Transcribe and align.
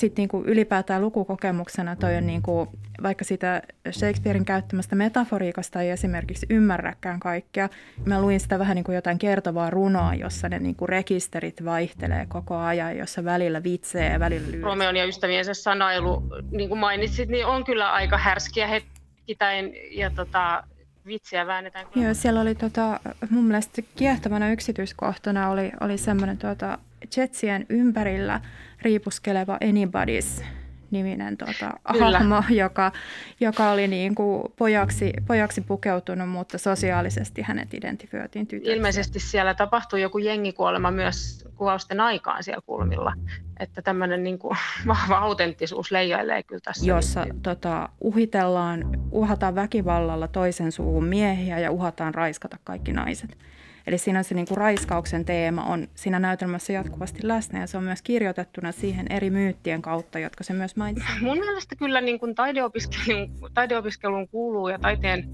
Sitten 0.00 0.22
niin 0.22 0.28
kuin 0.28 0.46
ylipäätään 0.46 1.02
lukukokemuksena 1.02 1.96
toi 1.96 2.16
on 2.16 2.26
niin 2.26 2.42
kuin, 2.42 2.68
vaikka 3.02 3.24
sitä 3.24 3.62
Shakespearein 3.90 4.44
käyttämästä 4.44 4.96
metaforiikasta 4.96 5.82
ei 5.82 5.90
esimerkiksi 5.90 6.46
ymmärräkään 6.50 7.20
kaikkea. 7.20 7.68
Mä 8.04 8.22
luin 8.22 8.40
sitä 8.40 8.58
vähän 8.58 8.74
niin 8.74 8.84
kuin 8.84 8.94
jotain 8.94 9.18
kertovaa 9.18 9.70
runoa, 9.70 10.14
jossa 10.14 10.48
ne 10.48 10.58
niin 10.58 10.76
kuin 10.76 10.88
rekisterit 10.88 11.64
vaihtelee 11.64 12.26
koko 12.26 12.56
ajan, 12.56 12.98
jossa 12.98 13.24
välillä 13.24 13.62
vitsee 13.62 14.12
ja 14.12 14.20
välillä 14.20 14.50
lyö. 14.50 14.62
Romeon 14.62 14.96
ja 14.96 15.04
ystäviensä 15.04 15.54
sanailu, 15.54 16.22
niin 16.50 16.68
kuin 16.68 16.78
mainitsit, 16.78 17.28
niin 17.28 17.46
on 17.46 17.64
kyllä 17.64 17.92
aika 17.92 18.18
härskiä 18.18 18.66
hetkittäin 18.66 19.72
ja 19.90 20.10
tota, 20.10 20.64
vitsiä 21.06 21.46
väännetään. 21.46 21.86
Kyllä. 21.86 22.06
Joo, 22.06 22.14
siellä 22.14 22.40
oli 22.40 22.54
tota, 22.54 23.00
mun 23.30 23.44
mielestä 23.44 23.82
kiehtovana 23.96 24.50
yksityiskohtana 24.50 25.48
oli, 25.48 25.72
oli 25.80 25.98
semmoinen 25.98 26.38
tota, 26.38 26.78
Jetsien 27.16 27.66
ympärillä 27.68 28.40
riipuskeleva 28.82 29.58
Anybody's 29.64 30.44
niminen 30.90 31.36
tota, 31.36 31.70
hahmo, 31.84 32.42
joka, 32.48 32.92
joka 33.40 33.70
oli 33.70 33.88
niin 33.88 34.14
kuin 34.14 34.42
pojaksi, 34.56 35.12
pojaksi 35.26 35.60
pukeutunut, 35.60 36.28
mutta 36.28 36.58
sosiaalisesti 36.58 37.42
hänet 37.42 37.74
identifioitiin 37.74 38.46
tytöksi. 38.46 38.72
Ilmeisesti 38.72 39.20
siellä 39.20 39.54
tapahtui 39.54 40.02
joku 40.02 40.18
jengikuolema 40.18 40.90
myös 40.90 41.44
kuvausten 41.56 42.00
aikaan 42.00 42.44
siellä 42.44 42.62
kulmilla, 42.66 43.12
että 43.60 43.82
tämmöinen 43.82 44.22
niin 44.22 44.38
kuin 44.38 44.56
vahva 44.86 45.18
autenttisuus 45.18 45.90
leijailee 45.92 46.42
kyllä 46.42 46.60
tässä. 46.64 46.86
Jossa 46.86 47.24
niin. 47.24 47.42
tota, 47.42 47.88
uhitellaan, 48.00 48.84
uhataan 49.10 49.54
väkivallalla 49.54 50.28
toisen 50.28 50.72
suun 50.72 51.04
miehiä 51.04 51.58
ja 51.58 51.70
uhataan 51.70 52.14
raiskata 52.14 52.56
kaikki 52.64 52.92
naiset. 52.92 53.38
Eli 53.86 53.98
siinä 53.98 54.22
se 54.22 54.34
niin 54.34 54.46
kuin 54.46 54.58
raiskauksen 54.58 55.24
teema 55.24 55.64
on 55.64 55.88
siinä 55.94 56.18
näytelmässä 56.18 56.72
jatkuvasti 56.72 57.18
läsnä 57.22 57.60
ja 57.60 57.66
se 57.66 57.76
on 57.76 57.84
myös 57.84 58.02
kirjoitettuna 58.02 58.72
siihen 58.72 59.06
eri 59.10 59.30
myyttien 59.30 59.82
kautta, 59.82 60.18
jotka 60.18 60.44
se 60.44 60.52
myös 60.52 60.76
mainitsee. 60.76 61.20
Mun 61.20 61.38
mielestä 61.38 61.76
kyllä 61.76 62.00
niin 62.00 62.20
kuin 62.20 62.34
taideopiskeluun, 62.34 63.30
taideopiskeluun 63.54 64.28
kuuluu 64.28 64.68
ja 64.68 64.78
taiteen 64.78 65.28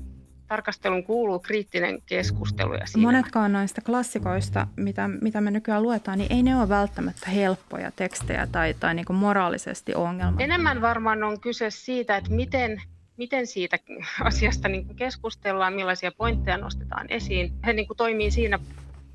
tarkastelun 0.49 1.05
kuuluu 1.05 1.39
kriittinen 1.39 2.03
keskustelu. 2.07 2.75
Ja 2.75 2.87
siinä. 2.87 3.09
Monetkaan 3.09 3.53
noista 3.53 3.81
klassikoista, 3.81 4.67
mitä, 4.77 5.09
mitä 5.09 5.41
me 5.41 5.51
nykyään 5.51 5.83
luetaan, 5.83 6.19
niin 6.19 6.33
ei 6.33 6.43
ne 6.43 6.57
ole 6.57 6.69
välttämättä 6.69 7.31
helppoja 7.31 7.91
tekstejä 7.97 8.47
tai, 8.53 8.75
tai 8.75 8.95
niin 8.95 9.07
kuin 9.07 9.17
moraalisesti 9.17 9.95
ongelma. 9.95 10.41
Enemmän 10.41 10.81
varmaan 10.81 11.23
on 11.23 11.41
kyse 11.41 11.71
siitä, 11.71 12.17
että 12.17 12.31
miten 12.31 12.83
miten 13.17 13.47
siitä 13.47 13.79
asiasta 14.25 14.69
niin 14.69 14.97
keskustellaan, 14.97 15.73
millaisia 15.73 16.13
pointteja 16.13 16.59
nostetaan 16.59 17.07
esiin. 17.09 17.53
He 17.67 17.73
niin 17.73 17.87
kuin 17.87 17.97
toimii 17.97 18.31
siinä 18.31 18.59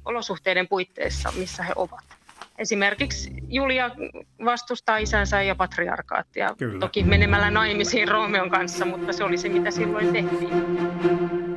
olosuhteiden 0.05 0.67
puitteissa, 0.67 1.31
missä 1.38 1.63
he 1.63 1.73
ovat. 1.75 2.05
Esimerkiksi 2.57 3.31
Julia 3.47 3.91
vastustaa 4.45 4.97
isänsä 4.97 5.41
ja 5.41 5.55
patriarkaattia, 5.55 6.56
Kyllä. 6.57 6.79
toki 6.79 7.03
menemällä 7.03 7.51
naimisiin 7.51 8.07
Roomeon 8.07 8.50
kanssa, 8.50 8.85
mutta 8.85 9.13
se 9.13 9.23
oli 9.23 9.38
se, 9.38 9.50
mitä 9.50 9.72
silloin 9.72 10.13
tehtiin. 10.13 11.50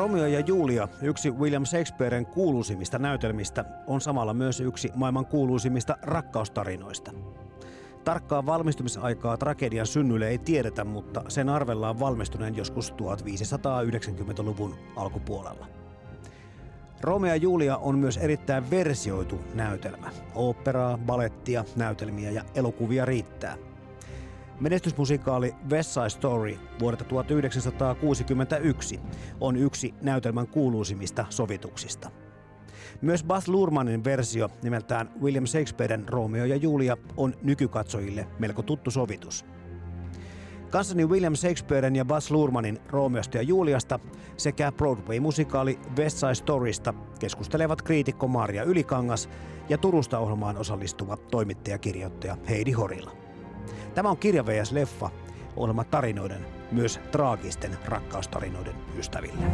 Romeo 0.00 0.26
ja 0.26 0.40
Julia, 0.40 0.88
yksi 1.02 1.30
William 1.30 1.64
Shakespearen 1.64 2.26
kuuluisimmista 2.26 2.98
näytelmistä, 2.98 3.64
on 3.86 4.00
samalla 4.00 4.34
myös 4.34 4.60
yksi 4.60 4.90
maailman 4.94 5.26
kuuluisimmista 5.26 5.96
rakkaustarinoista. 6.02 7.12
Tarkkaa 8.04 8.46
valmistumisaikaa 8.46 9.36
tragedian 9.36 9.86
synnylle 9.86 10.28
ei 10.28 10.38
tiedetä, 10.38 10.84
mutta 10.84 11.22
sen 11.28 11.48
arvellaan 11.48 12.00
valmistuneen 12.00 12.56
joskus 12.56 12.92
1590-luvun 12.92 14.74
alkupuolella. 14.96 15.66
Romeo 17.00 17.30
ja 17.30 17.36
Julia 17.36 17.76
on 17.76 17.98
myös 17.98 18.16
erittäin 18.16 18.70
versioitu 18.70 19.40
näytelmä. 19.54 20.10
Oopperaa, 20.34 20.98
balettia, 20.98 21.64
näytelmiä 21.76 22.30
ja 22.30 22.44
elokuvia 22.54 23.04
riittää– 23.04 23.56
Menestysmusikaali 24.60 25.54
West 25.70 25.90
Side 25.90 26.10
Story 26.10 26.58
vuodelta 26.80 27.04
1961 27.04 29.00
on 29.40 29.56
yksi 29.56 29.94
näytelmän 30.02 30.46
kuuluisimmista 30.46 31.26
sovituksista. 31.30 32.10
Myös 33.00 33.24
Bas 33.24 33.48
Luhrmannin 33.48 34.04
versio 34.04 34.48
nimeltään 34.62 35.10
William 35.22 35.46
Shakespearen 35.46 36.08
Romeo 36.08 36.44
ja 36.44 36.56
Julia 36.56 36.96
on 37.16 37.34
nykykatsojille 37.42 38.26
melko 38.38 38.62
tuttu 38.62 38.90
sovitus. 38.90 39.44
Kanssani 40.70 41.04
William 41.04 41.34
Shakespearen 41.34 41.96
ja 41.96 42.04
Bas 42.04 42.30
Luhrmannin 42.30 42.78
Romeosta 42.88 43.36
ja 43.36 43.42
Juliasta 43.42 43.98
sekä 44.36 44.72
Broadway-musikaali 44.72 45.78
West 45.98 46.18
Side 46.18 46.34
Storysta 46.34 46.94
keskustelevat 47.20 47.82
kriitikko 47.82 48.28
Maria 48.28 48.62
Ylikangas 48.62 49.28
ja 49.68 49.78
Turusta 49.78 50.18
ohjelmaan 50.18 50.56
osallistuva 50.56 51.16
toimittajakirjoittaja 51.16 52.36
Heidi 52.48 52.72
Horila. 52.72 53.19
Tämä 54.00 54.10
on 54.10 54.16
Kirja 54.16 54.46
vs. 54.46 54.72
Leffa, 54.72 55.10
ohjelma 55.56 55.84
tarinoiden, 55.84 56.46
myös 56.72 57.00
traagisten 57.12 57.78
rakkaustarinoiden 57.84 58.74
ystäville. 58.98 59.44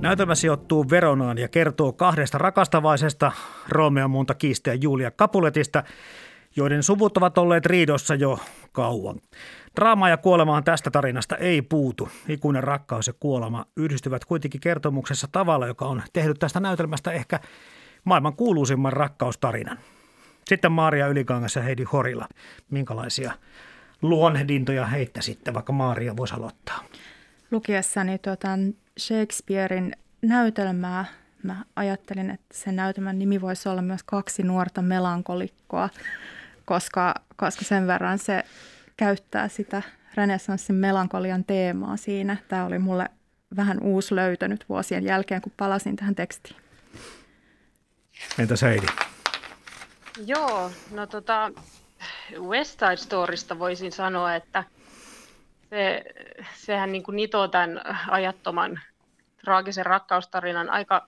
Näytelmä 0.00 0.34
sijoittuu 0.34 0.90
Veronaan 0.90 1.38
ja 1.38 1.48
kertoo 1.48 1.92
kahdesta 1.92 2.38
rakastavaisesta 2.38 3.32
Romeo 3.68 4.08
Monta 4.08 4.34
ja 4.66 4.74
Julia 4.74 5.10
Capuletista, 5.10 5.82
joiden 6.56 6.82
suvut 6.82 7.16
ovat 7.16 7.38
olleet 7.38 7.66
riidossa 7.66 8.14
jo 8.14 8.38
kauan. 8.72 9.20
Draama 9.76 10.08
ja 10.08 10.16
kuolemaan 10.16 10.64
tästä 10.64 10.90
tarinasta 10.90 11.36
ei 11.36 11.62
puutu. 11.62 12.08
Ikuinen 12.28 12.64
rakkaus 12.64 13.06
ja 13.06 13.12
kuolema 13.20 13.66
yhdistyvät 13.76 14.24
kuitenkin 14.24 14.60
kertomuksessa 14.60 15.28
tavalla, 15.32 15.66
joka 15.66 15.84
on 15.84 16.02
tehnyt 16.12 16.38
tästä 16.38 16.60
näytelmästä 16.60 17.12
ehkä 17.12 17.40
maailman 18.04 18.36
kuuluisimman 18.36 18.92
rakkaustarinan. 18.92 19.78
Sitten 20.44 20.72
Maaria 20.72 21.06
Ylikangas 21.06 21.56
ja 21.56 21.62
Heidi 21.62 21.84
Horila. 21.84 22.28
Minkälaisia 22.70 23.32
luonnehdintoja 24.02 24.86
heittäisitte, 24.86 25.54
vaikka 25.54 25.72
Maaria 25.72 26.16
voisi 26.16 26.34
aloittaa? 26.34 26.84
Lukiessani 27.50 28.18
tuota 28.18 28.48
Shakespearein 28.98 29.96
näytelmää 30.22 31.04
mä 31.42 31.64
ajattelin, 31.76 32.30
että 32.30 32.58
sen 32.58 32.76
näytelmän 32.76 33.18
nimi 33.18 33.40
voisi 33.40 33.68
olla 33.68 33.82
myös 33.82 34.02
kaksi 34.02 34.42
nuorta 34.42 34.82
melankolikkoa, 34.82 35.88
koska, 36.64 37.14
koska 37.36 37.64
sen 37.64 37.86
verran 37.86 38.18
se 38.18 38.44
käyttää 38.96 39.48
sitä 39.48 39.82
renessanssin 40.14 40.76
melankolian 40.76 41.44
teemaa 41.44 41.96
siinä. 41.96 42.36
Tämä 42.48 42.64
oli 42.64 42.78
mulle 42.78 43.08
vähän 43.56 43.80
uusi 43.80 44.14
löytänyt 44.14 44.64
vuosien 44.68 45.04
jälkeen, 45.04 45.40
kun 45.40 45.52
palasin 45.56 45.96
tähän 45.96 46.14
tekstiin. 46.14 46.56
Entä 48.38 48.54
Heidi? 48.62 48.86
Joo, 50.26 50.70
no 50.90 51.06
tota, 51.06 51.50
West 52.38 52.80
Side 52.80 52.96
Storysta 52.96 53.58
voisin 53.58 53.92
sanoa, 53.92 54.34
että 54.34 54.64
se, 55.70 56.04
sehän 56.54 56.92
niin 56.92 57.02
kuin 57.02 57.16
nitoo 57.16 57.48
tämän 57.48 57.80
ajattoman 58.08 58.80
traagisen 59.44 59.86
rakkaustarinan 59.86 60.70
aika, 60.70 61.06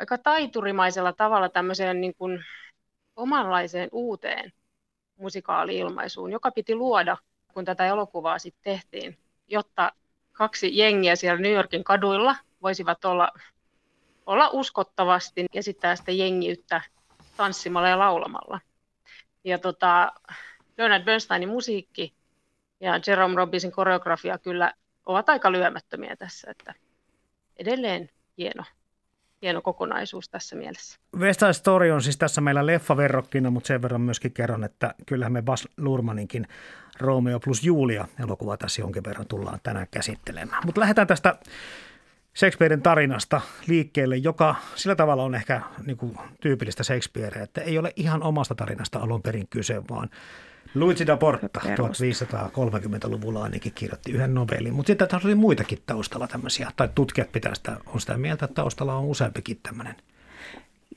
aika 0.00 0.18
taiturimaisella 0.18 1.12
tavalla 1.12 1.48
tämmöiseen 1.48 2.00
niin 2.00 2.14
kuin 2.14 2.44
omanlaiseen 3.16 3.88
uuteen 3.92 4.52
musikaali-ilmaisuun, 5.16 6.32
joka 6.32 6.50
piti 6.50 6.74
luoda, 6.74 7.16
kun 7.54 7.64
tätä 7.64 7.86
elokuvaa 7.86 8.38
sitten 8.38 8.62
tehtiin, 8.62 9.18
jotta 9.48 9.92
kaksi 10.32 10.76
jengiä 10.76 11.16
siellä 11.16 11.40
New 11.40 11.52
Yorkin 11.52 11.84
kaduilla 11.84 12.36
voisivat 12.62 13.04
olla 13.04 13.28
olla 14.26 14.50
uskottavasti 14.52 15.46
esittää 15.54 15.96
sitä 15.96 16.12
jengiyttä 16.12 16.80
tanssimalla 17.36 17.88
ja 17.88 17.98
laulamalla. 17.98 18.60
Ja 19.44 19.58
tota, 19.58 20.12
Leonard 20.78 21.04
Bernsteinin 21.04 21.48
musiikki 21.48 22.14
ja 22.80 23.00
Jerome 23.06 23.36
Robbinsin 23.36 23.72
koreografia 23.72 24.38
kyllä 24.38 24.72
ovat 25.06 25.28
aika 25.28 25.52
lyömättömiä 25.52 26.16
tässä, 26.16 26.50
että 26.50 26.74
edelleen 27.56 28.10
hieno 28.38 28.64
hieno 29.42 29.62
kokonaisuus 29.62 30.28
tässä 30.28 30.56
mielessä. 30.56 30.98
West 31.16 31.40
Side 31.40 31.52
Story 31.52 31.90
on 31.90 32.02
siis 32.02 32.16
tässä 32.16 32.40
meillä 32.40 32.66
leffaverrokkina, 32.66 33.50
mutta 33.50 33.66
sen 33.66 33.82
verran 33.82 34.00
myöskin 34.00 34.32
kerron, 34.32 34.64
että 34.64 34.94
kyllähän 35.06 35.32
me 35.32 35.42
Bas 35.42 35.68
Lurmaninkin 35.76 36.48
Romeo 37.00 37.40
plus 37.40 37.64
Julia 37.64 38.08
elokuva 38.24 38.56
tässä 38.56 38.82
jonkin 38.82 39.04
verran 39.04 39.26
tullaan 39.26 39.60
tänään 39.62 39.86
käsittelemään. 39.90 40.62
Mutta 40.66 40.80
lähdetään 40.80 41.06
tästä 41.06 41.36
Shakespearen 42.36 42.82
tarinasta 42.82 43.40
liikkeelle, 43.66 44.16
joka 44.16 44.54
sillä 44.74 44.96
tavalla 44.96 45.22
on 45.22 45.34
ehkä 45.34 45.60
niin 45.86 45.96
kuin, 45.96 46.18
tyypillistä 46.40 46.82
Shakespearea, 46.82 47.42
että 47.42 47.60
ei 47.60 47.78
ole 47.78 47.92
ihan 47.96 48.22
omasta 48.22 48.54
tarinasta 48.54 48.98
alun 48.98 49.22
perin 49.22 49.48
kyse, 49.50 49.82
vaan 49.90 50.10
Luigi 50.74 51.06
da 51.06 51.16
Porta 51.16 51.60
1530-luvulla 51.60 53.42
ainakin 53.42 53.72
kirjoitti 53.74 54.12
yhden 54.12 54.34
novellin, 54.34 54.74
mutta 54.74 54.86
sitten 54.86 55.08
tässä 55.08 55.28
oli 55.28 55.34
muitakin 55.34 55.78
taustalla 55.86 56.28
tämmöisiä, 56.28 56.70
tai 56.76 56.88
tutkijat 56.94 57.32
pitää 57.32 57.54
sitä, 57.54 57.76
on 57.86 58.00
sitä 58.00 58.16
mieltä, 58.16 58.44
että 58.44 58.54
taustalla 58.54 58.94
on 58.94 59.04
useampikin 59.04 59.58
tämmöinen. 59.62 59.94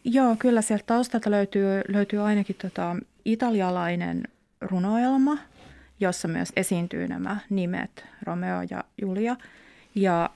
Joo, 0.04 0.36
kyllä 0.40 0.62
sieltä 0.62 0.84
taustalta 0.88 1.32
löytyy, 1.32 1.82
löytyy 1.88 2.20
ainakin 2.20 2.56
tota 2.62 2.96
italialainen 3.26 4.24
runoelma, 4.62 5.38
jossa 6.00 6.28
myös 6.28 6.54
esiintyy 6.56 7.08
nämä 7.08 7.38
nimet 7.50 8.06
Romeo 8.24 8.62
ja 8.70 8.84
Julia. 9.02 9.36
Ja 9.96 10.30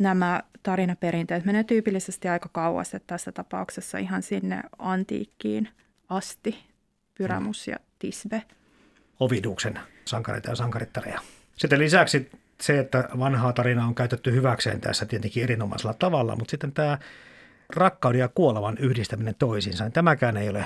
nämä 0.00 0.42
tarinaperinteet 0.62 1.44
menee 1.44 1.64
tyypillisesti 1.64 2.28
aika 2.28 2.48
kauas, 2.52 2.94
että 2.94 3.06
tässä 3.06 3.32
tapauksessa 3.32 3.98
ihan 3.98 4.22
sinne 4.22 4.62
antiikkiin 4.78 5.68
asti, 6.08 6.64
Pyramus 7.14 7.68
ja 7.68 7.76
Tisbe. 7.98 8.42
Oviduksen 9.20 9.80
sankareita 10.04 10.50
ja 10.50 10.56
sankarittareja. 10.56 11.20
Sitten 11.56 11.78
lisäksi 11.78 12.30
se, 12.60 12.78
että 12.78 13.08
vanhaa 13.18 13.52
tarinaa 13.52 13.86
on 13.86 13.94
käytetty 13.94 14.32
hyväkseen 14.32 14.80
tässä 14.80 15.06
tietenkin 15.06 15.42
erinomaisella 15.42 15.94
tavalla, 15.94 16.36
mutta 16.36 16.50
sitten 16.50 16.72
tämä 16.72 16.98
rakkauden 17.76 18.18
ja 18.18 18.28
kuolevan 18.28 18.78
yhdistäminen 18.78 19.34
toisiinsa, 19.34 19.84
niin 19.84 19.92
tämäkään 19.92 20.36
ei 20.36 20.48
ole 20.48 20.64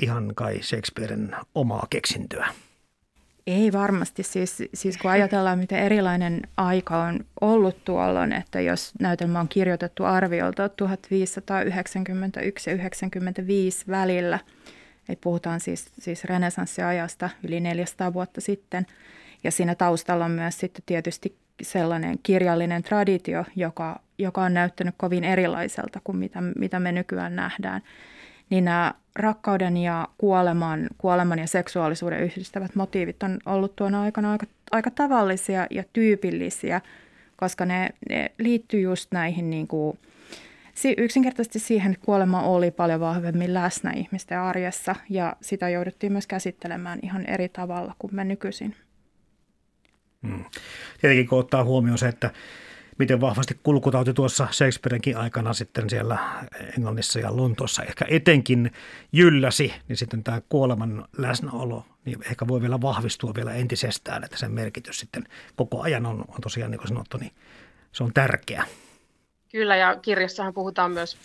ihan 0.00 0.32
kai 0.34 0.62
Shakespearen 0.62 1.36
omaa 1.54 1.86
keksintöä. 1.90 2.48
Ei 3.46 3.72
varmasti. 3.72 4.22
Siis, 4.22 4.62
siis 4.74 4.98
kun 4.98 5.10
ajatellaan, 5.10 5.58
miten 5.58 5.78
erilainen 5.78 6.40
aika 6.56 7.02
on 7.02 7.24
ollut 7.40 7.84
tuolloin, 7.84 8.32
että 8.32 8.60
jos 8.60 8.92
näytelmä 9.00 9.40
on 9.40 9.48
kirjoitettu 9.48 10.04
arviolta 10.04 10.68
1591 10.68 12.70
ja 12.70 12.74
95 12.74 13.84
välillä, 13.88 14.38
eli 15.08 15.18
puhutaan 15.20 15.60
siis, 15.60 15.86
siis 15.98 16.24
renesanssiajasta 16.24 17.30
yli 17.42 17.60
400 17.60 18.12
vuotta 18.12 18.40
sitten, 18.40 18.86
ja 19.44 19.50
siinä 19.50 19.74
taustalla 19.74 20.24
on 20.24 20.30
myös 20.30 20.58
sitten 20.58 20.82
tietysti 20.86 21.36
sellainen 21.62 22.18
kirjallinen 22.22 22.82
traditio, 22.82 23.44
joka, 23.56 24.00
joka 24.18 24.42
on 24.42 24.54
näyttänyt 24.54 24.94
kovin 24.98 25.24
erilaiselta 25.24 26.00
kuin 26.04 26.16
mitä, 26.16 26.38
mitä 26.58 26.80
me 26.80 26.92
nykyään 26.92 27.36
nähdään 27.36 27.82
niin 28.50 28.64
nämä 28.64 28.94
rakkauden 29.16 29.76
ja 29.76 30.08
kuoleman, 30.18 30.88
kuoleman 30.98 31.38
ja 31.38 31.46
seksuaalisuuden 31.46 32.22
yhdistävät 32.22 32.74
motiivit 32.74 33.22
on 33.22 33.38
ollut 33.46 33.76
tuona 33.76 34.02
aikana 34.02 34.32
aika, 34.32 34.46
aika 34.70 34.90
tavallisia 34.90 35.66
ja 35.70 35.84
tyypillisiä, 35.92 36.80
koska 37.36 37.64
ne, 37.64 37.90
ne 38.08 38.32
liittyy 38.38 38.80
just 38.80 39.12
näihin 39.12 39.50
niin 39.50 39.68
kuin, 39.68 39.98
yksinkertaisesti 40.96 41.58
siihen, 41.58 41.92
että 41.92 42.04
kuolema 42.04 42.42
oli 42.42 42.70
paljon 42.70 43.00
vahvemmin 43.00 43.54
läsnä 43.54 43.92
ihmisten 43.92 44.40
arjessa 44.40 44.94
ja 45.10 45.36
sitä 45.40 45.68
jouduttiin 45.68 46.12
myös 46.12 46.26
käsittelemään 46.26 46.98
ihan 47.02 47.26
eri 47.26 47.48
tavalla 47.48 47.94
kuin 47.98 48.14
me 48.14 48.24
nykyisin. 48.24 48.76
Hmm. 50.26 50.44
Tietenkin 51.00 51.28
kun 51.28 51.38
ottaa 51.38 51.64
huomioon 51.64 51.98
se, 51.98 52.08
että 52.08 52.30
miten 52.98 53.20
vahvasti 53.20 53.60
kulkutauti 53.62 54.14
tuossa 54.14 54.48
Shakespearenkin 54.52 55.16
aikana 55.16 55.52
sitten 55.52 55.90
siellä 55.90 56.18
Englannissa 56.76 57.18
ja 57.18 57.36
Lontoossa 57.36 57.82
ehkä 57.82 58.04
etenkin 58.08 58.72
jylläsi, 59.12 59.74
niin 59.88 59.96
sitten 59.96 60.24
tämä 60.24 60.40
kuoleman 60.48 61.08
läsnäolo 61.18 61.84
niin 62.04 62.18
ehkä 62.30 62.48
voi 62.48 62.60
vielä 62.60 62.80
vahvistua 62.80 63.34
vielä 63.34 63.54
entisestään, 63.54 64.24
että 64.24 64.36
sen 64.36 64.52
merkitys 64.52 64.98
sitten 64.98 65.28
koko 65.56 65.82
ajan 65.82 66.06
on, 66.06 66.24
on 66.28 66.40
tosiaan 66.42 66.70
niin 66.70 66.78
kuin 66.78 66.88
sanottu, 66.88 67.18
niin 67.18 67.32
se 67.92 68.04
on 68.04 68.12
tärkeä. 68.14 68.64
Kyllä 69.52 69.76
ja 69.76 69.96
kirjassahan 70.02 70.54
puhutaan 70.54 70.90
myös 70.90 71.18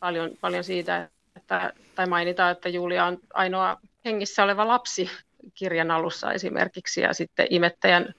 paljon, 0.00 0.30
paljon 0.40 0.64
siitä, 0.64 1.08
että, 1.36 1.72
tai 1.94 2.06
mainitaan, 2.06 2.52
että 2.52 2.68
Julia 2.68 3.04
on 3.04 3.18
ainoa 3.34 3.80
hengissä 4.04 4.44
oleva 4.44 4.68
lapsi 4.68 5.10
kirjan 5.54 5.90
alussa 5.90 6.32
esimerkiksi 6.32 7.00
ja 7.00 7.12
sitten 7.12 7.46
imettäjän 7.50 8.14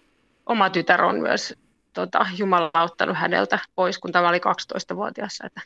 oma 0.45 0.69
tytär 0.69 1.03
on 1.03 1.19
myös 1.19 1.55
tota, 1.93 2.25
Jumala 2.37 2.71
ottanut 2.83 3.17
häneltä 3.17 3.59
pois, 3.75 3.99
kun 3.99 4.11
tämä 4.11 4.29
oli 4.29 4.37
12-vuotias. 4.37 5.39
Että, 5.45 5.61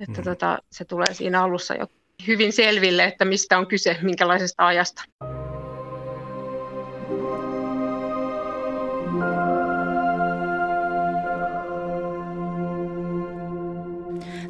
että 0.00 0.20
mm. 0.20 0.24
tota, 0.24 0.58
se 0.70 0.84
tulee 0.84 1.14
siinä 1.14 1.42
alussa 1.42 1.74
jo 1.74 1.86
hyvin 2.26 2.52
selville, 2.52 3.04
että 3.04 3.24
mistä 3.24 3.58
on 3.58 3.66
kyse, 3.66 3.98
minkälaisesta 4.02 4.66
ajasta. 4.66 5.02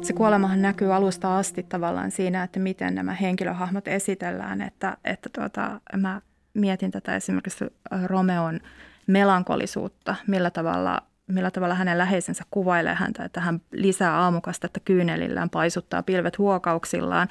Se 0.01 0.13
kuolemahan 0.13 0.61
näkyy 0.61 0.93
alusta 0.93 1.37
asti 1.37 1.63
tavallaan 1.63 2.11
siinä, 2.11 2.43
että 2.43 2.59
miten 2.59 2.95
nämä 2.95 3.13
henkilöhahmot 3.13 3.87
esitellään. 3.87 4.61
Että, 4.61 4.97
että 5.05 5.29
tuota, 5.35 5.81
mä 5.97 6.21
mietin 6.53 6.91
tätä 6.91 7.15
esimerkiksi 7.15 7.65
Romeon 8.05 8.59
melankolisuutta, 9.07 10.15
millä 10.27 10.51
tavalla, 10.51 11.01
millä 11.27 11.51
tavalla 11.51 11.75
hänen 11.75 11.97
läheisensä 11.97 12.43
kuvailee 12.51 12.95
häntä, 12.95 13.23
että 13.23 13.41
hän 13.41 13.61
lisää 13.71 14.19
aamukastetta 14.19 14.79
kyynelillään, 14.79 15.49
paisuttaa 15.49 16.03
pilvet 16.03 16.37
huokauksillaan 16.37 17.27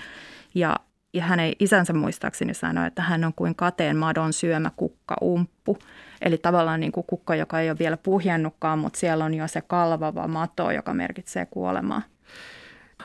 ja, 0.55 0.77
ja 1.15 1.23
hänen 1.23 1.53
isänsä 1.59 1.93
muistaakseni 1.93 2.55
sanoi, 2.55 2.87
että 2.87 3.03
hän 3.03 3.25
on 3.25 3.35
kuin 3.35 3.55
kateen 3.55 3.97
madon 3.97 4.33
syömä 4.33 4.71
kukka 4.77 5.17
umppu. 5.23 5.79
Eli 6.21 6.39
tavallaan 6.39 6.81
niin 6.81 6.93
kuin 6.93 7.07
kukka, 7.07 7.35
joka 7.35 7.61
ei 7.61 7.71
ole 7.71 7.79
vielä 7.79 7.97
puhjennutkaan, 7.97 8.79
mutta 8.79 8.99
siellä 8.99 9.25
on 9.25 9.35
jo 9.35 9.49
se 9.49 9.61
kalvava 9.61 10.29
mato, 10.29 10.71
joka 10.71 10.95
merkitsee 10.95 11.47
kuolemaa. 11.47 12.03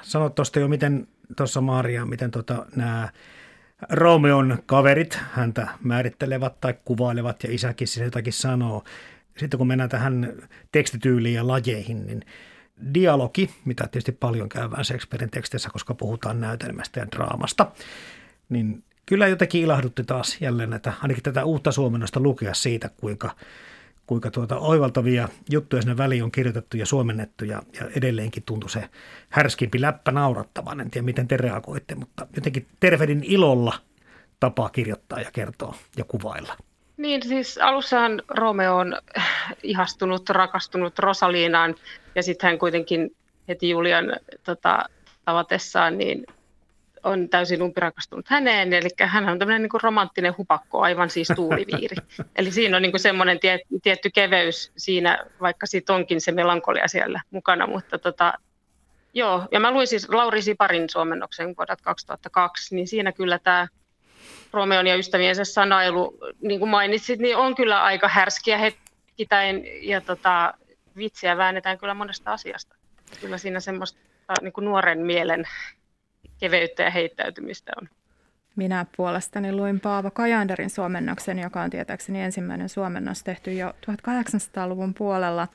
Sanoit 0.01 0.36
tuosta 0.36 0.60
jo, 0.60 0.68
miten 0.68 1.07
tuossa 1.38 1.62
Maria, 1.62 2.06
miten 2.06 2.31
tota, 2.31 2.66
nämä 2.75 3.10
Romeon 3.89 4.57
kaverit 4.65 5.19
häntä 5.31 5.67
määrittelevät 5.83 6.61
tai 6.61 6.73
kuvailevat 6.85 7.43
ja 7.43 7.49
isäkin 7.51 7.87
sinne 7.87 8.05
jotakin 8.05 8.33
sanoo. 8.33 8.83
Sitten 9.37 9.57
kun 9.57 9.67
mennään 9.67 9.89
tähän 9.89 10.33
tekstityyliin 10.71 11.35
ja 11.35 11.47
lajeihin, 11.47 12.07
niin 12.07 12.21
dialogi, 12.93 13.49
mitä 13.65 13.83
tietysti 13.83 14.11
paljon 14.11 14.49
käydään 14.49 14.85
Shakespearein 14.85 15.31
teksteissä, 15.31 15.69
koska 15.69 15.93
puhutaan 15.93 16.41
näytelmästä 16.41 16.99
ja 16.99 17.07
draamasta, 17.15 17.71
niin 18.49 18.83
kyllä 19.05 19.27
jotenkin 19.27 19.61
ilahdutti 19.61 20.04
taas 20.04 20.37
jälleen 20.42 20.73
että 20.73 20.94
ainakin 21.01 21.23
tätä 21.23 21.45
uutta 21.45 21.71
suomennosta 21.71 22.19
lukea 22.19 22.54
siitä, 22.54 22.89
kuinka 22.97 23.35
kuinka 24.09 24.31
tuota 24.31 24.59
oivaltavia 24.59 25.28
juttuja 25.49 25.81
sinne 25.81 25.97
väliin 25.97 26.23
on 26.23 26.31
kirjoitettu 26.31 26.78
ja 26.78 26.85
suomennettu 26.85 27.45
ja, 27.45 27.61
ja 27.80 27.89
edelleenkin 27.95 28.44
tuntui 28.44 28.69
se 28.69 28.89
härskimpi 29.30 29.81
läppä 29.81 30.11
naurattavan. 30.11 30.81
En 30.81 30.92
tiedä, 30.92 31.06
miten 31.06 31.28
te 31.28 31.37
reagoitte, 31.37 31.95
mutta 31.95 32.28
jotenkin 32.35 32.68
tervehdin 32.80 33.23
ilolla 33.23 33.73
tapaa 34.39 34.69
kirjoittaa 34.69 35.21
ja 35.21 35.31
kertoa 35.31 35.75
ja 35.97 36.04
kuvailla. 36.04 36.57
Niin, 36.97 37.23
siis 37.23 37.57
alussahan 37.57 38.21
Romeo 38.28 38.78
on 38.78 38.97
ihastunut, 39.63 40.30
rakastunut 40.30 40.99
Rosaliinaan 40.99 41.75
ja 42.16 42.23
sitten 42.23 42.49
hän 42.49 42.59
kuitenkin 42.59 43.16
heti 43.47 43.69
Julian 43.69 44.06
tota, 44.44 44.85
tavatessaan 45.25 45.97
niin 45.97 46.25
on 47.03 47.29
täysin 47.29 47.61
umpirakastunut 47.61 48.27
häneen, 48.27 48.73
eli 48.73 48.89
hän 48.99 49.29
on 49.29 49.39
tämmöinen 49.39 49.61
niin 49.61 49.81
romanttinen 49.83 50.37
hupakko, 50.37 50.81
aivan 50.81 51.09
siis 51.09 51.27
tuuliviiri. 51.35 51.97
eli 52.37 52.51
siinä 52.51 52.77
on 52.77 52.81
niin 52.81 52.99
semmoinen 52.99 53.39
tie, 53.39 53.59
tietty 53.83 54.09
keveys 54.09 54.71
siinä, 54.77 55.25
vaikka 55.41 55.65
siitä 55.65 55.94
onkin 55.94 56.21
se 56.21 56.31
melankolia 56.31 56.87
siellä 56.87 57.21
mukana, 57.31 57.68
mutta 57.68 57.99
tota, 57.99 58.33
joo, 59.13 59.47
ja 59.51 59.59
mä 59.59 59.71
luin 59.71 59.87
siis 59.87 60.09
Lauri 60.09 60.41
Siparin 60.41 60.89
suomennoksen 60.89 61.56
vuodelta 61.57 61.83
2002, 61.83 62.75
niin 62.75 62.87
siinä 62.87 63.11
kyllä 63.11 63.39
tämä 63.39 63.68
Romeon 64.53 64.87
ja 64.87 64.95
ystäviensä 64.95 65.44
sanailu, 65.44 66.18
niin 66.41 66.59
kuin 66.59 66.69
mainitsit, 66.69 67.19
niin 67.19 67.37
on 67.37 67.56
kyllä 67.56 67.83
aika 67.83 68.07
härskiä 68.07 68.57
hetkitäin, 68.57 69.63
ja 69.81 70.01
tota, 70.01 70.53
vitsiä 70.97 71.37
väännetään 71.37 71.77
kyllä 71.77 71.94
monesta 71.94 72.33
asiasta. 72.33 72.75
Kyllä 73.21 73.37
siinä 73.37 73.59
semmoista 73.59 73.99
niin 74.41 74.53
kuin 74.53 74.65
nuoren 74.65 74.99
mielen 74.99 75.47
keveyttä 76.39 76.83
ja 76.83 76.89
heittäytymistä 76.89 77.71
on. 77.81 77.89
Minä 78.55 78.85
puolestani 78.97 79.51
luin 79.51 79.79
Paavo 79.79 80.11
Kajanderin 80.11 80.69
suomennoksen, 80.69 81.39
joka 81.39 81.61
on 81.61 81.69
tietääkseni 81.69 82.21
ensimmäinen 82.21 82.69
suomennos 82.69 83.23
tehty 83.23 83.53
jo 83.53 83.69
1800-luvun 83.69 84.93
puolella. 84.93 85.47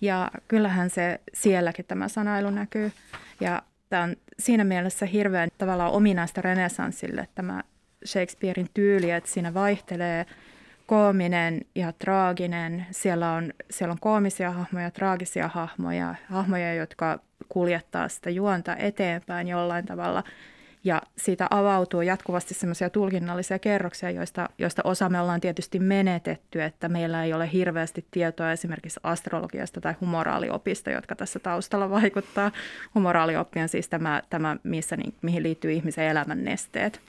Ja 0.00 0.30
kyllähän 0.48 0.90
se 0.90 1.20
sielläkin 1.34 1.84
tämä 1.84 2.08
sanailu 2.08 2.50
näkyy. 2.50 2.92
Ja 3.40 3.62
tämä 3.88 4.02
on 4.02 4.16
siinä 4.38 4.64
mielessä 4.64 5.06
hirveän 5.06 5.48
tavallaan 5.58 5.92
ominaista 5.92 6.42
renesanssille 6.42 7.28
tämä 7.34 7.62
Shakespearein 8.06 8.68
tyyli, 8.74 9.10
että 9.10 9.30
siinä 9.30 9.54
vaihtelee 9.54 10.26
koominen 10.86 11.60
ja 11.74 11.92
traaginen. 11.92 12.86
Siellä 12.90 13.32
on, 13.32 13.52
siellä 13.70 13.92
on 13.92 14.00
koomisia 14.00 14.50
hahmoja, 14.50 14.90
traagisia 14.90 15.48
hahmoja, 15.48 16.14
hahmoja, 16.28 16.74
jotka 16.74 17.18
kuljettaa 17.52 18.08
sitä 18.08 18.30
juonta 18.30 18.76
eteenpäin 18.76 19.48
jollain 19.48 19.86
tavalla. 19.86 20.24
Ja 20.84 21.02
siitä 21.16 21.46
avautuu 21.50 22.02
jatkuvasti 22.02 22.54
semmoisia 22.54 22.90
tulkinnallisia 22.90 23.58
kerroksia, 23.58 24.10
joista, 24.10 24.48
joista 24.58 24.82
osa 24.84 25.08
me 25.08 25.20
ollaan 25.20 25.40
tietysti 25.40 25.78
menetetty, 25.78 26.62
että 26.62 26.88
meillä 26.88 27.24
ei 27.24 27.32
ole 27.32 27.52
hirveästi 27.52 28.06
tietoa 28.10 28.52
esimerkiksi 28.52 29.00
astrologiasta 29.02 29.80
tai 29.80 29.94
humoraaliopista, 30.00 30.90
jotka 30.90 31.16
tässä 31.16 31.38
taustalla 31.38 31.90
vaikuttaa. 31.90 32.50
Humoraalioppi 32.94 33.60
on 33.60 33.68
siis 33.68 33.88
tämä, 33.88 34.22
tämä 34.30 34.56
missä, 34.62 34.96
niin, 34.96 35.14
mihin 35.22 35.42
liittyy 35.42 35.72
ihmisen 35.72 36.04
elämän 36.04 36.44
nesteet 36.44 37.00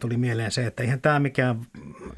tuli 0.00 0.16
mieleen 0.16 0.50
se, 0.50 0.66
että 0.66 0.82
eihän 0.82 1.00
tämä 1.00 1.18
mikään 1.18 1.60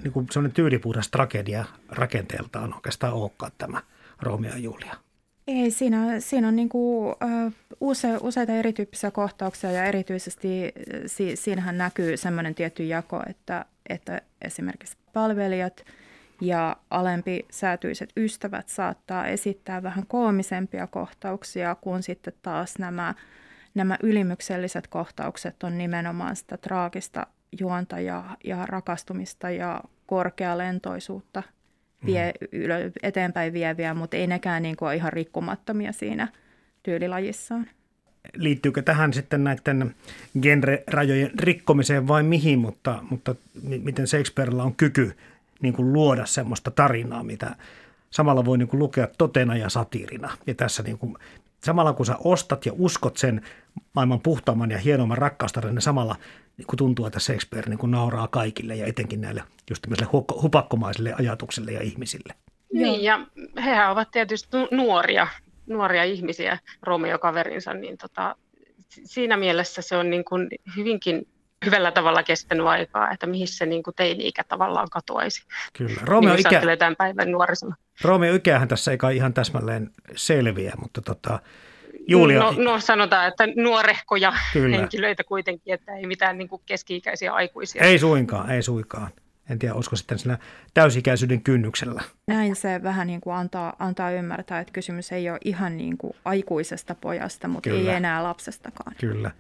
niin 0.02 0.12
kuin 0.12 0.26
tyylipuhdas 0.55 1.09
tragedia 1.09 1.64
rakenteeltaan 1.88 2.75
oikeastaan 2.75 3.12
olekaan 3.12 3.52
tämä 3.59 3.83
Romeo 4.21 4.50
ja 4.50 4.59
Julia. 4.59 4.95
Ei, 5.47 5.71
siinä, 5.71 6.21
siinä 6.21 6.49
on 6.49 6.57
niin 6.57 6.69
kuin, 6.69 7.15
use, 7.81 8.17
useita 8.21 8.53
erityyppisiä 8.53 9.11
kohtauksia 9.11 9.73
ja 9.73 9.85
erityisesti 9.85 10.73
si, 11.07 11.37
siinähän 11.37 11.79
näkyy 11.79 12.17
sellainen 12.17 12.55
tietty 12.55 12.85
jako, 12.85 13.23
että, 13.29 13.65
että 13.89 14.23
esimerkiksi 14.43 14.97
palvelijat 15.13 15.85
ja 16.41 16.77
alempi 16.91 17.47
säätyiset 17.51 18.13
ystävät 18.17 18.69
saattaa 18.69 19.27
esittää 19.27 19.83
vähän 19.83 20.07
koomisempia 20.07 20.87
kohtauksia, 20.87 21.75
kuin 21.75 22.03
sitten 22.03 22.33
taas 22.43 22.79
nämä, 22.79 23.15
nämä 23.75 23.97
ylimykselliset 24.03 24.87
kohtaukset 24.87 25.63
on 25.63 25.79
nimenomaan 25.79 26.37
sitä 26.37 26.57
traagista 26.57 27.27
juonta 27.61 28.01
ja, 28.01 28.25
ja 28.45 28.67
rakastumista 28.67 29.51
ja 29.51 29.81
korkealentoisuutta 30.07 31.43
vie, 32.06 32.32
mm. 32.52 32.92
eteenpäin 33.02 33.52
vieviä, 33.52 33.94
mutta 33.94 34.16
ei 34.16 34.26
nekään 34.26 34.62
niin 34.62 34.76
kuin 34.76 34.87
ole 34.87 34.97
ihan 34.97 35.12
rikkumattomia 35.12 35.92
siinä 35.92 36.28
tyylilajissaan. 36.82 37.66
Liittyykö 38.37 38.82
tähän 38.82 39.12
sitten 39.12 39.44
näiden 39.44 39.94
genre-rajojen 40.42 41.30
rikkomiseen 41.38 42.09
vai 42.09 42.23
mihin, 42.23 42.59
mutta, 42.59 43.04
mutta 43.11 43.35
miten 43.62 44.06
Shakespearella 44.06 44.64
on 44.64 44.75
kyky 44.75 45.16
niin 45.62 45.75
kuin 45.75 45.92
luoda 45.92 46.26
semmoista 46.26 46.71
tarinaa, 46.71 47.23
mitä 47.23 47.56
samalla 48.11 48.44
voi 48.44 48.59
niin 48.59 48.68
kuin 48.68 48.80
lukea 48.80 49.09
totena 49.18 49.56
ja 49.56 49.68
satiirina. 49.68 50.30
Ja 50.47 50.54
tässä 50.54 50.82
niin 50.82 50.99
kuin, 50.99 51.16
samalla 51.64 51.92
kun 51.92 52.07
sä 52.07 52.16
ostat 52.25 52.66
ja 52.66 52.73
uskot 52.78 53.16
sen 53.16 53.42
maailman 53.95 54.21
puhtaamman 54.21 54.71
ja 54.71 54.78
hienomman 54.78 55.19
rakkaustarinan, 55.19 55.75
niin 55.75 55.83
samalla 55.83 56.16
niin 56.57 56.66
kuin 56.66 56.76
tuntuu, 56.76 57.07
että 57.07 57.21
Shakespeare 57.21 57.71
niin 57.71 57.78
kuin 57.78 57.90
nauraa 57.90 58.28
kaikille 58.28 58.76
ja 58.76 58.87
etenkin 58.87 59.21
näille 59.21 59.42
just 59.71 59.87
hupakkomaisille 60.42 61.14
ajatuksille 61.19 61.73
ja 61.73 61.83
ihmisille. 61.83 62.35
Niin, 62.73 63.02
ja 63.02 63.26
hehän 63.57 63.90
ovat 63.90 64.11
tietysti 64.11 64.57
nuoria, 64.71 65.26
nuoria 65.66 66.04
ihmisiä, 66.04 66.59
Romeo-kaverinsa, 66.83 67.75
niin 67.75 67.99
tota, 67.99 68.37
siinä 68.88 69.37
mielessä 69.37 69.83
se 69.83 69.97
on 69.97 70.11
niin 70.11 70.25
kuin 70.25 70.49
hyvinkin 70.76 71.26
hyvällä 71.64 71.90
tavalla 71.90 72.23
kestänyt 72.23 72.66
aikaa, 72.66 73.11
että 73.11 73.26
mihin 73.26 73.49
se 73.49 73.66
niin 73.66 73.83
kuin 73.83 73.95
teini-ikä 73.95 74.45
tavallaan 74.45 74.88
katoaisi. 74.90 75.42
Kyllä. 75.73 76.00
Romeo 76.02 76.35
niin 76.35 76.40
ikä... 76.40 76.76
tämän 76.76 76.97
päivän 76.97 77.31
nuorisona. 77.31 77.76
Romeo 78.02 78.35
ikähän 78.35 78.69
tässä 78.69 78.90
ei 78.90 78.99
kai 78.99 79.16
ihan 79.16 79.35
täsmälleen 79.35 79.90
selviä, 80.16 80.73
mutta 80.81 81.02
tota, 81.02 81.38
Julia. 82.09 82.38
No, 82.40 82.54
no 82.59 82.81
sanotaan, 82.81 83.28
että 83.28 83.45
nuorehkoja 83.57 84.33
Kyllä. 84.52 84.76
henkilöitä 84.76 85.25
kuitenkin, 85.25 85.75
että 85.75 85.97
ei 85.97 86.07
mitään 86.07 86.38
niin 86.38 86.49
kuin 86.49 86.62
keski-ikäisiä 86.66 87.33
aikuisia. 87.33 87.83
Ei 87.83 87.99
suinkaan, 87.99 88.50
ei 88.50 88.62
suinkaan. 88.62 89.09
En 89.50 89.59
tiedä, 89.59 89.75
olisiko 89.75 89.97
sitten 89.97 90.19
sillä 90.19 90.38
täysikäisyyden 90.75 91.42
kynnyksellä. 91.42 92.02
Näin 92.26 92.57
se 92.57 92.81
vähän 92.83 93.07
niin 93.07 93.21
kuin 93.21 93.37
antaa, 93.37 93.76
antaa 93.78 94.11
ymmärtää, 94.11 94.61
että 94.61 94.73
kysymys 94.73 95.12
ei 95.12 95.31
ole 95.31 95.38
ihan 95.45 95.76
niin 95.76 95.99
kuin 95.99 96.12
aikuisesta 96.25 96.95
pojasta, 96.95 97.49
mutta 97.49 97.71
Kyllä. 97.71 97.90
ei 97.90 97.97
enää 97.97 98.23
lapsestakaan. 98.23 98.92
Kyllä. 99.00 99.31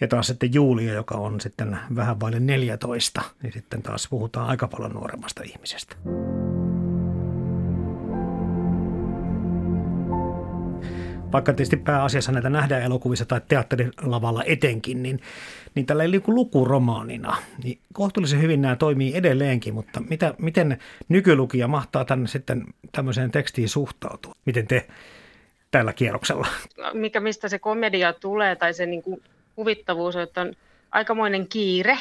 Ja 0.00 0.08
taas 0.08 0.26
sitten 0.26 0.54
Julia, 0.54 0.92
joka 0.92 1.14
on 1.14 1.40
sitten 1.40 1.78
vähän 1.96 2.20
vaille 2.20 2.40
14, 2.40 3.22
niin 3.42 3.52
sitten 3.52 3.82
taas 3.82 4.08
puhutaan 4.10 4.48
aika 4.48 4.68
paljon 4.68 4.92
nuoremmasta 4.92 5.42
ihmisestä. 5.42 5.96
vaikka 11.32 11.52
tietysti 11.52 11.76
pääasiassa 11.76 12.32
näitä 12.32 12.50
nähdään 12.50 12.82
elokuvissa 12.82 13.24
tai 13.24 13.40
teatterilavalla 13.48 14.42
etenkin, 14.46 15.02
niin, 15.02 15.20
niin 15.74 15.86
tällä 15.86 16.02
ei 16.02 16.22
lukuromaanina. 16.26 17.36
Niin 17.64 17.78
kohtuullisen 17.92 18.42
hyvin 18.42 18.62
nämä 18.62 18.76
toimii 18.76 19.16
edelleenkin, 19.16 19.74
mutta 19.74 20.00
mitä, 20.10 20.34
miten 20.38 20.78
nykylukija 21.08 21.68
mahtaa 21.68 22.04
tänne 22.04 22.28
sitten 22.28 22.64
tämmöiseen 22.92 23.30
tekstiin 23.30 23.68
suhtautua? 23.68 24.34
Miten 24.44 24.66
te 24.66 24.88
tällä 25.70 25.92
kierroksella? 25.92 26.46
Mikä 26.92 27.20
mistä 27.20 27.48
se 27.48 27.58
komedia 27.58 28.12
tulee 28.12 28.56
tai 28.56 28.74
se 28.74 28.86
niin 28.86 29.02
kuin 29.02 29.22
huvittavuus, 29.58 30.16
että 30.16 30.40
on 30.40 30.54
aikamoinen 30.90 31.48
kiire, 31.48 31.98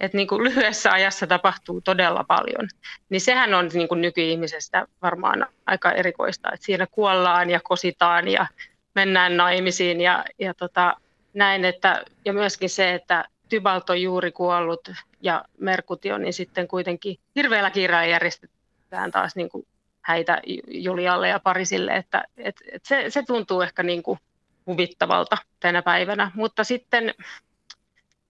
että 0.00 0.16
niin 0.16 0.28
kuin 0.28 0.44
lyhyessä 0.44 0.92
ajassa 0.92 1.26
tapahtuu 1.26 1.80
todella 1.80 2.24
paljon. 2.24 2.68
Niin 3.08 3.20
sehän 3.20 3.54
on 3.54 3.70
niin 3.72 3.88
kuin 3.88 4.00
nykyihmisestä 4.00 4.86
varmaan 5.02 5.46
aika 5.66 5.92
erikoista, 5.92 6.52
että 6.52 6.66
siinä 6.66 6.86
kuollaan 6.86 7.50
ja 7.50 7.60
kositaan 7.64 8.28
ja 8.28 8.46
mennään 8.94 9.36
naimisiin 9.36 10.00
ja, 10.00 10.24
ja 10.38 10.54
tota, 10.54 10.96
näin, 11.34 11.64
että, 11.64 12.04
ja 12.24 12.32
myöskin 12.32 12.70
se, 12.70 12.94
että 12.94 13.24
Tybalt 13.48 13.90
on 13.90 14.02
juuri 14.02 14.32
kuollut 14.32 14.90
ja 15.20 15.44
Merkutio, 15.58 16.18
niin 16.18 16.32
sitten 16.32 16.68
kuitenkin 16.68 17.16
hirveällä 17.36 17.70
kiireellä 17.70 18.06
järjestetään 18.06 19.10
taas 19.10 19.36
niin 19.36 19.48
kuin 19.48 19.66
häitä 20.00 20.40
Julialle 20.68 21.28
ja 21.28 21.40
Parisille, 21.40 21.92
että 21.92 22.24
et, 22.36 22.56
et 22.72 22.84
se, 22.84 23.04
se 23.08 23.22
tuntuu 23.22 23.60
ehkä 23.60 23.82
niin 23.82 24.02
kuin 24.02 24.18
huvittavalta 24.66 25.36
tänä 25.60 25.82
päivänä, 25.82 26.30
mutta 26.34 26.64
sitten 26.64 27.14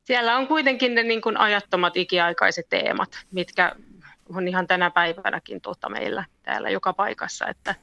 siellä 0.05 0.37
on 0.37 0.47
kuitenkin 0.47 0.95
ne 0.95 1.03
niin 1.03 1.21
kuin 1.21 1.37
ajattomat 1.37 1.97
ikiaikaiset 1.97 2.67
teemat, 2.69 3.09
mitkä 3.31 3.77
on 4.35 4.49
ihan 4.49 4.67
tänä 4.67 4.91
päivänäkin 4.91 5.61
tuota 5.61 5.89
meillä 5.89 6.25
täällä 6.43 6.71
joka 6.71 6.93
paikassa, 6.93 7.47
että 7.47 7.75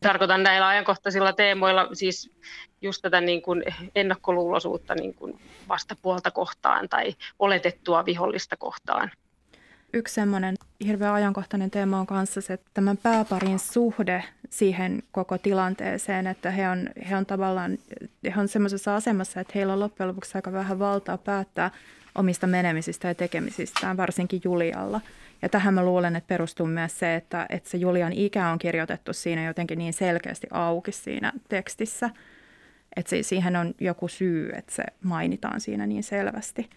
tarkoitan 0.00 0.42
näillä 0.42 0.68
ajankohtaisilla 0.68 1.32
teemoilla 1.32 1.88
siis 1.92 2.30
just 2.82 3.02
tätä 3.02 3.20
niin 3.20 3.42
kuin 3.42 3.64
ennakkoluuloisuutta 3.94 4.94
niin 4.94 5.14
kuin 5.14 5.40
vastapuolta 5.68 6.30
kohtaan 6.30 6.88
tai 6.88 7.14
oletettua 7.38 8.04
vihollista 8.04 8.56
kohtaan. 8.56 9.10
Yksi 9.94 10.14
semmoinen 10.14 10.56
hirveän 10.86 11.14
ajankohtainen 11.14 11.70
teema 11.70 12.00
on 12.00 12.06
kanssa 12.06 12.40
se, 12.40 12.52
että 12.52 12.70
tämän 12.74 12.96
pääparin 12.96 13.58
suhde 13.58 14.24
siihen 14.50 15.02
koko 15.12 15.38
tilanteeseen, 15.38 16.26
että 16.26 16.50
he 16.50 16.68
on, 16.68 16.90
he 17.10 17.16
on 17.16 17.26
tavallaan 17.26 17.78
he 18.34 18.40
on 18.40 18.48
semmoisessa 18.48 18.96
asemassa, 18.96 19.40
että 19.40 19.52
heillä 19.54 19.72
on 19.72 19.80
loppujen 19.80 20.08
lopuksi 20.08 20.32
aika 20.34 20.52
vähän 20.52 20.78
valtaa 20.78 21.18
päättää 21.18 21.70
omista 22.14 22.46
menemisistä 22.46 23.08
ja 23.08 23.14
tekemisistään, 23.14 23.96
varsinkin 23.96 24.40
Julialla. 24.44 25.00
Ja 25.42 25.48
tähän 25.48 25.74
mä 25.74 25.84
luulen, 25.84 26.16
että 26.16 26.28
perustuu 26.28 26.66
myös 26.66 26.98
se, 26.98 27.14
että, 27.14 27.46
että 27.48 27.70
se 27.70 27.78
Julian 27.78 28.12
ikä 28.12 28.48
on 28.48 28.58
kirjoitettu 28.58 29.12
siinä 29.12 29.44
jotenkin 29.44 29.78
niin 29.78 29.92
selkeästi 29.92 30.46
auki 30.50 30.92
siinä 30.92 31.32
tekstissä, 31.48 32.10
että 32.96 33.16
siihen 33.22 33.56
on 33.56 33.74
joku 33.80 34.08
syy, 34.08 34.50
että 34.56 34.74
se 34.74 34.84
mainitaan 35.02 35.60
siinä 35.60 35.86
niin 35.86 36.02
selvästi. 36.02 36.70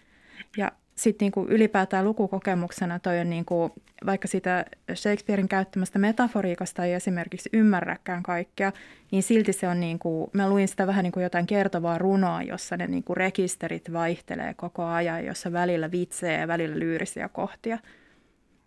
Ja 0.56 0.72
sitten 0.96 1.32
niin 1.36 1.48
ylipäätään 1.48 2.04
lukukokemuksena 2.04 2.98
toi 2.98 3.18
on 3.18 3.30
niin 3.30 3.44
kuin, 3.44 3.72
vaikka 4.06 4.28
sitä 4.28 4.64
Shakespearein 4.94 5.48
käyttämästä 5.48 5.98
metaforiikasta 5.98 6.84
ei 6.84 6.92
esimerkiksi 6.92 7.48
ymmärräkään 7.52 8.22
kaikkea, 8.22 8.72
niin 9.10 9.22
silti 9.22 9.52
se 9.52 9.68
on 9.68 9.80
niin 9.80 9.98
kuin, 9.98 10.30
mä 10.32 10.48
luin 10.48 10.68
sitä 10.68 10.86
vähän 10.86 11.02
niin 11.02 11.12
kuin 11.12 11.22
jotain 11.22 11.46
kertovaa 11.46 11.98
runoa, 11.98 12.42
jossa 12.42 12.76
ne 12.76 12.86
niin 12.86 13.04
kuin 13.04 13.16
rekisterit 13.16 13.92
vaihtelee 13.92 14.54
koko 14.54 14.84
ajan, 14.84 15.24
jossa 15.24 15.52
välillä 15.52 15.90
vitsejä 15.90 16.40
ja 16.40 16.48
välillä 16.48 16.78
lyyrisiä 16.78 17.28
kohtia. 17.28 17.78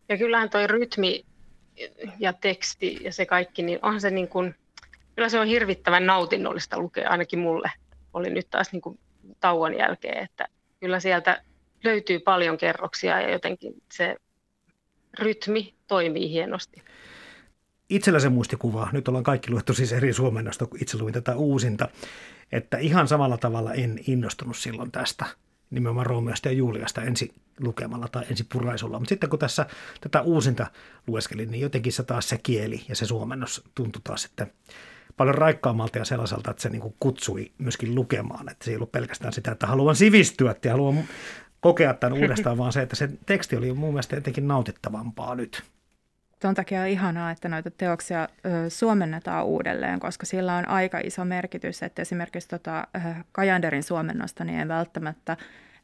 Ja 0.09 0.17
kyllähän 0.17 0.49
toi 0.49 0.67
rytmi 0.67 1.25
ja 2.19 2.33
teksti 2.33 2.97
ja 3.01 3.13
se 3.13 3.25
kaikki, 3.25 3.61
niin 3.61 3.79
onhan 3.81 4.01
se 4.01 4.09
niin 4.09 4.27
kuin, 4.27 4.55
kyllä 5.15 5.29
se 5.29 5.39
on 5.39 5.47
hirvittävän 5.47 6.05
nautinnollista 6.05 6.79
lukea, 6.79 7.09
ainakin 7.09 7.39
mulle 7.39 7.71
oli 8.13 8.29
nyt 8.29 8.49
taas 8.49 8.71
niin 8.71 8.81
kuin 8.81 8.99
tauon 9.39 9.77
jälkeen, 9.77 10.23
että 10.23 10.47
kyllä 10.79 10.99
sieltä 10.99 11.41
löytyy 11.83 12.19
paljon 12.19 12.57
kerroksia 12.57 13.21
ja 13.21 13.31
jotenkin 13.31 13.73
se 13.91 14.15
rytmi 15.19 15.73
toimii 15.87 16.29
hienosti. 16.29 16.81
Itsellä 17.89 18.19
se 18.19 18.29
muistikuva, 18.29 18.89
nyt 18.91 19.07
ollaan 19.07 19.23
kaikki 19.23 19.51
luettu 19.51 19.73
siis 19.73 19.93
eri 19.93 20.13
suomennosta, 20.13 20.65
kun 20.65 20.81
itse 20.81 20.97
luin 20.97 21.13
tätä 21.13 21.35
uusinta, 21.35 21.89
että 22.51 22.77
ihan 22.77 23.07
samalla 23.07 23.37
tavalla 23.37 23.73
en 23.73 23.99
innostunut 24.07 24.57
silloin 24.57 24.91
tästä 24.91 25.25
nimenomaan 25.69 26.05
Romeosta 26.05 26.47
ja 26.47 26.53
Juliasta 26.53 27.01
ensi 27.01 27.33
lukemalla 27.59 28.07
tai 28.07 28.25
ensi 28.29 28.43
puraisulla. 28.53 28.99
Mutta 28.99 29.09
sitten 29.09 29.29
kun 29.29 29.39
tässä 29.39 29.65
tätä 30.01 30.21
uusinta 30.21 30.67
lueskelin, 31.07 31.51
niin 31.51 31.61
jotenkin 31.61 31.93
se 31.93 32.03
taas 32.03 32.29
se 32.29 32.37
kieli 32.37 32.81
ja 32.89 32.95
se 32.95 33.05
suomennos 33.05 33.63
tuntui 33.75 34.01
taas 34.03 34.21
sitten 34.21 34.51
paljon 35.17 35.35
raikkaammalta 35.35 35.97
ja 35.97 36.05
sellaiselta, 36.05 36.51
että 36.51 36.63
se 36.63 36.69
niin 36.69 36.95
kutsui 36.99 37.51
myöskin 37.57 37.95
lukemaan. 37.95 38.49
Että 38.49 38.65
se 38.65 38.71
ei 38.71 38.75
ollut 38.75 38.91
pelkästään 38.91 39.33
sitä, 39.33 39.51
että 39.51 39.67
haluan 39.67 39.95
sivistyä 39.95 40.55
ja 40.65 40.71
haluan 40.71 41.03
kokea 41.59 41.93
tämän 41.93 42.19
uudestaan, 42.19 42.57
vaan 42.57 42.73
se, 42.73 42.81
että 42.81 42.95
se 42.95 43.09
teksti 43.25 43.55
oli 43.55 43.73
mun 43.73 43.89
mielestä 43.89 44.15
jotenkin 44.15 44.47
nautittavampaa 44.47 45.35
nyt. 45.35 45.63
Tuon 46.41 46.55
takia 46.55 46.81
on 46.81 46.87
ihanaa, 46.87 47.31
että 47.31 47.49
noita 47.49 47.71
teoksia 47.71 48.27
ö, 48.45 48.69
suomennetaan 48.69 49.45
uudelleen, 49.45 49.99
koska 49.99 50.25
sillä 50.25 50.55
on 50.55 50.67
aika 50.67 50.99
iso 51.03 51.25
merkitys, 51.25 51.83
että 51.83 52.01
esimerkiksi 52.01 52.49
tota, 52.49 52.87
Kajanderin 53.31 53.83
suomennosta 53.83 54.43
niin 54.43 54.59
en 54.59 54.67
välttämättä 54.67 55.37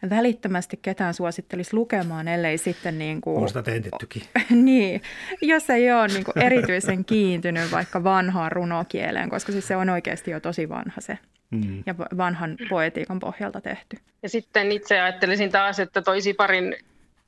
välittömästi 0.10 0.79
ketään 0.82 1.13
suosittelisi 1.13 1.74
lukemaan, 1.74 2.27
ellei 2.27 2.58
sitten 2.58 3.00
niin 3.00 3.22
kuin... 3.22 3.41
On 3.41 3.48
sitä 3.48 3.63
tentettykin. 3.63 4.22
niin, 4.65 5.01
jos 5.41 5.70
ei 5.70 5.91
ole 5.91 6.08
niin 6.08 6.24
kuin 6.24 6.39
erityisen 6.44 7.05
kiintynyt 7.05 7.72
vaikka 7.72 8.03
vanhaan 8.03 8.51
runokieleen, 8.51 9.29
koska 9.29 9.51
siis 9.51 9.67
se 9.67 9.75
on 9.75 9.89
oikeasti 9.89 10.32
jo 10.32 10.39
tosi 10.39 10.70
vanha 10.70 11.01
se 11.01 11.17
mm. 11.51 11.83
ja 11.85 11.97
vanhan 11.97 12.57
poetiikan 12.69 13.19
pohjalta 13.19 13.61
tehty. 13.61 13.97
Ja 14.23 14.29
sitten 14.29 14.71
itse 14.71 14.99
ajattelisin 14.99 15.51
taas, 15.51 15.79
että 15.79 16.01
toisi 16.01 16.33
parin 16.33 16.75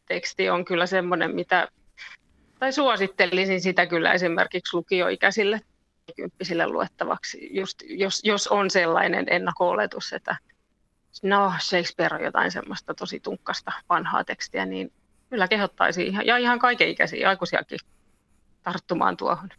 teksti 0.05 0.49
on 0.49 0.65
kyllä 0.65 0.85
semmoinen, 0.85 1.35
mitä, 1.35 1.67
tai 2.59 2.73
suosittelisin 2.73 3.61
sitä 3.61 3.85
kyllä 3.85 4.13
esimerkiksi 4.13 4.77
lukioikäisille 4.77 5.61
kymppisille 6.15 6.67
luettavaksi, 6.67 7.49
just, 7.51 7.83
jos, 7.89 8.21
jos 8.23 8.47
on 8.47 8.69
sellainen 8.69 9.25
ennakko-oletus, 9.29 10.13
että 10.13 10.35
no 11.23 11.53
Shakespeare 11.59 12.15
on 12.15 12.23
jotain 12.23 12.51
semmoista 12.51 12.93
tosi 12.93 13.19
tunkkasta 13.19 13.71
vanhaa 13.89 14.23
tekstiä, 14.23 14.65
niin 14.65 14.91
kyllä 15.29 15.47
kehottaisi 15.47 16.07
ihan, 16.07 16.25
ja 16.25 16.37
ihan 16.37 16.59
kaikenikäisiä 16.59 17.29
aikuisiakin 17.29 17.79
tarttumaan 18.63 19.17
tuohon. 19.17 19.49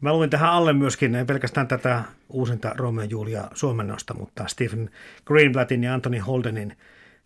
Mä 0.00 0.12
luin 0.12 0.30
tähän 0.30 0.50
alle 0.50 0.72
myöskin, 0.72 1.14
ei 1.14 1.24
pelkästään 1.24 1.68
tätä 1.68 2.04
uusinta 2.28 2.74
Romeo 2.76 3.04
Julia 3.04 3.44
suomennosta, 3.54 4.14
mutta 4.14 4.46
Stephen 4.46 4.90
Greenblattin 5.26 5.84
ja 5.84 5.94
Anthony 5.94 6.18
Holdenin 6.18 6.76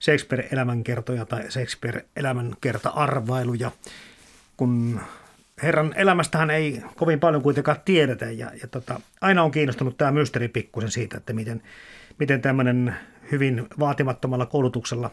Shakespeare-elämänkertoja 0.00 1.26
tai 1.26 1.50
Shakespeare-elämänkerta-arvailuja, 1.50 3.71
kun 4.57 5.00
herran 5.62 5.95
elämästähän 5.97 6.50
ei 6.50 6.83
kovin 6.97 7.21
paljon 7.21 7.43
kuitenkaan 7.43 7.81
tiedetä 7.85 8.31
ja, 8.31 8.50
ja 8.62 8.69
tota, 8.69 9.00
aina 9.21 9.43
on 9.43 9.50
kiinnostunut 9.50 9.97
tämä 9.97 10.12
mysteeri 10.12 10.49
pikkusen 10.49 10.91
siitä, 10.91 11.17
että 11.17 11.33
miten, 11.33 11.62
miten 12.19 12.43
tämmöinen 12.43 12.97
hyvin 13.33 13.67
vaatimattomalla 13.79 14.47
koulutuksella 14.47 15.11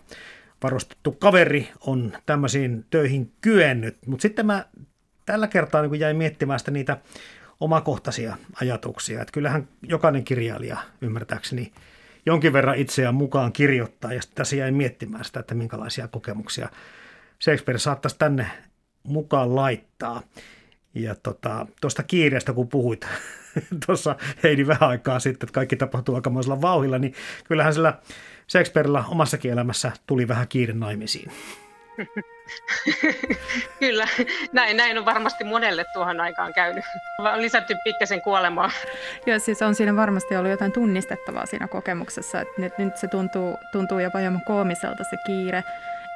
varustettu 0.64 1.12
kaveri 1.12 1.70
on 1.82 2.14
tämmöisiin 2.26 2.86
töihin 2.90 3.32
kyennyt. 3.42 3.98
Mutta 4.06 4.22
sitten 4.22 4.46
mä 4.46 4.66
tällä 5.26 5.48
kertaa 5.48 5.82
niin 5.82 6.00
jäin 6.00 6.18
miettimään 6.18 6.60
sitä 6.60 6.72
niitä 6.72 6.98
omakohtaisia 7.60 8.38
ajatuksia. 8.62 9.22
Että 9.22 9.32
kyllähän 9.32 9.68
jokainen 9.84 10.24
kirjailija 10.24 10.78
ymmärtääkseni 11.02 11.72
jonkin 12.26 12.54
verran 12.54 12.78
itseään 12.78 13.16
mukaan 13.16 13.52
kirjoittaa 13.54 14.14
ja 14.14 14.22
tässä 14.36 14.56
jäin 14.56 14.76
miettimään 14.76 15.26
sitä, 15.26 15.40
että 15.40 15.56
minkälaisia 15.56 16.08
kokemuksia 16.08 16.70
Shakespeare 17.42 17.80
saattaisi 17.80 18.18
tänne 18.20 18.48
mukaan 19.04 19.56
laittaa. 19.56 20.22
Ja 20.94 21.16
tota, 21.16 21.68
tuosta 21.82 22.04
kiireestä, 22.04 22.54
kun 22.54 22.70
puhuit 22.70 23.08
tuossa 23.86 24.16
Heidi 24.44 24.68
vähän 24.68 24.90
aikaa 24.90 25.20
sitten, 25.20 25.48
että 25.48 25.54
kaikki 25.54 25.76
tapahtuu 25.76 26.16
aikamoisella 26.16 26.62
vauhilla, 26.62 27.00
niin 27.00 27.14
kyllähän 27.44 27.74
sillä 27.74 28.00
Shakespearella 28.50 29.06
omassakin 29.08 29.52
elämässä 29.52 29.92
tuli 30.08 30.28
vähän 30.28 30.48
kiire 30.48 30.74
naimisiin. 30.74 31.32
Kyllä, 33.80 34.08
näin, 34.52 34.78
näin 34.78 34.98
on 34.98 35.06
varmasti 35.06 35.44
monelle 35.44 35.86
tuohon 35.94 36.20
aikaan 36.20 36.54
käynyt. 36.54 36.86
On 37.20 37.42
lisätty 37.42 37.76
pikkasen 37.84 38.22
kuolemaa. 38.22 38.72
Joo, 39.26 39.40
siis 39.40 39.62
on 39.62 39.76
siinä 39.76 39.96
varmasti 39.96 40.36
ollut 40.36 40.52
jotain 40.52 40.72
tunnistettavaa 40.72 41.46
siinä 41.46 41.68
kokemuksessa. 41.68 42.42
Että 42.42 42.62
nyt, 42.62 42.78
nyt 42.78 42.98
se 42.98 43.08
tuntuu, 43.08 43.58
tuntuu 43.72 44.00
jopa 44.00 44.20
hieman 44.20 44.42
koomiselta 44.46 45.04
se 45.04 45.18
kiire. 45.26 45.64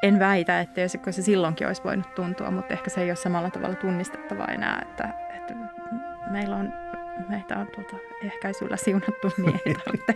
En 0.03 0.19
väitä, 0.19 0.59
että 0.59 0.81
jos 0.81 0.97
se 1.11 1.21
silloinkin 1.21 1.67
olisi 1.67 1.83
voinut 1.83 2.15
tuntua, 2.15 2.51
mutta 2.51 2.73
ehkä 2.73 2.89
se 2.89 3.01
ei 3.01 3.09
ole 3.09 3.15
samalla 3.15 3.49
tavalla 3.49 3.75
tunnistettavaa 3.75 4.47
enää, 4.47 4.85
että, 4.89 5.09
että 5.37 5.53
meillä 6.31 6.55
on 6.55 6.73
meitä 7.29 7.57
on 7.57 7.67
tuota 7.67 7.95
ehkäisyllä 8.23 8.77
siunattu, 8.77 9.31
niin 9.37 9.59
ei 9.65 9.75
tarvitse, 9.75 10.15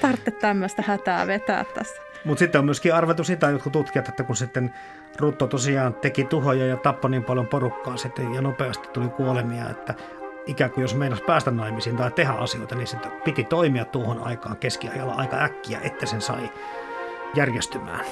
tarvitse 0.00 0.30
tämmöistä 0.30 0.82
hätää 0.86 1.26
vetää 1.26 1.64
tässä. 1.74 2.02
Mutta 2.26 2.38
sitten 2.38 2.58
on 2.58 2.64
myöskin 2.64 2.94
arvettu 2.94 3.24
sitä 3.24 3.50
jotkut 3.50 3.72
tutkijat, 3.72 4.08
että 4.08 4.22
kun 4.22 4.36
sitten 4.36 4.74
Rutto 5.18 5.46
tosiaan 5.46 5.94
teki 5.94 6.24
tuhoja 6.24 6.66
ja 6.66 6.76
tappoi 6.76 7.10
niin 7.10 7.24
paljon 7.24 7.46
porukkaa 7.46 7.96
sitten 7.96 8.34
ja 8.34 8.40
nopeasti 8.40 8.88
tuli 8.88 9.08
kuolemia, 9.08 9.70
että 9.70 9.94
ikään 10.46 10.70
kuin 10.70 10.82
jos 10.82 10.94
meinasi 10.94 11.22
päästä 11.22 11.50
naimisiin 11.50 11.96
tai 11.96 12.10
tehdä 12.10 12.32
asioita, 12.32 12.74
niin 12.74 12.86
sitten 12.86 13.12
piti 13.24 13.44
toimia 13.44 13.84
tuohon 13.84 14.20
aikaan 14.20 14.56
keskiajalla 14.56 15.14
aika 15.14 15.36
äkkiä, 15.36 15.80
että 15.82 16.06
sen 16.06 16.20
sai 16.20 16.50
järjestymään. 17.34 18.04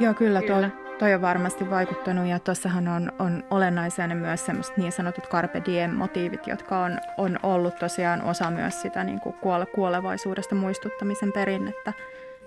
Joo, 0.00 0.14
kyllä, 0.14 0.42
kyllä. 0.42 0.70
Tuo, 0.70 0.96
toi 0.98 1.14
on 1.14 1.22
varmasti 1.22 1.70
vaikuttanut 1.70 2.26
ja 2.26 2.38
tuossahan 2.38 2.88
on, 2.88 3.12
on 3.18 3.44
olennaisia 3.50 4.06
ne 4.06 4.14
myös 4.14 4.46
semmoiset 4.46 4.76
niin 4.76 4.92
sanotut 4.92 5.28
carpe 5.28 5.62
diem 5.66 5.90
motiivit, 5.90 6.46
jotka 6.46 6.78
on, 6.78 6.98
on 7.16 7.38
ollut 7.42 7.76
tosiaan 7.78 8.22
osa 8.22 8.50
myös 8.50 8.82
sitä 8.82 9.04
niin 9.04 9.20
kuin 9.20 9.34
kuole, 9.40 9.66
kuolevaisuudesta 9.66 10.54
muistuttamisen 10.54 11.32
perinnettä, 11.32 11.92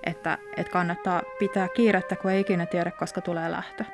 että, 0.05 0.37
että 0.57 0.71
kannattaa 0.71 1.21
pitää 1.39 1.67
kiirettä, 1.67 2.15
kun 2.15 2.31
ei 2.31 2.41
ikinä 2.41 2.65
tiedä, 2.65 2.91
koska 2.91 3.21
tulee 3.21 3.51
lähtö. 3.51 3.85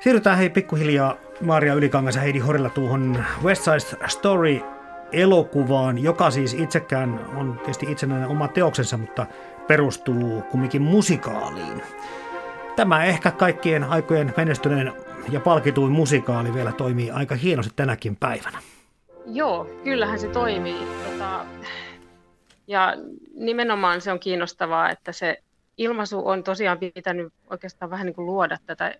Siirrytään 0.00 0.38
hei 0.38 0.50
pikkuhiljaa 0.50 1.16
Maria 1.40 1.74
Ylikangas 1.74 2.14
ja 2.16 2.22
Heidi 2.22 2.38
Horilla 2.38 2.70
tuohon 2.70 3.24
West 3.42 3.62
Side 3.64 4.08
Story 4.08 4.60
elokuvaan, 5.12 5.98
joka 5.98 6.30
siis 6.30 6.54
itsekään 6.54 7.20
on 7.36 7.58
tietysti 7.58 7.86
itsenäinen 7.92 8.28
oma 8.28 8.48
teoksensa, 8.48 8.96
mutta 8.96 9.26
perustuu 9.66 10.42
kumminkin 10.42 10.82
musikaaliin. 10.82 11.82
Tämä 12.76 13.04
ehkä 13.04 13.30
kaikkien 13.30 13.84
aikojen 13.84 14.34
menestyneen 14.36 14.92
ja 15.30 15.40
palkituin 15.40 15.92
musikaali 15.92 16.54
vielä 16.54 16.72
toimii 16.72 17.10
aika 17.10 17.34
hienosti 17.34 17.72
tänäkin 17.76 18.16
päivänä. 18.16 18.58
Joo, 19.26 19.64
kyllähän 19.84 20.18
se 20.18 20.28
toimii. 20.28 20.86
Tota, 21.04 21.44
ja 22.72 22.94
nimenomaan 23.34 24.00
se 24.00 24.12
on 24.12 24.20
kiinnostavaa, 24.20 24.90
että 24.90 25.12
se 25.12 25.42
ilmaisu 25.78 26.28
on 26.28 26.44
tosiaan 26.44 26.78
pitänyt 26.78 27.32
oikeastaan 27.50 27.90
vähän 27.90 28.06
niin 28.06 28.14
kuin 28.14 28.26
luoda 28.26 28.58
tätä 28.66 28.94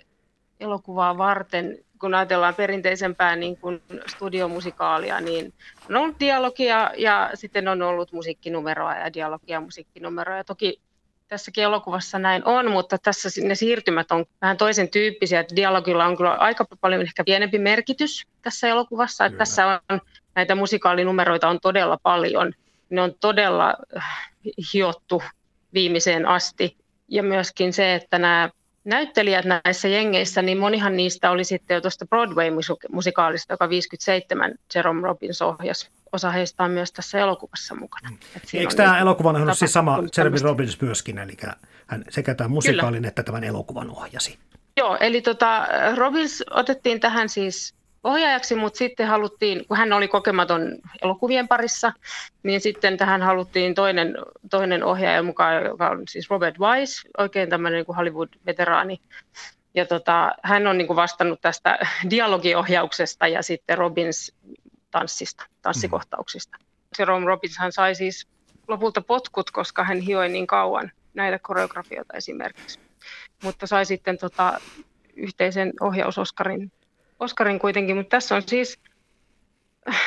elokuvaa 0.61 1.19
varten. 1.19 1.79
Kun 2.01 2.15
ajatellaan 2.15 2.55
perinteisempää 2.55 3.37
niin 3.37 3.57
kuin 3.57 3.83
studiomusikaalia, 4.07 5.21
niin 5.21 5.53
on 5.91 5.97
ollut 5.97 6.21
dialogia 6.21 6.91
ja 6.97 7.31
sitten 7.35 7.69
on 7.69 7.83
ollut 7.83 8.13
musiikkinumeroa 8.13 8.95
ja 8.95 9.15
dialogia 9.15 9.57
ja 9.57 9.61
musiikkinumeroa. 9.61 10.45
Toki 10.45 10.81
tässäkin 11.29 11.65
elokuvassa 11.65 12.19
näin 12.19 12.43
on, 12.45 12.71
mutta 12.71 12.99
tässä 12.99 13.29
ne 13.43 13.55
siirtymät 13.55 14.13
on 14.13 14.25
vähän 14.41 14.57
toisen 14.57 14.89
tyyppisiä. 14.89 15.41
Että 15.41 15.57
dialogilla 15.57 16.07
on 16.07 16.17
kyllä 16.17 16.35
aika 16.35 16.65
paljon 16.81 17.03
ehkä 17.03 17.25
pienempi 17.25 17.59
merkitys 17.59 18.27
tässä 18.43 18.69
elokuvassa. 18.69 19.27
Että 19.27 19.39
tässä 19.39 19.67
on 19.67 20.01
näitä 20.35 20.55
musikaalinumeroita 20.55 21.49
on 21.49 21.61
todella 21.61 21.99
paljon. 22.03 22.53
Ne 22.93 23.03
on 23.03 23.15
todella 23.21 23.75
äh, 23.97 24.05
hiottu 24.75 25.23
viimeiseen 25.75 26.27
asti. 26.27 26.77
Ja 27.09 27.23
myöskin 27.23 27.73
se, 27.73 27.95
että 27.95 28.19
nämä 28.19 28.51
näyttelijät 28.85 29.45
näissä 29.45 29.89
jengeissä, 29.89 30.43
niin 30.43 30.59
monihan 30.59 30.97
niistä 30.97 31.31
oli 31.31 31.45
sitten 31.45 31.75
jo 31.75 31.81
tuosta 31.81 32.07
Broadway-musikaalista, 32.07 33.53
joka 33.53 33.69
57 33.69 34.55
Jerome 34.75 35.03
Robbins 35.03 35.43
ohjasi 35.43 35.91
osa 36.13 36.31
heistä 36.31 36.65
on 36.65 36.71
myös 36.71 36.93
tässä 36.93 37.19
elokuvassa 37.19 37.75
mukana. 37.75 38.11
Mm. 38.11 38.19
Eikö 38.55 38.75
tämä 38.75 38.99
elokuva 38.99 39.29
on 39.29 39.37
ollut 39.37 39.59
siis 39.59 39.73
sama 39.73 40.03
Jeremy 40.17 40.37
Robbins 40.43 40.81
myöskin, 40.81 41.19
eli 41.19 41.37
hän 41.87 42.05
sekä 42.09 42.35
tämän 42.35 42.51
musikaalin 42.51 42.99
Kyllä. 42.99 43.09
että 43.09 43.23
tämän 43.23 43.45
elokuvan 43.45 43.91
ohjasi? 43.91 44.39
Joo, 44.77 44.97
eli 45.01 45.23
tota, 45.23 45.67
Robbins 45.97 46.45
otettiin 46.51 47.01
tähän 47.01 47.29
siis 47.29 47.75
ohjaajaksi, 48.05 48.55
mutta 48.55 48.79
sitten 48.79 49.07
haluttiin, 49.07 49.67
kun 49.69 49.77
hän 49.77 49.93
oli 49.93 50.09
kokematon 50.09 50.79
elokuvien 51.03 51.49
parissa, 51.49 51.93
niin 52.43 52.61
sitten 52.61 52.97
tähän 52.97 53.23
haluttiin 53.23 53.75
toinen, 53.75 54.17
toinen 54.51 54.85
ohjaaja 54.85 55.23
mukaan, 55.23 55.65
joka 55.65 55.91
on 55.91 56.03
siis 56.09 56.31
Robert 56.31 56.59
Wise, 56.59 57.09
oikein 57.19 57.49
tämmöinen 57.49 57.85
niin 57.89 57.97
Hollywood-veteraani. 57.97 59.01
Ja 59.75 59.87
tota, 59.87 60.33
hän 60.43 60.67
on 60.67 60.79
niin 60.79 60.87
kuin 60.87 60.97
vastannut 60.97 61.41
tästä 61.41 61.79
dialogiohjauksesta 62.11 63.27
ja 63.27 63.43
sitten 63.43 63.79
Robbins 63.79 64.35
tanssista, 64.91 65.47
tanssikohtauksista. 65.63 66.57
Jerome 66.99 67.27
Robbins 67.27 67.59
hän 67.59 67.73
sai 67.73 67.95
siis 67.95 68.29
lopulta 68.69 69.01
potkut, 69.01 69.51
koska 69.51 69.85
hän 69.85 70.01
hioi 70.01 70.29
niin 70.29 70.47
kauan 70.47 70.93
näitä 71.15 71.39
koreografioita 71.39 72.17
esimerkiksi. 72.17 72.79
Mutta 73.43 73.67
sai 73.67 73.87
sitten 73.87 74.19
tota, 74.19 74.61
yhteisen 75.17 75.73
ohjausoskarin 75.81 76.73
Oscarin 77.23 77.59
kuitenkin, 77.59 77.97
mutta 77.97 78.17
tässä 78.17 78.37
on 78.37 78.43
siis 78.47 78.79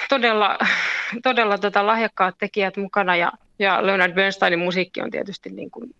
todella, 0.09 0.57
todella 1.23 1.57
tota 1.57 1.85
lahjakkaat 1.85 2.35
tekijät 2.37 2.77
mukana 2.77 3.15
ja, 3.15 3.31
ja 3.59 3.85
Leonard 3.85 4.13
Bernsteinin 4.13 4.59
musiikki 4.59 5.01
on 5.01 5.11
tietysti 5.11 5.49
niin 5.49 5.71
kuin, 5.71 5.95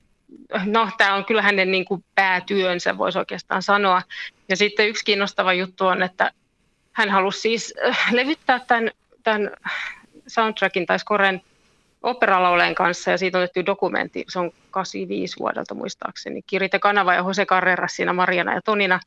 no 0.66 0.90
tämä 0.98 1.14
on 1.14 1.26
kyllä 1.26 1.42
hänen 1.42 1.72
niin 1.72 1.86
kuin 1.86 2.04
päätyönsä, 2.16 2.98
voisi 2.98 3.20
oikeastaan 3.20 3.64
sanoa. 3.64 4.02
Ja 4.50 4.58
sitten 4.58 4.88
yksi 4.88 5.06
kiinnostava 5.06 5.54
juttu 5.54 5.88
on, 5.88 6.04
että 6.04 6.32
hän 6.92 7.10
halusi 7.10 7.40
siis 7.40 7.74
äh, 7.88 8.08
levyttää 8.12 8.60
tämän, 8.60 8.92
tämän 9.24 9.52
soundtrackin 10.28 10.86
tai 10.86 11.00
scoren 11.00 11.42
operalauleen 12.04 12.76
kanssa 12.76 13.12
ja 13.12 13.18
siitä 13.18 13.38
on 13.38 13.42
tehty 13.42 13.66
dokumentti, 13.66 14.26
se 14.30 14.40
on 14.40 14.52
85 14.72 15.40
vuodelta 15.40 15.76
muistaakseni. 15.76 16.42
Kirite 16.48 16.80
Kanava 16.80 17.14
ja 17.14 17.20
Jose 17.20 17.46
Carreras 17.46 17.96
siinä 17.96 18.14
Mariana 18.14 18.54
ja 18.54 18.62
Tonina. 18.62 19.00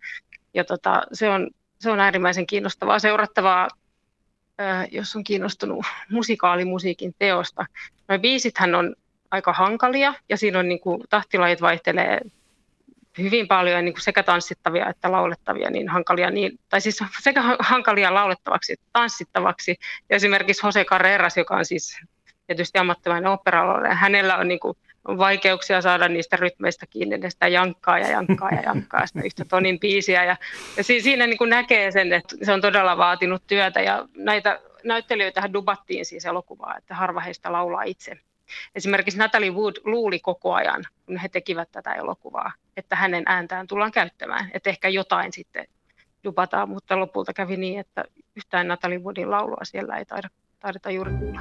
Ja 0.54 0.64
tota, 0.64 1.02
se 1.12 1.28
on 1.28 1.50
se 1.80 1.90
on 1.90 2.00
äärimmäisen 2.00 2.46
kiinnostavaa 2.46 2.98
seurattavaa, 2.98 3.68
jos 4.90 5.16
on 5.16 5.24
kiinnostunut 5.24 5.86
musikaalimusiikin 6.10 7.14
teosta. 7.18 7.66
Nuo 8.08 8.18
biisithän 8.18 8.74
on 8.74 8.94
aika 9.30 9.52
hankalia 9.52 10.14
ja 10.28 10.36
siinä 10.36 10.58
on 10.58 10.68
niin 10.68 10.80
kuin, 10.80 11.02
tahtilajit 11.10 11.60
vaihtelee 11.60 12.20
hyvin 13.18 13.48
paljon 13.48 13.84
niin 13.84 13.94
kuin 13.94 14.02
sekä 14.02 14.22
tanssittavia 14.22 14.88
että 14.88 15.12
laulettavia, 15.12 15.70
niin 15.70 15.88
hankalia, 15.88 16.30
niin, 16.30 16.58
tai 16.68 16.80
siis 16.80 17.04
sekä 17.22 17.42
hankalia 17.58 18.14
laulettavaksi 18.14 18.72
että 18.72 18.86
tanssittavaksi. 18.92 19.76
Ja 20.10 20.16
esimerkiksi 20.16 20.66
Jose 20.66 20.84
Carreras, 20.84 21.36
joka 21.36 21.56
on 21.56 21.64
siis 21.64 22.00
tietysti 22.46 22.78
ammattimainen 22.78 23.30
opera 23.30 23.94
hänellä 23.94 24.36
on 24.36 24.48
niin 24.48 24.60
kuin 24.60 24.76
vaikeuksia 25.08 25.82
saada 25.82 26.08
niistä 26.08 26.36
rytmeistä 26.36 26.86
kiinni, 26.86 27.18
ne 27.18 27.30
sitä 27.30 27.48
jankkaa 27.48 27.98
ja 27.98 28.08
jankkaa 28.08 28.50
ja 28.50 28.62
jankkaa 28.62 29.06
sitä 29.06 29.20
yhtä 29.24 29.44
tonin 29.44 29.80
biisiä. 29.80 30.24
Ja, 30.24 30.36
ja 30.76 30.84
siinä 30.84 31.26
niin 31.26 31.38
kuin 31.38 31.50
näkee 31.50 31.90
sen, 31.90 32.12
että 32.12 32.36
se 32.42 32.52
on 32.52 32.60
todella 32.60 32.96
vaatinut 32.96 33.42
työtä 33.46 33.80
ja 33.80 34.08
näitä 34.16 34.60
näyttelijöitä 34.84 35.52
dubattiin 35.52 36.04
siis 36.04 36.24
elokuvaa, 36.24 36.76
että 36.78 36.94
harva 36.94 37.20
heistä 37.20 37.52
laulaa 37.52 37.82
itse. 37.82 38.18
Esimerkiksi 38.74 39.18
Natalie 39.18 39.50
Wood 39.50 39.74
luuli 39.84 40.18
koko 40.18 40.54
ajan, 40.54 40.84
kun 41.06 41.16
he 41.16 41.28
tekivät 41.28 41.68
tätä 41.72 41.92
elokuvaa, 41.94 42.52
että 42.76 42.96
hänen 42.96 43.22
ääntään 43.26 43.66
tullaan 43.66 43.92
käyttämään, 43.92 44.50
että 44.54 44.70
ehkä 44.70 44.88
jotain 44.88 45.32
sitten 45.32 45.66
dubataan, 46.24 46.68
mutta 46.68 47.00
lopulta 47.00 47.32
kävi 47.32 47.56
niin, 47.56 47.80
että 47.80 48.04
yhtään 48.36 48.68
Natalie 48.68 48.98
Woodin 48.98 49.30
laulua 49.30 49.64
siellä 49.64 49.96
ei 49.96 50.04
taida, 50.04 50.28
taideta 50.60 50.90
juuri 50.90 51.12
kuulla. 51.18 51.40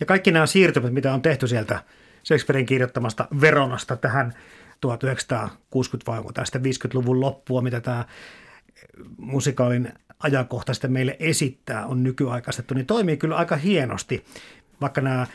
Ja 0.00 0.06
kaikki 0.06 0.30
nämä 0.30 0.46
siirtymät, 0.46 0.92
mitä 0.92 1.14
on 1.14 1.22
tehty 1.22 1.46
sieltä 1.46 1.82
Shakespearein 2.24 2.66
kirjoittamasta 2.66 3.28
Veronasta 3.40 3.96
tähän 3.96 4.34
1960 4.80 6.12
vai 6.12 6.32
tästä 6.34 6.58
50-luvun 6.58 7.20
loppua, 7.20 7.62
mitä 7.62 7.80
tämä 7.80 8.04
musikaalin 9.16 9.92
ajankohta 10.18 10.74
sitten 10.74 10.92
meille 10.92 11.16
esittää, 11.20 11.86
on 11.86 12.02
nykyaikaistettu, 12.02 12.74
niin 12.74 12.86
toimii 12.86 13.16
kyllä 13.16 13.36
aika 13.36 13.56
hienosti, 13.56 14.24
vaikka 14.80 15.00
nämä 15.00 15.26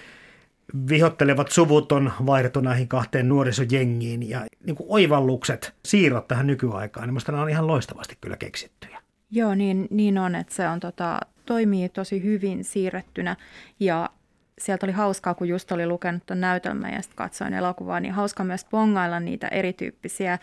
vihottelevat 0.89 1.51
suvut 1.51 1.91
on 1.91 2.11
vaihdettu 2.25 2.61
näihin 2.61 2.87
kahteen 2.87 3.29
nuorisojengiin 3.29 4.29
ja 4.29 4.45
niin 4.65 4.75
kuin 4.75 4.87
oivallukset, 4.89 5.73
siirrot 5.85 6.27
tähän 6.27 6.47
nykyaikaan, 6.47 7.07
niin 7.07 7.21
nämä 7.27 7.43
on 7.43 7.49
ihan 7.49 7.67
loistavasti 7.67 8.17
kyllä 8.21 8.37
keksittyjä. 8.37 9.01
Joo, 9.31 9.55
niin, 9.55 9.87
niin 9.89 10.17
on, 10.17 10.35
että 10.35 10.55
se 10.55 10.67
on 10.67 10.79
tota, 10.79 11.19
toimii 11.45 11.89
tosi 11.89 12.23
hyvin 12.23 12.63
siirrettynä 12.63 13.35
ja 13.79 14.09
sieltä 14.57 14.85
oli 14.85 14.93
hauskaa, 14.93 15.33
kun 15.33 15.47
just 15.47 15.71
oli 15.71 15.87
lukenut 15.87 16.25
tuon 16.25 16.41
näytelmän 16.41 16.93
ja 16.93 17.01
sitten 17.01 17.15
katsoin 17.15 17.53
elokuvaa, 17.53 17.99
niin 17.99 18.13
hauska 18.13 18.43
myös 18.43 18.65
pongailla 18.65 19.19
niitä 19.19 19.47
erityyppisiä 19.47 20.39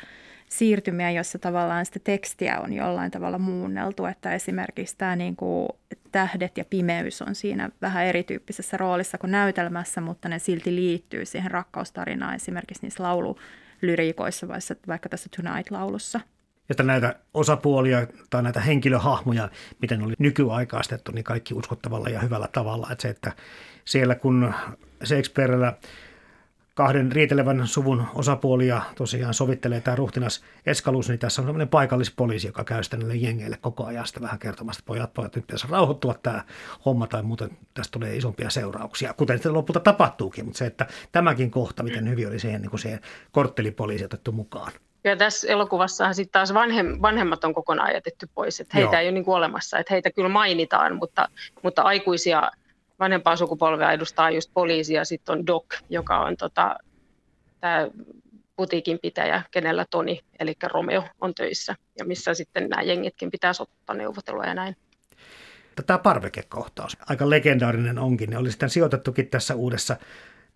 siirtymiä, 0.48 1.10
joissa 1.10 1.38
tavallaan 1.38 1.86
sitä 1.86 1.98
tekstiä 2.04 2.60
on 2.60 2.72
jollain 2.72 3.10
tavalla 3.10 3.38
muunneltu, 3.38 4.04
että 4.06 4.34
esimerkiksi 4.34 4.96
tämä 4.98 5.16
niin 5.16 5.36
kuin 5.36 5.68
tähdet 6.12 6.58
ja 6.58 6.64
pimeys 6.64 7.22
on 7.22 7.34
siinä 7.34 7.70
vähän 7.82 8.04
erityyppisessä 8.04 8.76
roolissa 8.76 9.18
kuin 9.18 9.30
näytelmässä, 9.30 10.00
mutta 10.00 10.28
ne 10.28 10.38
silti 10.38 10.74
liittyy 10.74 11.24
siihen 11.26 11.50
rakkaustarinaan 11.50 12.34
esimerkiksi 12.34 12.82
niissä 12.82 13.02
laululyriikoissa, 13.02 14.48
vaikka 14.88 15.08
tässä 15.08 15.28
Tonight-laulussa. 15.36 16.20
Että 16.70 16.82
näitä 16.82 17.14
osapuolia 17.34 18.06
tai 18.30 18.42
näitä 18.42 18.60
henkilöhahmoja, 18.60 19.48
miten 19.82 20.02
oli 20.02 20.14
nykyaikaistettu, 20.18 21.12
niin 21.12 21.24
kaikki 21.24 21.54
uskottavalla 21.54 22.08
ja 22.08 22.20
hyvällä 22.20 22.48
tavalla. 22.52 22.88
Että 22.92 23.02
se, 23.02 23.08
että 23.08 23.32
siellä 23.84 24.14
kun 24.14 24.54
Shakespearella 25.04 25.74
kahden 26.74 27.12
riitelevän 27.12 27.66
suvun 27.66 28.06
osapuolia 28.14 28.82
tosiaan 28.94 29.34
sovittelee 29.34 29.80
tämä 29.80 29.96
ruhtinas 29.96 30.44
Eskalus, 30.66 31.08
niin 31.08 31.18
tässä 31.18 31.42
on 31.42 31.46
sellainen 31.46 31.68
paikallispoliisi, 31.68 32.46
joka 32.46 32.64
käy 32.64 32.82
sitten 32.82 33.00
näille 33.00 33.16
jengeille 33.16 33.58
koko 33.60 33.86
ajan 33.86 34.06
sitä 34.06 34.20
vähän 34.20 34.38
kertomasta, 34.38 34.80
että 34.80 34.86
pojat, 34.86 35.14
pojat, 35.14 35.36
nyt 35.36 35.46
pitäisi 35.46 35.66
rauhoittua 35.70 36.14
tämä 36.14 36.44
homma 36.84 37.06
tai 37.06 37.22
muuten 37.22 37.50
tästä 37.74 37.92
tulee 37.92 38.16
isompia 38.16 38.50
seurauksia, 38.50 39.14
kuten 39.14 39.36
sitten 39.36 39.54
lopulta 39.54 39.80
tapahtuukin, 39.80 40.44
mutta 40.44 40.58
se, 40.58 40.66
että 40.66 40.86
tämäkin 41.12 41.50
kohta, 41.50 41.82
miten 41.82 42.08
hyvin 42.08 42.28
oli 42.28 42.38
siihen, 42.38 42.62
niin 42.62 42.70
kuin 42.70 42.80
siihen 42.80 43.00
korttelipoliisi 43.32 44.04
otettu 44.04 44.32
mukaan. 44.32 44.72
Ja 45.04 45.16
tässä 45.16 45.48
elokuvassa 45.48 46.12
sitten 46.12 46.32
taas 46.32 46.54
vanhem, 46.54 46.98
vanhemmat 47.02 47.44
on 47.44 47.54
kokonaan 47.54 47.94
jätetty 47.94 48.28
pois, 48.34 48.60
että 48.60 48.76
heitä 48.76 48.92
Joo. 48.92 49.00
ei 49.00 49.06
ole 49.06 49.12
niin 49.12 49.24
kuin 49.24 49.36
olemassa, 49.36 49.78
että 49.78 49.94
heitä 49.94 50.10
kyllä 50.10 50.28
mainitaan, 50.28 50.96
mutta, 50.96 51.28
mutta 51.62 51.82
aikuisia 51.82 52.50
vanhempaa 53.00 53.36
sukupolvea 53.36 53.92
edustaa 53.92 54.30
just 54.30 54.50
poliisi 54.54 54.94
ja 54.94 55.04
sitten 55.04 55.32
on 55.32 55.46
Doc, 55.46 55.64
joka 55.90 56.18
on 56.18 56.36
tota, 56.36 56.76
tämä 57.60 57.88
putiikin 58.56 58.98
pitäjä, 59.02 59.42
kenellä 59.50 59.84
Toni, 59.90 60.20
eli 60.38 60.54
Romeo, 60.62 61.04
on 61.20 61.34
töissä 61.34 61.76
ja 61.98 62.04
missä 62.04 62.34
sitten 62.34 62.68
nämä 62.68 62.82
jengitkin 62.82 63.30
pitää 63.30 63.52
ottaa 63.60 63.96
neuvotella 63.96 64.44
ja 64.44 64.54
näin. 64.54 64.76
Tämä 65.86 65.98
parvekekohtaus, 65.98 66.96
aika 67.06 67.30
legendaarinen 67.30 67.98
onkin, 67.98 68.30
ne 68.30 68.38
oli 68.38 68.50
sitten 68.50 68.70
sijoitettukin 68.70 69.28
tässä 69.28 69.54
uudessa 69.54 69.96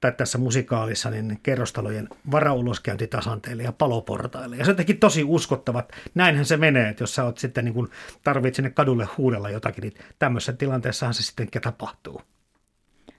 tai 0.01 0.13
tässä 0.13 0.39
musikaalissa 0.39 1.11
niin 1.11 1.41
kerrostalojen 1.43 2.09
varauloskäyntitasanteille 2.31 3.63
ja 3.63 3.73
paloportaille. 3.73 4.57
Ja 4.57 4.65
se 4.65 4.71
on 4.71 4.73
jotenkin 4.75 5.01
tosi 5.01 5.25
uskottavat. 5.25 5.93
Näinhän 6.15 6.45
se 6.45 6.57
menee, 6.57 6.89
että 6.89 7.03
jos 7.03 7.15
sä 7.15 7.25
oot 7.25 7.39
sitten 7.39 7.65
niin 7.65 7.75
kun 7.75 7.91
tarvitset 8.25 8.55
sinne 8.55 8.71
kadulle 8.71 9.09
huudella 9.19 9.51
jotakin, 9.51 9.83
niin 9.83 9.95
tämmöisessä 10.19 10.53
tilanteessahan 10.53 11.15
se 11.15 11.23
sitten 11.23 11.49
tapahtuu. 11.63 12.23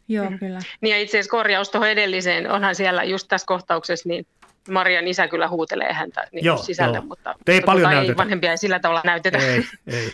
Joo, 0.08 0.30
mm. 0.30 0.40
kyllä. 0.40 0.60
Niin 0.82 0.92
ja 0.92 1.02
itse 1.02 1.18
asiassa 1.18 1.32
korjaus 1.32 1.70
tuohon 1.70 1.90
edelliseen, 1.90 2.52
onhan 2.52 2.76
siellä 2.76 3.04
just 3.04 3.28
tässä 3.28 3.48
kohtauksessa, 3.48 4.10
niin 4.10 4.28
Marian 4.70 5.08
isä 5.08 5.28
kyllä 5.28 5.48
huutelee 5.48 5.94
häntä 5.94 6.28
niin 6.32 6.46
joo, 6.46 6.58
sisälle, 6.58 6.98
joo. 6.98 7.06
mutta, 7.06 7.36
ei 7.48 7.56
mutta 7.56 7.66
paljon 7.66 7.94
ei 7.94 8.18
vanhempia 8.18 8.52
ei 8.52 8.58
sillä 8.58 8.80
tavalla 8.80 9.02
näytetä. 9.06 9.38
Ei, 9.38 9.64
ei. 9.88 10.14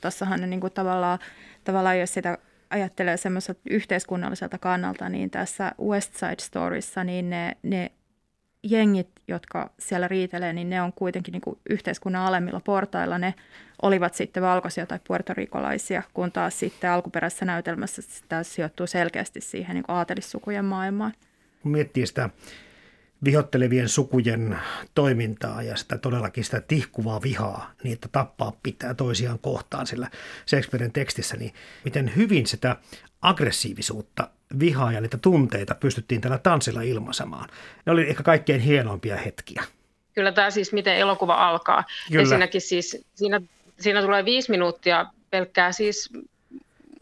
Tuossahan 0.00 0.50
niin 0.50 0.60
kuin 0.60 0.72
tavallaan, 0.72 1.18
tavallaan, 1.64 2.00
jos 2.00 2.14
sitä 2.14 2.38
ajattelee 2.70 3.16
semmoiselta 3.16 3.60
yhteiskunnalliselta 3.70 4.58
kannalta, 4.58 5.08
niin 5.08 5.30
tässä 5.30 5.72
West 5.82 6.14
Side 6.14 6.36
Storyssa, 6.38 7.04
niin 7.04 7.30
ne, 7.30 7.56
ne 7.62 7.90
jengit, 8.62 9.08
jotka 9.28 9.70
siellä 9.78 10.08
riitelee, 10.08 10.52
niin 10.52 10.70
ne 10.70 10.82
on 10.82 10.92
kuitenkin 10.92 11.32
niin 11.32 11.40
kuin 11.40 11.58
yhteiskunnan 11.70 12.26
alemmilla 12.26 12.60
portailla. 12.60 13.18
Ne 13.18 13.34
olivat 13.82 14.14
sitten 14.14 14.42
valkoisia 14.42 14.86
tai 14.86 14.98
puertorikolaisia, 15.06 16.02
kun 16.14 16.32
taas 16.32 16.58
sitten 16.58 16.90
alkuperäisessä 16.90 17.44
näytelmässä 17.44 18.02
tämä 18.28 18.42
sijoittuu 18.42 18.86
selkeästi 18.86 19.40
siihen 19.40 19.74
niin 19.74 19.84
aatelissukujen 19.88 20.64
maailmaan. 20.64 21.12
Kun 21.62 21.72
miettii 21.72 22.06
sitä 22.06 22.30
vihottelevien 23.24 23.88
sukujen 23.88 24.58
toimintaa 24.94 25.62
ja 25.62 25.76
sitä 25.76 25.98
todellakin 25.98 26.44
sitä 26.44 26.60
tihkuvaa 26.60 27.22
vihaa, 27.22 27.72
niin 27.82 27.92
että 27.92 28.08
tappaa 28.12 28.52
pitää 28.62 28.94
toisiaan 28.94 29.38
kohtaan 29.38 29.86
sillä 29.86 30.10
Shakespearen 30.48 30.92
tekstissä, 30.92 31.36
niin 31.36 31.54
miten 31.84 32.12
hyvin 32.16 32.46
sitä 32.46 32.76
aggressiivisuutta, 33.22 34.28
vihaa 34.58 34.92
ja 34.92 35.00
niitä 35.00 35.18
tunteita 35.18 35.74
pystyttiin 35.74 36.20
tällä 36.20 36.38
tanssilla 36.38 36.82
ilmaisemaan. 36.82 37.48
Ne 37.86 37.92
oli 37.92 38.08
ehkä 38.08 38.22
kaikkein 38.22 38.60
hienoimpia 38.60 39.16
hetkiä. 39.16 39.62
Kyllä 40.14 40.32
tämä 40.32 40.50
siis, 40.50 40.72
miten 40.72 40.96
elokuva 40.96 41.48
alkaa. 41.48 41.84
Kyllä. 42.08 42.20
Ensinnäkin 42.20 42.60
siis 42.60 43.06
siinä, 43.14 43.40
siinä 43.80 44.02
tulee 44.02 44.24
viisi 44.24 44.50
minuuttia 44.50 45.06
pelkkää 45.30 45.72
siis 45.72 46.10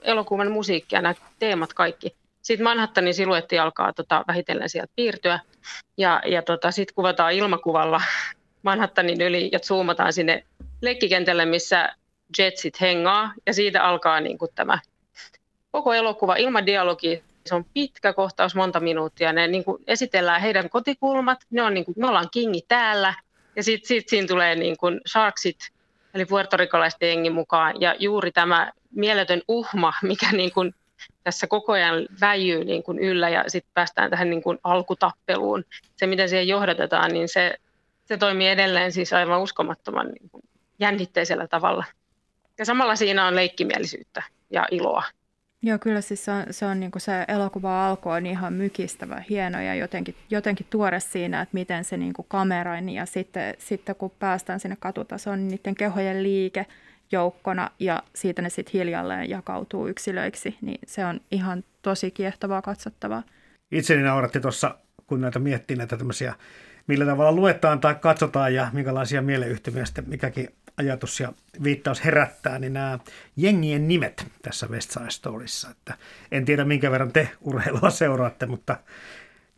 elokuvan 0.03 0.53
musiikkia, 0.53 1.03
nämä 1.03 1.15
teemat 1.39 1.75
kaikki. 1.75 2.17
Sitten 2.43 2.65
Manhattanin 2.65 3.15
siluetti 3.15 3.59
alkaa 3.59 3.93
tota, 3.93 4.25
vähitellen 4.29 4.69
sieltä 4.69 4.93
piirtyä 4.97 5.41
ja, 5.97 6.23
ja 6.27 6.43
tota, 6.43 6.71
sitten 6.71 6.95
kuvataan 6.95 7.33
ilmakuvalla 7.33 8.01
Manhattanin 8.63 9.21
yli 9.21 9.49
ja 9.53 9.59
zoomataan 9.59 10.13
sinne 10.13 10.45
leikkikentälle, 10.81 11.45
missä 11.45 11.95
jetsit 12.39 12.81
hengaa 12.81 13.33
ja 13.47 13.55
siitä 13.55 13.85
alkaa 13.85 14.21
niin 14.21 14.39
kuin 14.39 14.51
tämä 14.55 14.79
koko 15.71 15.95
elokuva 15.95 16.37
ilman 16.37 16.67
dialogia. 16.67 17.19
Se 17.47 17.55
on 17.55 17.65
pitkä 17.75 18.13
kohtaus, 18.13 18.55
monta 18.55 18.81
minuuttia. 18.81 19.33
Ne 19.33 19.47
niin 19.47 19.65
kuin 19.65 19.83
esitellään 19.87 20.41
heidän 20.41 20.71
kotikulmat. 20.71 21.39
Ne 21.51 21.63
on 21.63 21.75
niin 21.75 21.85
kuin, 21.85 21.95
me 21.99 22.09
ollaan 22.09 22.31
kingi 22.31 22.61
täällä. 22.69 23.15
Ja 23.57 23.63
sitten 23.63 23.89
sit 23.89 24.09
siinä 24.09 24.27
tulee 24.29 24.55
niin 24.55 24.77
kuin 24.77 25.01
Sharksit, 25.09 25.57
eli 26.15 26.25
puertorikolaisten 26.25 27.09
jengi 27.09 27.31
mukaan. 27.31 27.81
Ja 27.81 27.97
juuri 27.99 28.33
tämä 28.33 28.73
mieletön 28.91 29.43
uhma, 29.49 29.93
mikä 30.03 30.33
niin 30.33 30.53
kuin 30.53 30.75
tässä 31.25 31.47
koko 31.47 31.73
ajan 31.73 32.07
väijyy 32.21 32.65
niin 32.65 32.83
kuin 32.83 32.99
yllä 32.99 33.29
ja 33.29 33.45
sitten 33.47 33.71
päästään 33.75 34.11
tähän 34.11 34.31
niin 34.31 34.43
kuin 34.43 34.59
alkutappeluun. 34.65 35.65
Se, 35.97 36.07
miten 36.07 36.29
siihen 36.29 36.49
johdatetaan, 36.49 37.13
niin 37.13 37.29
se, 37.29 37.55
se 38.05 38.17
toimii 38.17 38.49
edelleen 38.49 38.93
siis 38.93 39.13
aivan 39.13 39.41
uskomattoman 39.41 40.07
niin 40.07 40.31
kuin 40.31 40.43
jännitteisellä 40.79 41.49
tavalla. 41.49 41.85
Ja 42.59 42.65
samalla 42.65 42.97
siinä 42.97 43.27
on 43.27 43.37
leikkimielisyyttä 43.37 44.23
ja 44.51 44.67
iloa. 44.71 45.03
Joo, 45.63 45.79
kyllä 45.79 46.01
siis 46.01 46.25
se 46.25 46.31
on, 46.31 46.45
se, 46.51 46.67
on 46.67 46.81
niin 46.81 46.91
kuin 46.91 47.03
se 47.03 47.25
elokuva 47.29 47.89
alku 47.89 48.09
on 48.09 48.27
ihan 48.27 48.53
mykistävä, 48.53 49.23
hieno 49.31 49.61
ja 49.61 49.75
jotenkin, 49.75 50.15
jotenkin 50.31 50.67
tuore 50.71 51.01
siinä, 51.01 51.41
että 51.41 51.55
miten 51.55 51.85
se 51.85 51.97
niin 51.97 52.13
kuin 52.13 52.27
kameroin 52.29 52.89
ja 52.89 53.07
sitten, 53.07 53.55
sitten 53.59 53.97
kun 53.97 54.11
päästään 54.19 54.61
sinne 54.61 54.77
katutasoon, 54.81 55.39
niin 55.39 55.49
niiden 55.49 55.75
kehojen 55.75 56.23
liike 56.23 56.67
joukkona 57.13 57.71
ja 57.79 58.03
siitä 58.15 58.43
ne 58.43 58.51
sitten 58.51 58.73
hiljalleen 58.73 59.31
jakautuu 59.31 59.89
yksilöiksi, 59.89 60.57
niin 60.61 60.79
se 60.87 61.05
on 61.05 61.21
ihan 61.31 61.65
tosi 61.83 62.11
kiehtovaa 62.11 62.63
katsottavaa. 62.63 63.23
Itseni 63.71 64.03
nauratti 64.03 64.41
tuossa 64.41 64.75
kun 65.09 65.21
näitä 65.21 65.39
miettii 65.39 65.77
näitä 65.77 65.97
tämmöisiä, 65.97 66.35
millä 66.87 67.07
tavalla 67.07 67.33
luetaan 67.33 67.81
tai 67.81 67.95
katsotaan 67.95 68.55
ja 68.55 68.71
minkälaisia 68.73 69.23
mieleyhtymiä 69.23 69.85
sitten 69.85 70.09
mikäkin 70.09 70.49
ajatus 70.77 71.21
ja 71.21 71.33
viittaus 71.63 72.05
herättää, 72.05 72.59
niin 72.59 72.73
nämä 72.73 72.99
jengien 73.37 73.89
nimet 73.89 74.27
tässä 74.43 74.67
West 74.67 74.91
Side 74.91 75.11
Storyssa. 75.11 75.71
Että 75.71 75.95
en 76.33 76.45
tiedä 76.45 76.65
minkä 76.65 76.91
verran 76.91 77.13
te 77.13 77.31
urheilua 77.41 77.91
seuraatte, 77.91 78.47
mutta 78.47 78.77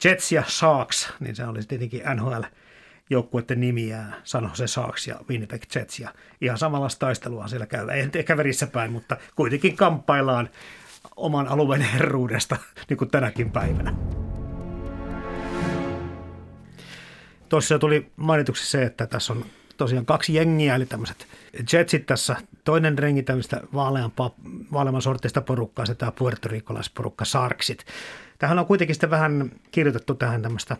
Jets 0.04 0.32
ja 0.32 0.42
Sharks, 0.48 1.12
niin 1.20 1.36
se 1.36 1.44
oli 1.44 1.60
tietenkin 1.68 2.02
NHL 2.14 2.42
joukkueiden 3.10 3.60
nimiä, 3.60 4.04
San 4.24 4.44
Jose 4.44 4.66
Sharks 4.66 5.06
ja 5.06 5.16
Winnipeg 5.28 5.62
Jets. 5.74 5.98
Ja 5.98 6.14
ihan 6.40 6.58
samanlaista 6.58 6.98
taistelua 7.06 7.48
siellä 7.48 7.66
käydään. 7.66 7.98
Ei 7.98 8.08
ehkä 8.14 8.36
verissä 8.36 8.66
päin, 8.66 8.92
mutta 8.92 9.16
kuitenkin 9.36 9.76
kamppaillaan 9.76 10.48
oman 11.16 11.48
alueen 11.48 11.82
herruudesta, 11.82 12.56
niin 12.88 12.96
kuin 12.96 13.10
tänäkin 13.10 13.50
päivänä. 13.50 13.94
Tuossa 17.48 17.78
tuli 17.78 18.12
mainituksi 18.16 18.70
se, 18.70 18.82
että 18.82 19.06
tässä 19.06 19.32
on 19.32 19.44
tosiaan 19.84 20.06
kaksi 20.06 20.34
jengiä, 20.34 20.74
eli 20.74 20.86
tämmöiset 20.86 21.26
Jetsit 21.72 22.06
tässä, 22.06 22.36
toinen 22.64 22.98
rengi 22.98 23.22
tämmöistä 23.22 23.60
vaaleamman 24.72 25.02
sortista 25.02 25.40
porukkaa, 25.40 25.86
se 25.86 25.94
tämä 25.94 26.12
puertorikkolaisporukka 26.12 27.24
Sarksit. 27.24 27.84
Tähän 28.38 28.58
on 28.58 28.66
kuitenkin 28.66 28.94
sitten 28.94 29.10
vähän 29.10 29.50
kirjoitettu 29.70 30.14
tähän 30.14 30.42
tämmöistä 30.42 30.76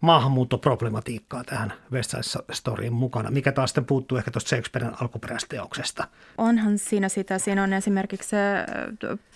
maahanmuuttoproblematiikkaa 0.00 1.44
tähän 1.44 1.72
West 1.92 2.10
Side 2.20 2.44
Storyin 2.52 2.92
mukana, 2.92 3.30
mikä 3.30 3.52
taas 3.52 3.70
sitten 3.70 3.84
puuttuu 3.84 4.18
ehkä 4.18 4.30
tuosta 4.30 4.48
Shakespearen 4.48 4.92
alkuperäisteoksesta. 5.00 6.08
Onhan 6.38 6.78
siinä 6.78 7.08
sitä. 7.08 7.38
Siinä 7.38 7.62
on 7.62 7.72
esimerkiksi 7.72 8.28
se 8.28 8.38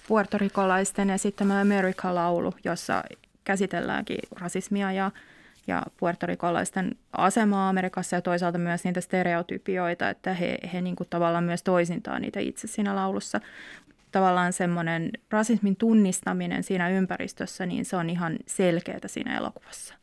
puertorikolaisten 0.08 1.10
esittämä 1.10 1.60
America-laulu, 1.60 2.54
jossa 2.64 3.02
käsitelläänkin 3.44 4.18
rasismia 4.40 4.92
ja 4.92 5.10
ja 5.68 5.82
puertorikolaisten 5.96 6.96
asemaa 7.12 7.68
Amerikassa 7.68 8.16
ja 8.16 8.22
toisaalta 8.22 8.58
myös 8.58 8.84
niitä 8.84 9.00
stereotypioita, 9.00 10.08
että 10.10 10.34
he, 10.34 10.58
he 10.72 10.80
niin 10.80 10.96
kuin 10.96 11.06
tavallaan 11.10 11.44
myös 11.44 11.62
toisintaa 11.62 12.18
niitä 12.18 12.40
itse 12.40 12.66
siinä 12.66 12.94
laulussa. 12.94 13.40
Tavallaan 14.12 14.52
semmoinen 14.52 15.10
rasismin 15.30 15.76
tunnistaminen 15.76 16.62
siinä 16.62 16.88
ympäristössä, 16.88 17.66
niin 17.66 17.84
se 17.84 17.96
on 17.96 18.10
ihan 18.10 18.36
selkeää 18.46 18.98
siinä 19.06 19.36
elokuvassa. 19.38 19.94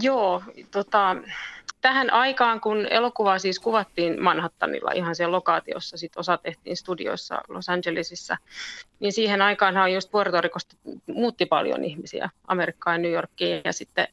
Joo, 0.00 0.42
tota, 0.70 1.16
tähän 1.80 2.12
aikaan, 2.12 2.60
kun 2.60 2.86
elokuvaa 2.90 3.38
siis 3.38 3.58
kuvattiin 3.58 4.22
Manhattanilla 4.22 4.90
ihan 4.92 5.14
siellä 5.14 5.32
lokaatiossa, 5.32 5.96
sit 5.96 6.16
osa 6.16 6.38
tehtiin 6.38 6.76
studioissa 6.76 7.42
Los 7.48 7.68
Angelesissa, 7.68 8.36
niin 9.00 9.12
siihen 9.12 9.42
aikaanhan 9.42 9.92
just 9.92 10.10
Puerto 10.10 10.40
Ricosta 10.40 10.76
muutti 11.06 11.46
paljon 11.46 11.84
ihmisiä 11.84 12.30
Amerikkaan 12.46 13.02
New 13.02 13.12
Yorkiin 13.12 13.60
ja 13.64 13.72
sitten 13.72 14.08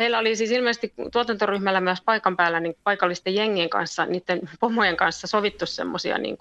Heillä 0.00 0.18
oli 0.18 0.36
siis 0.36 0.50
ilmeisesti 0.50 0.92
tuotantoryhmällä 1.12 1.80
myös 1.80 2.00
paikan 2.00 2.36
päällä 2.36 2.60
niin 2.60 2.76
paikallisten 2.84 3.34
jengien 3.34 3.70
kanssa, 3.70 4.06
niiden 4.06 4.40
pomojen 4.60 4.96
kanssa 4.96 5.26
sovittu 5.26 5.66
semmoisia 5.66 6.18
niin 6.18 6.36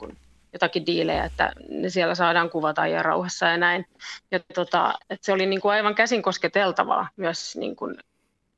jotakin 0.54 0.86
diilejä, 0.86 1.26
että 1.26 1.52
ne 1.70 1.90
siellä 1.90 2.16
saadaan 2.16 2.50
kuvata 2.50 2.88
ja 2.88 3.04
rauhassa 3.04 3.46
ja 3.46 3.58
näin. 3.58 3.86
Ja 4.32 4.40
tota, 4.54 4.94
että 5.10 5.26
se 5.26 5.34
oli 5.34 5.46
niin 5.46 5.62
kuin 5.62 5.72
aivan 5.72 5.96
käsin 5.96 6.22
kosketeltavaa 6.22 7.10
myös, 7.18 7.56
niin 7.56 7.76
kuin, 7.76 7.98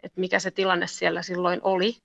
että 0.03 0.19
mikä 0.19 0.39
se 0.39 0.51
tilanne 0.51 0.87
siellä 0.87 1.21
silloin 1.21 1.59
oli. 1.63 1.97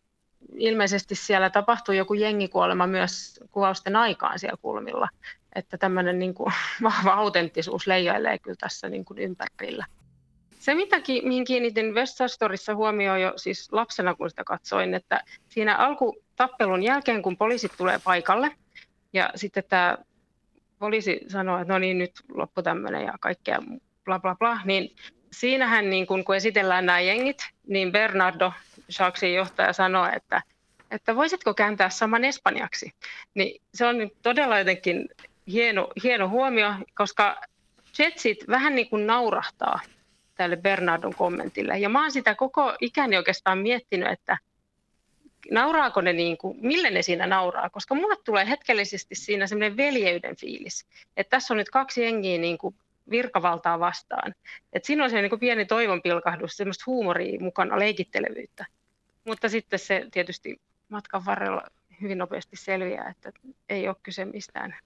Ilmeisesti 0.54 1.14
siellä 1.14 1.50
tapahtui 1.50 1.96
joku 1.96 2.14
jengikuolema 2.14 2.87
myös 2.87 3.40
kuvausten 3.50 3.96
aikaan 3.96 4.38
siellä 4.38 4.56
kulmilla, 4.62 5.09
että 5.54 5.78
tämmöinen 5.78 6.18
niin 6.18 6.35
kuin 6.35 6.52
vahva 6.82 7.12
autenttisuus 7.12 7.87
leijailee 7.87 8.38
kyllä 8.38 8.56
tässä 8.61 8.88
niin 8.88 9.04
kuin 9.04 9.18
ympärillä. 9.18 9.87
Se, 10.66 10.74
mitä, 10.74 10.96
mihin 11.22 11.44
kiinnitin 11.44 11.94
West 11.94 12.18
Storissa 12.26 12.74
huomioon 12.74 13.20
jo 13.20 13.33
siis 13.37 13.72
lapsena, 13.72 14.14
kun 14.14 14.31
sitä 14.31 14.44
katsoin, 14.44 14.94
että 14.94 15.20
siinä 15.48 15.76
alkutappelun 15.76 16.83
jälkeen, 16.83 17.22
kun 17.22 17.37
poliisit 17.37 17.72
tulee 17.76 17.98
paikalle, 18.05 18.50
ja 19.12 19.31
sitten 19.35 19.64
tämä 19.68 19.98
poliisi 20.79 21.20
sanoo, 21.29 21.61
että 21.61 21.72
no 21.72 21.79
niin, 21.79 21.98
nyt 21.98 22.12
loppu 22.35 22.62
tämmöinen 22.62 23.05
ja 23.05 23.12
kaikkea 23.20 23.59
bla 24.05 24.18
bla 24.18 24.35
bla, 24.35 24.61
niin 24.64 24.96
siinähän 25.33 25.90
niin 25.90 26.07
kun, 26.07 26.24
kun 26.24 26.37
esitellään 26.37 26.87
nämä 26.87 27.00
jengit, 27.00 27.38
niin 27.66 27.92
Bernardo, 27.92 28.52
Sharksin 28.90 29.35
johtaja, 29.35 29.72
sanoo, 29.72 30.09
että, 30.16 30.42
että 30.90 31.16
voisitko 31.16 31.55
kääntää 31.55 31.90
saman 31.90 32.24
espanjaksi. 32.24 32.92
Niin 33.35 33.62
se 33.74 33.87
on 33.87 34.11
todella 34.22 34.59
jotenkin 34.59 35.09
hieno, 35.46 35.88
hieno 36.02 36.29
huomio, 36.29 36.74
koska 36.94 37.40
Jetsit 37.98 38.48
vähän 38.48 38.74
niin 38.74 38.90
kuin 38.90 39.07
naurahtaa 39.07 39.81
tälle 40.37 40.57
Bernardon 40.57 41.14
kommentille. 41.14 41.79
Ja 41.79 41.88
mä 41.88 42.03
oon 42.03 42.12
sitä 42.12 42.35
koko 42.35 42.77
ikäni 42.81 43.16
oikeastaan 43.16 43.59
miettinyt, 43.59 44.09
että 44.12 44.38
nauraako 45.51 46.01
ne 46.01 46.12
niin 46.12 46.38
kuin, 46.38 46.59
mille 46.61 46.90
ne 46.90 47.03
siinä 47.03 47.27
nauraa, 47.27 47.70
koska 47.70 47.94
mulle 47.94 48.16
tulee 48.25 48.49
hetkellisesti 48.49 49.14
siinä 49.14 49.46
semmoinen 49.46 49.77
veljeyden 49.77 50.37
fiilis, 50.37 50.87
että 51.16 51.31
tässä 51.31 51.55
on 51.55 51.59
nyt 51.59 51.70
kaksi 51.70 52.03
jengiä 52.03 52.38
niin 52.38 52.59
kuin 52.59 52.75
virkavaltaa 53.11 53.81
vastaan. 53.81 54.35
Et 54.72 54.85
siinä 54.85 55.05
on 55.05 55.11
se 55.11 55.20
niin 55.20 55.31
kuin 55.31 55.40
pieni 55.40 55.64
toivonpilkahdus, 55.64 56.57
semmoista 56.57 56.85
huumoria 56.87 57.40
mukana, 57.40 57.79
leikittelevyyttä. 57.79 58.66
Mutta 59.25 59.49
sitten 59.49 59.79
se 59.79 60.07
tietysti 60.12 60.61
matkan 60.88 61.25
varrella 61.25 61.62
hyvin 62.01 62.18
nopeasti 62.18 62.57
selviää, 62.57 63.09
että 63.11 63.33
ei 63.68 63.88
ole 63.88 63.96
kyse 64.03 64.25
mistään 64.25 64.77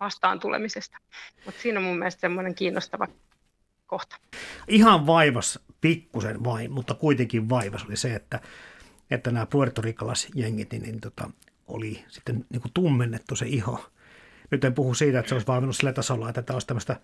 vastaan 0.00 0.40
tulemisesta. 0.40 0.98
Mutta 1.44 1.60
siinä 1.60 1.78
on 1.78 1.84
mun 1.84 1.98
mielestä 1.98 2.20
semmoinen 2.20 2.54
kiinnostava 2.54 3.08
kohta. 3.86 4.16
Ihan 4.68 5.06
vaivas 5.06 5.58
pikkusen 5.80 6.44
vain, 6.44 6.72
mutta 6.72 6.94
kuitenkin 6.94 7.48
vaivas 7.48 7.84
oli 7.84 7.96
se, 7.96 8.14
että, 8.14 8.40
että 9.10 9.30
nämä 9.30 9.46
puertorikalaisjengit 9.46 10.72
niin, 10.72 10.82
niin 10.82 11.00
tota, 11.00 11.30
oli 11.66 12.04
sitten 12.08 12.44
niin 12.50 12.60
kuin 12.60 12.72
tummennettu 12.74 13.36
se 13.36 13.46
iho. 13.46 13.90
Nyt 14.50 14.64
en 14.64 14.74
puhu 14.74 14.94
siitä, 14.94 15.18
että 15.18 15.28
se 15.28 15.34
olisi 15.34 15.46
vaivannut 15.46 15.76
sillä 15.76 15.92
tasolla, 15.92 16.28
että 16.28 16.42
tämä 16.42 16.54
olisi 16.54 16.66
tämmöistä 16.66 16.96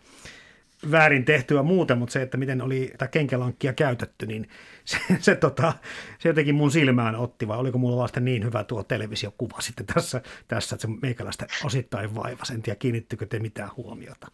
väärin 0.91 1.25
tehtyä 1.25 1.63
muuten, 1.63 1.99
mutta 1.99 2.13
se, 2.13 2.23
että 2.23 2.37
miten 2.37 2.63
oli 2.63 2.89
tätä 2.93 3.09
kenkelankkia 3.09 3.73
käytetty, 3.73 4.27
niin 4.27 4.49
se, 4.85 4.99
se, 5.19 5.35
tota, 5.35 5.73
se 6.19 6.29
jotenkin 6.29 6.55
mun 6.55 6.71
silmään 6.71 7.17
otti, 7.17 7.49
vai 7.49 7.59
oliko 7.59 7.79
mulla 7.79 8.03
vasta 8.03 8.21
niin 8.21 8.45
hyvä 8.45 8.65
tuo 8.65 8.83
televisiokuva 8.83 9.61
sitten 9.61 9.87
tässä, 9.87 10.23
tässä 10.49 10.77
että 10.77 10.87
se 10.87 10.95
meikäläistä 11.03 11.47
osittain 11.65 12.15
vaivas. 12.15 12.51
En 12.51 12.63
tiedä, 12.63 12.77
kiinnittykö 12.77 13.27
te 13.27 13.39
mitään 13.39 13.71
huomiota. 13.77 14.29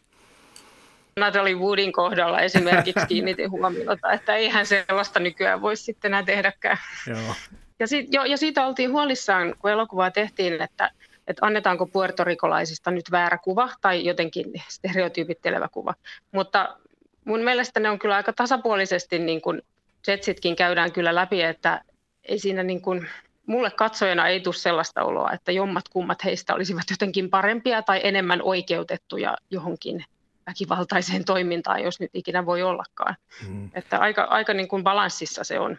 Natalie 1.21 1.55
Woodin 1.55 1.93
kohdalla 1.93 2.41
esimerkiksi 2.41 3.07
kiinnitin 3.09 3.51
huomiota, 3.51 4.13
että 4.13 4.35
eihän 4.35 4.67
sellaista 4.67 5.21
nykyään 5.21 5.63
voisi 5.63 5.83
sitten 5.83 6.09
enää 6.09 6.23
tehdäkään. 6.23 6.79
Joo. 7.07 7.35
Ja, 7.79 7.87
sit, 7.87 8.07
jo, 8.15 8.25
ja 8.25 8.37
siitä 8.37 8.67
oltiin 8.67 8.93
huolissaan, 8.93 9.55
kun 9.59 9.71
elokuvaa 9.71 10.11
tehtiin, 10.11 10.63
että, 10.63 10.91
että 11.27 11.47
annetaanko 11.47 11.87
puertorikolaisista 11.87 12.91
nyt 12.91 13.11
väärä 13.11 13.39
kuva 13.39 13.69
tai 13.81 14.05
jotenkin 14.05 14.47
stereotyypittelevä 14.69 15.69
kuva. 15.73 15.95
Mutta 16.33 16.77
mun 17.25 17.41
mielestä 17.41 17.81
ne 17.81 17.91
on 17.91 17.99
kyllä 17.99 18.17
aika 18.17 18.33
tasapuolisesti, 18.33 19.19
niin 19.19 19.41
kuin 19.41 19.63
Jetsitkin 20.07 20.57
käydään 20.57 20.93
kyllä 20.93 21.15
läpi, 21.15 21.43
että 21.43 21.81
ei 22.25 22.39
siinä 22.39 22.63
niin 22.63 22.83
kuin, 22.83 23.09
mulle 23.47 23.71
katsojana 23.71 24.29
ei 24.29 24.41
tule 24.41 24.55
sellaista 24.55 25.03
oloa, 25.03 25.33
että 25.33 25.53
jommat 25.53 25.89
kummat 25.89 26.25
heistä 26.25 26.55
olisivat 26.55 26.91
jotenkin 26.91 27.31
parempia 27.31 27.83
tai 27.83 28.01
enemmän 28.05 28.43
oikeutettuja 28.43 29.37
johonkin 29.51 30.05
väkivaltaiseen 30.49 31.25
toimintaan, 31.25 31.83
jos 31.83 32.01
nyt 32.01 32.11
ikinä 32.15 32.47
voi 32.47 32.63
ollakaan. 32.63 33.17
Mm. 33.49 33.71
Että 33.75 33.99
aika, 33.99 34.23
aika 34.23 34.55
niin 34.55 34.69
kuin 34.69 34.85
balanssissa 34.85 35.45
se 35.45 35.61
on. 35.61 35.79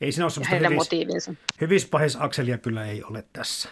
Ei 0.00 0.12
siinä 0.12 0.24
ole 0.24 0.30
semmoista 0.30 0.54
heidän 0.54 0.72
hyvis, 0.72 0.78
motiivinsa. 0.78 1.34
hyvispahis-akselia 1.60 2.58
kyllä 2.58 2.84
ei 2.84 3.02
ole 3.02 3.24
tässä. 3.32 3.68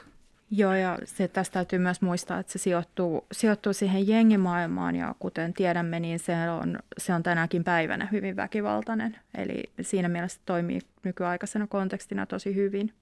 Joo, 0.51 0.75
ja 0.75 0.99
se, 1.05 1.29
tästä 1.29 1.53
täytyy 1.53 1.79
myös 1.79 2.01
muistaa, 2.01 2.39
että 2.39 2.53
se 2.53 2.59
sijoittuu, 2.59 3.27
sijoittuu 3.33 3.73
siihen 3.73 4.09
jengimaailmaan, 4.09 4.97
ja 4.97 5.15
kuten 5.19 5.55
tiedämme, 5.55 6.01
niin 6.01 6.19
se 6.19 6.51
on, 6.51 6.79
se 6.99 7.15
on 7.15 7.23
tänäkin 7.23 7.65
päivänä 7.65 8.09
hyvin 8.13 8.37
väkivaltainen. 8.37 9.19
Eli 9.35 9.63
siinä 9.81 10.09
mielessä 10.09 10.41
toimii 10.47 10.81
nykyaikaisena 11.05 11.67
kontekstina 11.67 12.27
tosi 12.27 12.55
hyvin. 12.55 12.93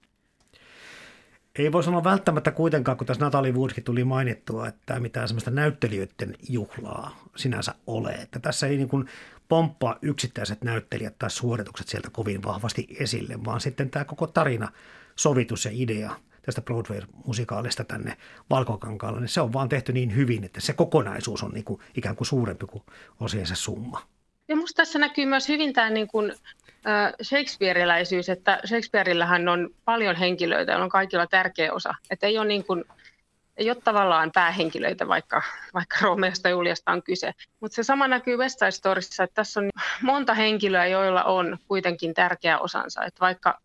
Ei 1.59 1.71
voi 1.71 1.83
sanoa 1.83 2.03
välttämättä 2.03 2.51
kuitenkaan, 2.51 2.97
kun 2.97 3.07
tässä 3.07 3.25
Natalie 3.25 3.51
Woodskin 3.51 3.83
tuli 3.83 4.03
mainittua, 4.03 4.67
että 4.67 4.99
mitään 4.99 5.27
semmoista 5.27 5.51
näyttelijöiden 5.51 6.35
juhlaa 6.49 7.19
sinänsä 7.35 7.75
ole. 7.87 8.11
Että 8.11 8.39
tässä 8.39 8.67
ei 8.67 8.77
niin 8.77 8.89
kuin 8.89 9.05
pomppaa 9.47 9.99
yksittäiset 10.01 10.63
näyttelijät 10.63 11.19
tai 11.19 11.29
suoritukset 11.29 11.87
sieltä 11.87 12.09
kovin 12.09 12.43
vahvasti 12.43 12.87
esille, 12.99 13.45
vaan 13.45 13.61
sitten 13.61 13.89
tämä 13.89 14.05
koko 14.05 14.27
tarina, 14.27 14.71
sovitus 15.15 15.65
ja 15.65 15.71
idea 15.73 16.15
tästä 16.41 16.61
Broadway-musikaalista 16.61 17.83
tänne 17.83 18.17
Valkokankaalle, 18.49 19.19
niin 19.19 19.29
se 19.29 19.41
on 19.41 19.53
vaan 19.53 19.69
tehty 19.69 19.93
niin 19.93 20.15
hyvin, 20.15 20.43
että 20.43 20.61
se 20.61 20.73
kokonaisuus 20.73 21.43
on 21.43 21.51
niin 21.51 21.65
kuin 21.65 21.81
ikään 21.97 22.15
kuin 22.15 22.27
suurempi 22.27 22.65
kuin 22.65 22.83
osiensa 23.19 23.55
summa. 23.55 24.01
Ja 24.47 24.55
minusta 24.55 24.77
tässä 24.77 24.99
näkyy 24.99 25.25
myös 25.25 25.47
hyvin 25.49 25.73
tämä 25.73 25.89
niin 25.89 26.07
kuin 26.07 26.33
Shakespeareläisyys, 27.23 28.29
että 28.29 28.59
Shakespeareillähän 28.65 29.47
on 29.47 29.69
paljon 29.85 30.15
henkilöitä, 30.15 30.77
on 30.77 30.89
kaikilla 30.89 31.27
tärkeä 31.27 31.73
osa. 31.73 31.95
Että 32.09 32.27
ei 32.27 32.37
ole 32.37 32.47
niin 32.47 32.63
kuin 32.65 32.85
ei 33.57 33.69
ole 33.69 33.77
tavallaan 33.83 34.31
päähenkilöitä, 34.31 35.07
vaikka, 35.07 35.41
vaikka 35.73 35.97
Romeosta 36.01 36.47
ja 36.47 36.51
Juliasta 36.51 36.91
on 36.91 37.03
kyse. 37.03 37.31
Mutta 37.59 37.75
se 37.75 37.83
sama 37.83 38.07
näkyy 38.07 38.37
West 38.37 38.59
Side 38.59 38.71
Storyssa, 38.71 39.23
että 39.23 39.35
tässä 39.35 39.59
on 39.59 39.69
monta 40.01 40.33
henkilöä, 40.33 40.85
joilla 40.85 41.23
on 41.23 41.57
kuitenkin 41.67 42.13
tärkeä 42.13 42.59
osansa. 42.59 43.03
Että 43.03 43.19
vaikka 43.19 43.59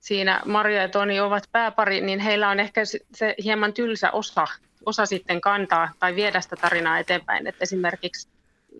siinä 0.00 0.40
Maria 0.44 0.82
ja 0.82 0.88
Toni 0.88 1.20
ovat 1.20 1.44
pääpari, 1.52 2.00
niin 2.00 2.18
heillä 2.18 2.48
on 2.48 2.60
ehkä 2.60 2.82
se 3.14 3.34
hieman 3.44 3.72
tylsä 3.72 4.10
osa, 4.10 4.46
osa 4.86 5.06
sitten 5.06 5.40
kantaa 5.40 5.90
tai 5.98 6.14
viedä 6.16 6.40
sitä 6.40 6.56
tarinaa 6.56 6.98
eteenpäin. 6.98 7.46
Et 7.46 7.56
esimerkiksi 7.60 8.28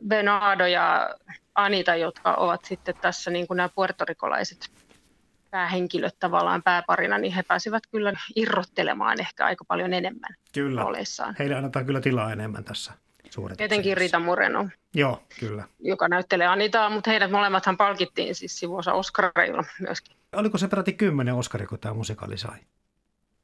Bernardo 0.09 0.67
ja 0.67 1.15
Anita, 1.55 1.95
jotka 1.95 2.35
ovat 2.35 2.65
sitten 2.65 2.95
tässä 3.01 3.31
niin 3.31 3.47
kuin 3.47 3.57
nämä 3.57 3.69
puertorikolaiset 3.69 4.71
päähenkilöt 5.51 6.17
tavallaan 6.21 6.63
pääparina, 6.63 7.19
niin 7.19 7.33
he 7.33 7.43
pääsivät 7.43 7.83
kyllä 7.91 8.13
irrottelemaan 8.37 9.21
ehkä 9.21 9.45
aika 9.45 9.65
paljon 9.65 9.93
enemmän 9.93 10.35
kyllä. 10.55 10.83
rooleissaan. 10.83 11.37
Heille 11.39 11.55
annetaan 11.55 11.87
kyllä 11.87 12.01
tilaa 12.01 12.33
enemmän 12.33 12.65
tässä 12.65 12.93
Tietenkin 13.57 13.97
Rita 13.97 14.19
Moreno. 14.19 14.69
Joo, 14.95 15.23
kyllä. 15.41 15.65
Joka 15.81 16.09
näyttelee 16.09 16.47
Anitaa, 16.47 16.91
mutta 16.91 17.11
heidät 17.11 17.31
molemmathan 17.31 17.77
palkittiin 17.77 18.35
siis 18.35 18.59
sivuosa 18.59 18.93
Oscarilla 18.93 19.65
myöskin. 19.81 20.17
Oliko 20.33 20.59
se 20.59 20.69
peräti 20.69 20.93
kymmenen 20.93 21.35
Oscaria, 21.35 21.67
kun 21.67 21.79
tämä 21.79 21.95
musikaali 21.95 22.39
sai? 22.39 22.59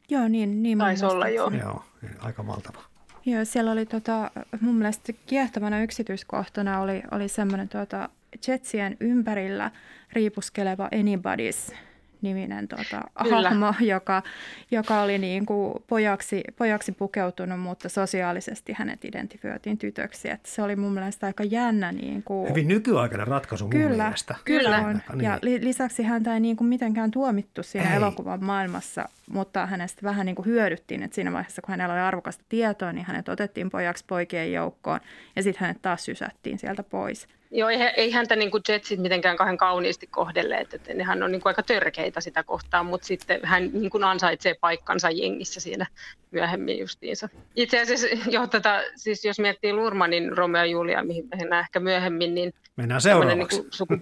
Joo, 0.09 0.29
niin, 0.29 0.62
niin 0.62 0.79
Taisi 0.79 1.05
olla, 1.05 1.29
joo. 1.29 1.51
Joo, 1.51 1.85
aika 2.21 2.47
valtava. 2.47 2.91
Joo, 3.26 3.44
siellä 3.44 3.72
oli 3.72 3.87
tota, 3.87 4.30
mun 4.61 4.74
mielestä 4.74 5.12
kiehtovana 5.26 5.82
yksityiskohtana 5.82 6.80
oli, 6.80 7.02
oli 7.11 7.28
semmoinen 7.28 7.68
tota, 7.68 8.08
Jetsien 8.48 8.96
ympärillä 9.00 9.70
riipuskeleva 10.12 10.88
Anybody's 10.94 11.74
niminen 12.22 12.68
tota, 12.68 13.00
hahmo, 13.14 13.74
joka, 13.80 14.22
joka 14.70 15.02
oli 15.02 15.18
niin 15.18 15.46
kuin 15.46 15.74
pojaksi, 15.87 16.44
pojaksi 16.56 16.92
pukeutunut, 16.92 17.61
mutta 17.61 17.88
sosiaalisesti 17.88 18.72
hänet 18.72 19.04
identifioitiin 19.04 19.78
tytöksi. 19.78 20.30
Et 20.30 20.46
se 20.46 20.62
oli 20.62 20.76
mun 20.76 20.92
mielestä 20.92 21.26
aika 21.26 21.44
jännä. 21.44 21.92
Niin 21.92 22.22
kuin... 22.22 22.50
Hyvin 22.50 22.68
nykyaikainen 22.68 23.26
ratkaisu 23.26 23.64
mun 23.64 23.70
kyllä, 23.70 24.04
mielestä. 24.04 24.35
Kyllä, 24.44 24.78
on. 24.78 25.00
Niin. 25.12 25.24
Ja 25.24 25.38
lisäksi 25.42 26.02
häntä 26.02 26.35
ei 26.35 26.40
niin 26.40 26.56
kuin 26.56 26.68
mitenkään 26.68 27.11
tuomittu 27.11 27.62
siinä 27.62 27.90
ei. 27.90 27.96
elokuvan 27.96 28.44
maailmassa, 28.44 29.08
mutta 29.30 29.66
hänestä 29.66 30.02
vähän 30.02 30.26
niin 30.26 30.37
kuin 30.37 30.46
hyödyttiin, 30.46 31.02
että 31.02 31.14
siinä 31.14 31.32
vaiheessa, 31.32 31.62
kun 31.62 31.70
hänellä 31.70 31.94
oli 31.94 32.02
arvokasta 32.02 32.44
tietoa, 32.48 32.92
niin 32.92 33.06
hänet 33.06 33.28
otettiin 33.28 33.70
pojaksi 33.70 34.04
poikien 34.06 34.52
joukkoon 34.52 35.00
ja 35.37 35.42
sitten 35.42 35.61
hänet 35.61 35.82
taas 35.82 36.04
sysättiin 36.04 36.58
sieltä 36.58 36.82
pois. 36.82 37.26
Joo, 37.55 37.69
ei, 37.69 37.79
ei 37.97 38.11
häntä 38.11 38.37
niin 38.37 38.51
kuin 38.51 38.62
Jetsit 38.69 39.01
mitenkään 39.01 39.37
kauhean 39.37 39.57
kauniisti 39.57 40.07
kohdelleet, 40.07 40.75
että 40.75 40.95
nehän 40.95 41.23
on 41.23 41.33
niin 41.33 41.41
kuin 41.41 41.51
aika 41.51 41.62
törkeitä 41.62 42.21
sitä 42.21 42.43
kohtaa, 42.43 42.83
mutta 42.83 43.07
sitten 43.07 43.41
hän 43.45 43.71
niin 43.73 43.91
kuin 43.91 44.05
ansaitsee 44.05 44.55
paikkansa 44.61 45.11
jengissä 45.11 45.61
siinä 45.61 45.87
myöhemmin 46.31 46.79
justiinsa. 46.79 47.29
Itse 47.57 47.81
asiassa 47.81 48.07
jo 48.31 48.47
tätä, 48.47 48.85
siis 48.97 49.25
jos 49.25 49.38
miettii 49.38 49.73
Lurmanin 49.73 50.37
Romeo 50.37 50.65
ja 50.65 50.67
Julia, 50.67 51.05
mihin 51.05 51.29
mennään 51.37 51.61
ehkä 51.61 51.81
myöhemmin, 51.81 52.35
niin 52.35 52.55
Mennään 52.77 53.01
seuraavaksi. 53.01 53.61
Niin 53.61 53.73
suku, 53.73 53.99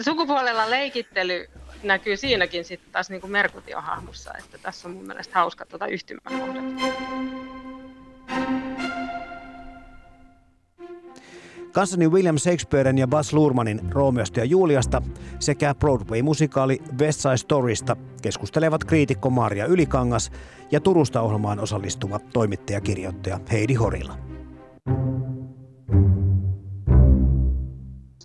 sukupuolella 0.00 0.70
leikittely 0.70 1.46
näkyy 1.82 2.16
siinäkin 2.16 2.64
sitten 2.64 2.92
taas 2.92 3.10
niin 3.10 3.20
kuin 3.20 3.30
Merkutio-hahmossa, 3.30 4.38
että 4.38 4.58
tässä 4.58 4.88
on 4.88 4.94
mun 4.94 5.06
mielestä 5.06 5.34
hauska 5.34 5.66
tuota 5.66 5.86
yhtymäkohdat. 5.86 6.64
Kanssani 11.72 12.08
William 12.08 12.38
Shakespearen 12.38 12.98
ja 12.98 13.06
Bas 13.06 13.32
Luhrmannin 13.32 13.80
Romeosta 13.90 14.40
ja 14.40 14.44
Juliasta 14.44 15.02
sekä 15.38 15.74
Broadway-musikaali 15.74 16.82
West 17.00 17.20
Side 17.20 17.36
Storysta 17.36 17.96
keskustelevat 18.22 18.84
kriitikko 18.84 19.30
Maria 19.30 19.66
Ylikangas 19.66 20.32
ja 20.70 20.80
Turusta 20.80 21.20
ohjelmaan 21.20 21.60
osallistuva 21.60 22.18
toimittajakirjoittaja 22.18 23.40
Heidi 23.52 23.74
Horila. 23.74 24.18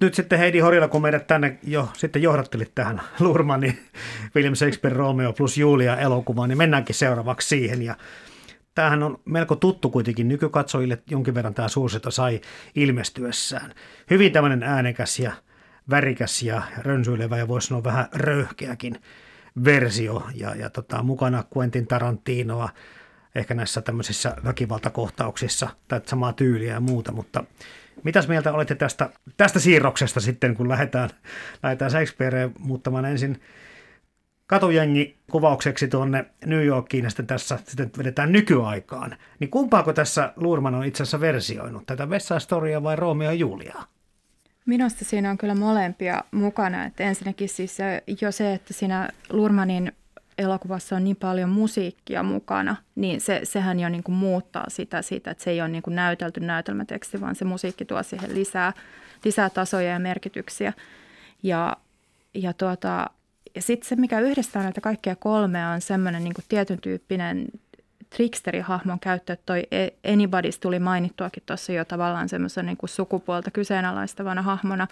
Nyt 0.02 0.14
sitten 0.14 0.40
Heidi 0.40 0.60
Horila, 0.60 0.88
kun 0.88 1.02
meidät 1.02 1.28
tänne 1.28 1.60
jo 1.64 1.90
sitten 1.98 2.22
johdattelit 2.22 2.76
tähän 2.76 3.02
Lurmanin 3.20 3.78
William 4.36 4.56
Shakespeare 4.56 4.98
Romeo 4.98 5.34
plus 5.34 5.58
Julia 5.58 5.98
elokuvaan, 5.98 6.50
niin 6.50 6.58
mennäänkin 6.58 6.96
seuraavaksi 6.96 7.48
siihen. 7.48 7.82
Ja 7.82 7.96
tämähän 8.78 9.04
on 9.04 9.20
melko 9.26 9.56
tuttu 9.56 9.90
kuitenkin 9.90 10.28
nykykatsojille, 10.28 10.98
jonkin 11.10 11.36
verran 11.36 11.54
tämä 11.54 11.68
suurseta 11.68 12.12
sai 12.12 12.42
ilmestyessään. 12.76 13.74
Hyvin 14.10 14.32
tämmöinen 14.32 14.64
äänekäs 14.64 15.20
ja 15.20 15.32
värikäs 15.90 16.44
ja 16.44 16.62
rönsyilevä 16.78 17.38
ja 17.38 17.48
voisi 17.48 17.68
sanoa 17.68 17.84
vähän 17.84 18.06
röyhkeäkin 18.14 18.96
versio. 19.66 20.24
Ja, 20.36 20.56
ja 20.56 20.70
tota, 20.70 21.04
mukana 21.04 21.44
Quentin 21.58 21.88
Tarantinoa, 21.88 22.70
ehkä 23.36 23.54
näissä 23.54 23.82
tämmöisissä 23.82 24.36
väkivaltakohtauksissa, 24.46 25.70
tai 25.88 26.02
samaa 26.06 26.34
tyyliä 26.34 26.74
ja 26.74 26.80
muuta, 26.80 27.12
mutta 27.12 27.44
mitäs 28.04 28.28
mieltä 28.28 28.54
olette 28.54 28.76
tästä, 28.76 29.10
tästä 29.38 29.60
siirroksesta 29.60 30.20
sitten, 30.20 30.56
kun 30.56 30.70
lähdetään, 30.70 31.10
lähdetään 31.64 31.92
Shakespeareen 31.92 32.54
muuttamaan 32.60 33.06
ensin 33.06 33.42
katujengi 34.48 35.18
kuvaukseksi 35.32 35.88
tuonne 35.88 36.26
New 36.46 36.66
Yorkiin 36.66 37.04
ja 37.04 37.10
sitten 37.10 37.28
tässä 37.28 37.60
sitten 37.68 37.92
vedetään 37.98 38.32
nykyaikaan. 38.32 39.18
Niin 39.40 39.50
kumpaako 39.50 39.94
tässä 39.94 40.34
Luurman 40.36 40.76
on 40.76 40.86
itse 40.86 41.04
asiassa 41.04 41.20
versioinut, 41.20 41.84
tätä 41.86 42.06
West 42.06 42.32
Storya 42.40 42.84
vai 42.84 42.96
Romeo 42.96 43.32
ja 43.32 43.34
Juliaa? 43.34 43.86
Minusta 44.66 45.06
siinä 45.06 45.32
on 45.32 45.38
kyllä 45.38 45.56
molempia 45.56 46.24
mukana. 46.32 46.86
Että 46.86 47.04
ensinnäkin 47.04 47.50
siis 47.50 47.78
jo 48.22 48.32
se, 48.32 48.54
että 48.54 48.74
siinä 48.74 49.10
Lurmanin 49.30 49.92
elokuvassa 50.38 50.96
on 50.96 51.04
niin 51.04 51.16
paljon 51.16 51.50
musiikkia 51.50 52.24
mukana, 52.24 52.76
niin 52.96 53.22
se, 53.22 53.42
sehän 53.44 53.80
jo 53.80 53.90
niin 53.90 54.04
kuin 54.04 54.16
muuttaa 54.16 54.66
sitä, 54.68 55.02
sitä, 55.02 55.32
että 55.32 55.44
se 55.44 55.52
ei 55.52 55.62
ole 55.62 55.70
niin 55.70 55.84
kuin 55.84 55.96
näytelty 55.96 56.40
näytelmäteksti, 56.40 57.22
vaan 57.22 57.36
se 57.36 57.46
musiikki 57.46 57.86
tuo 57.86 58.04
siihen 58.04 58.36
lisää, 58.36 58.74
lisää 59.26 59.50
tasoja 59.50 59.90
ja 59.90 60.00
merkityksiä. 60.00 60.74
Ja, 61.44 61.78
ja 62.34 62.54
tuota, 62.54 63.10
ja 63.58 63.62
sitten 63.62 63.90
se, 63.90 63.96
mikä 63.96 64.20
yhdistää 64.20 64.64
näitä 64.64 64.82
kaikkia 64.82 65.16
kolmea, 65.16 65.70
on 65.70 65.82
semmoinen 65.82 66.24
niin 66.24 66.34
tietyn 66.50 66.82
tyyppinen 66.82 67.48
tricksterihahmon 68.10 69.00
käyttö. 69.00 69.38
Toi 69.46 69.64
e- 69.72 69.88
Anybody's 69.88 70.58
tuli 70.60 70.80
mainittuakin 70.80 71.44
tuossa 71.46 71.72
jo 71.72 71.86
tavallaan 71.86 72.30
semmoisen 72.30 72.66
niin 72.66 72.78
sukupuolta 72.86 73.52
kyseenalaistavana 73.52 74.42
hahmona. 74.42 74.88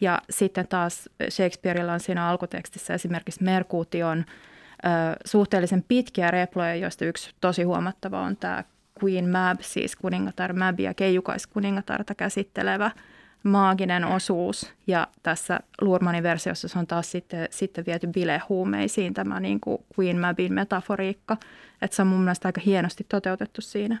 Ja 0.00 0.22
sitten 0.30 0.68
taas 0.68 1.08
Shakespeareilla 1.30 1.92
on 1.92 2.00
siinä 2.00 2.28
alkutekstissä 2.28 2.94
esimerkiksi 2.94 3.44
Merkution 3.44 4.18
ö, 4.18 4.88
suhteellisen 5.24 5.84
pitkiä 5.88 6.30
reploja, 6.30 6.74
joista 6.74 7.04
yksi 7.04 7.30
tosi 7.40 7.62
huomattava 7.62 8.20
on 8.20 8.36
tämä 8.36 8.64
Queen 9.04 9.28
Mab, 9.28 9.60
siis 9.60 9.96
kuningatar 9.96 10.52
Mab 10.52 10.80
ja 10.80 10.94
keijukais-kuningatarta 10.94 12.14
käsittelevä– 12.14 12.90
maaginen 13.42 14.04
osuus 14.04 14.72
ja 14.86 15.06
tässä 15.22 15.60
Lurmanin 15.80 16.22
versiossa 16.22 16.68
se 16.68 16.78
on 16.78 16.86
taas 16.86 17.10
sitten, 17.10 17.48
sitten 17.50 17.86
viety 17.86 18.06
bilehuumeisiin 18.06 19.14
tämä 19.14 19.40
niin 19.40 19.60
kuin 19.60 19.78
Queen 19.98 20.20
Mabin 20.20 20.52
metaforiikka, 20.52 21.36
että 21.82 21.96
se 21.96 22.02
on 22.02 22.08
mun 22.08 22.20
mielestä 22.20 22.48
aika 22.48 22.60
hienosti 22.60 23.06
toteutettu 23.08 23.60
siinä. 23.60 23.98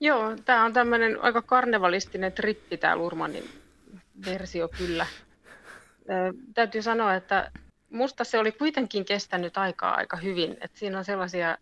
Joo, 0.00 0.36
tämä 0.44 0.64
on 0.64 0.72
tämmöinen 0.72 1.22
aika 1.22 1.42
karnevalistinen 1.42 2.32
trippi 2.32 2.76
tämä 2.76 2.96
Lurmanin 2.96 3.44
versio 4.24 4.68
kyllä. 4.68 5.06
Ö, 6.10 6.34
täytyy 6.54 6.82
sanoa, 6.82 7.14
että 7.14 7.50
musta 7.90 8.24
se 8.24 8.38
oli 8.38 8.52
kuitenkin 8.52 9.04
kestänyt 9.04 9.56
aikaa 9.56 9.94
aika 9.94 10.16
hyvin, 10.16 10.50
että 10.60 10.78
siinä 10.78 10.98
on 10.98 11.04
sellaisia 11.04 11.58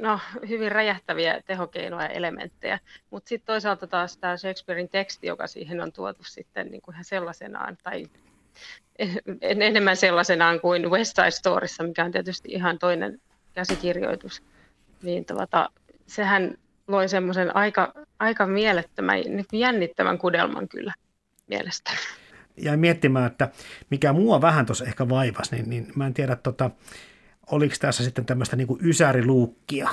no, 0.00 0.20
hyvin 0.48 0.72
räjähtäviä 0.72 1.40
tehokeinoja 1.46 2.08
elementtejä, 2.08 2.78
mutta 3.10 3.28
sitten 3.28 3.46
toisaalta 3.46 3.86
taas 3.86 4.16
tämä 4.16 4.36
Shakespearein 4.36 4.88
teksti, 4.88 5.26
joka 5.26 5.46
siihen 5.46 5.80
on 5.80 5.92
tuotu 5.92 6.24
sitten 6.24 6.66
niin 6.70 6.82
kuin 6.82 6.94
ihan 6.94 7.04
sellaisenaan, 7.04 7.76
tai 7.82 8.06
enemmän 9.40 9.96
sellaisenaan 9.96 10.60
kuin 10.60 10.90
West 10.90 11.16
Side 11.16 11.30
Storyssa, 11.30 11.82
mikä 11.82 12.04
on 12.04 12.12
tietysti 12.12 12.48
ihan 12.52 12.78
toinen 12.78 13.20
käsikirjoitus, 13.52 14.42
niin 15.02 15.24
tuota, 15.24 15.70
sehän 16.06 16.54
loi 16.88 17.08
semmoisen 17.08 17.56
aika, 17.56 17.92
aika 18.18 18.46
mielettömän, 18.46 19.18
jännittävän 19.52 20.18
kudelman 20.18 20.68
kyllä 20.68 20.94
mielestäni. 21.48 21.96
Ja 22.56 22.76
miettimään, 22.76 23.26
että 23.26 23.48
mikä 23.90 24.12
mua 24.12 24.40
vähän 24.40 24.66
tuossa 24.66 24.84
ehkä 24.84 25.08
vaivas, 25.08 25.52
niin, 25.52 25.70
niin 25.70 25.92
mä 25.94 26.06
en 26.06 26.14
tiedä, 26.14 26.36
tota, 26.36 26.70
oliko 27.50 27.74
tässä 27.80 28.04
sitten 28.04 28.26
tämmöistä 28.26 28.56
niin 28.56 28.78
ysäriluukkia. 28.82 29.88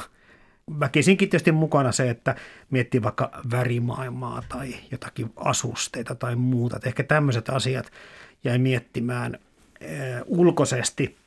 Väkisinkin 0.80 1.30
tietysti 1.30 1.52
mukana 1.52 1.92
se, 1.92 2.10
että 2.10 2.36
miettii 2.70 3.04
vaikka 3.04 3.41
värimaailmaa 3.52 4.43
tai 4.49 4.76
jotakin 4.91 5.34
asusteita 5.36 6.16
tai 6.16 6.36
muuta. 6.36 6.76
Että 6.76 6.89
ehkä 6.89 7.04
tämmöiset 7.04 7.49
asiat 7.49 7.91
jäi 8.43 8.58
miettimään 8.58 9.36
äh, 9.36 10.22
ulkoisesti, 10.26 11.18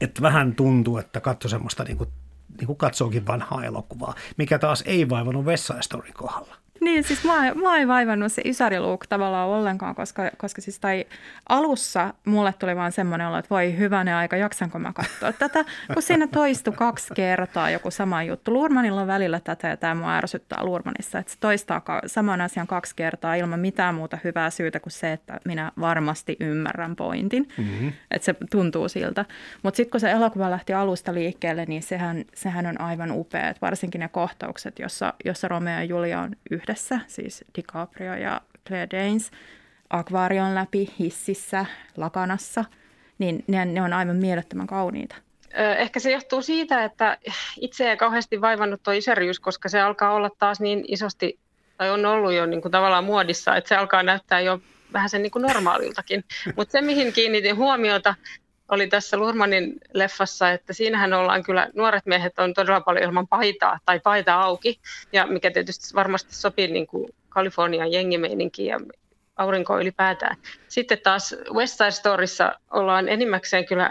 että 0.00 0.22
vähän 0.22 0.54
tuntuu, 0.54 0.98
että 0.98 1.20
katsoi 1.20 1.50
semmoista 1.50 1.84
niin 1.84 1.98
kuin, 1.98 2.10
niin 2.58 2.66
kuin 2.66 2.76
katsookin 2.76 3.26
vanhaa 3.26 3.64
elokuvaa, 3.64 4.14
mikä 4.36 4.58
taas 4.58 4.82
ei 4.86 5.08
vaivannut 5.08 5.44
West 5.44 5.70
kohdalla. 6.14 6.63
Niin, 6.80 7.04
siis 7.04 7.24
mua, 7.24 7.36
mua 7.54 7.76
ei 7.76 7.88
vaivannut 7.88 8.32
se 8.32 8.42
Ysäriluuk 8.44 9.06
tavallaan 9.06 9.48
ollenkaan, 9.48 9.94
koska, 9.94 10.30
koska 10.36 10.60
siis 10.60 10.80
tai 10.80 11.04
alussa 11.48 12.14
mulle 12.24 12.54
tuli 12.58 12.76
vaan 12.76 12.92
semmoinen 12.92 13.28
olo, 13.28 13.38
että 13.38 13.50
voi 13.50 13.78
hyvänä 13.78 14.18
aika, 14.18 14.36
jaksanko 14.36 14.78
mä 14.78 14.92
katsoa 14.92 15.32
tätä, 15.32 15.64
kun 15.92 16.02
siinä 16.02 16.26
toistui 16.26 16.72
kaksi 16.72 17.14
kertaa 17.14 17.70
joku 17.70 17.90
sama 17.90 18.22
juttu. 18.22 18.52
Luurmanilla 18.52 19.00
on 19.00 19.06
välillä 19.06 19.40
tätä 19.40 19.68
ja 19.68 19.76
tämä 19.76 19.94
mua 19.94 20.16
ärsyttää 20.16 20.64
Luurmanissa, 20.64 21.18
että 21.18 21.32
se 21.32 21.38
toistaa 21.40 21.82
saman 22.06 22.40
asian 22.40 22.66
kaksi 22.66 22.96
kertaa 22.96 23.34
ilman 23.34 23.60
mitään 23.60 23.94
muuta 23.94 24.18
hyvää 24.24 24.50
syytä 24.50 24.80
kuin 24.80 24.92
se, 24.92 25.12
että 25.12 25.40
minä 25.44 25.72
varmasti 25.80 26.36
ymmärrän 26.40 26.96
pointin, 26.96 27.48
mm-hmm. 27.58 27.92
että 28.10 28.26
se 28.26 28.34
tuntuu 28.50 28.88
siltä. 28.88 29.24
Mutta 29.62 29.76
sitten 29.76 29.90
kun 29.90 30.00
se 30.00 30.10
elokuva 30.10 30.50
lähti 30.50 30.74
alusta 30.74 31.14
liikkeelle, 31.14 31.64
niin 31.64 31.82
sehän, 31.82 32.24
sehän 32.34 32.66
on 32.66 32.80
aivan 32.80 33.10
upea, 33.10 33.54
varsinkin 33.62 33.98
ne 33.98 34.08
kohtaukset, 34.08 34.78
jossa, 34.78 35.14
jossa 35.24 35.48
Romeo 35.48 35.74
ja 35.74 35.84
Julia 35.84 36.20
on 36.20 36.36
yhdessä, 36.50 36.63
siis 37.06 37.44
DiCaprio 37.56 38.14
ja 38.14 38.40
Claire 38.66 38.88
Danes, 38.90 39.30
akvaarion 39.90 40.54
läpi, 40.54 40.94
hississä, 40.98 41.66
lakanassa, 41.96 42.64
niin 43.18 43.44
ne, 43.46 43.64
ne 43.64 43.82
on 43.82 43.92
aivan 43.92 44.16
mielettömän 44.16 44.66
kauniita. 44.66 45.16
Ehkä 45.78 46.00
se 46.00 46.10
johtuu 46.10 46.42
siitä, 46.42 46.84
että 46.84 47.18
itse 47.60 47.90
ei 47.90 47.96
kauheasti 47.96 48.40
vaivannut 48.40 48.82
tuo 48.82 48.92
isäriys, 48.92 49.40
koska 49.40 49.68
se 49.68 49.80
alkaa 49.80 50.12
olla 50.12 50.30
taas 50.38 50.60
niin 50.60 50.84
isosti, 50.88 51.38
tai 51.76 51.90
on 51.90 52.06
ollut 52.06 52.32
jo 52.32 52.46
niin 52.46 52.62
kuin 52.62 52.72
tavallaan 52.72 53.04
muodissa, 53.04 53.56
että 53.56 53.68
se 53.68 53.76
alkaa 53.76 54.02
näyttää 54.02 54.40
jo 54.40 54.60
vähän 54.92 55.10
sen 55.10 55.22
niin 55.22 55.30
kuin 55.30 55.42
normaaliltakin. 55.42 56.24
Mutta 56.56 56.72
se, 56.72 56.80
mihin 56.80 57.12
kiinnitin 57.12 57.56
huomiota, 57.56 58.14
oli 58.68 58.86
tässä 58.86 59.16
Lurmanin 59.16 59.80
leffassa, 59.92 60.50
että 60.50 60.72
siinähän 60.72 61.12
ollaan 61.12 61.42
kyllä, 61.42 61.68
nuoret 61.74 62.06
miehet 62.06 62.38
on 62.38 62.54
todella 62.54 62.80
paljon 62.80 63.04
ilman 63.04 63.28
paitaa 63.28 63.78
tai 63.84 64.00
paita 64.00 64.34
auki, 64.34 64.80
ja 65.12 65.26
mikä 65.26 65.50
tietysti 65.50 65.94
varmasti 65.94 66.34
sopii 66.34 66.68
niin 66.68 66.86
kuin 66.86 67.14
Kalifornian 67.28 67.92
jengimeininkiin 67.92 68.68
ja 68.68 68.80
aurinko 69.36 69.80
ylipäätään. 69.80 70.36
Sitten 70.68 70.98
taas 71.02 71.36
West 71.52 71.78
Side 71.78 71.90
Storyssa 71.90 72.58
ollaan 72.70 73.08
enimmäkseen 73.08 73.66
kyllä 73.66 73.90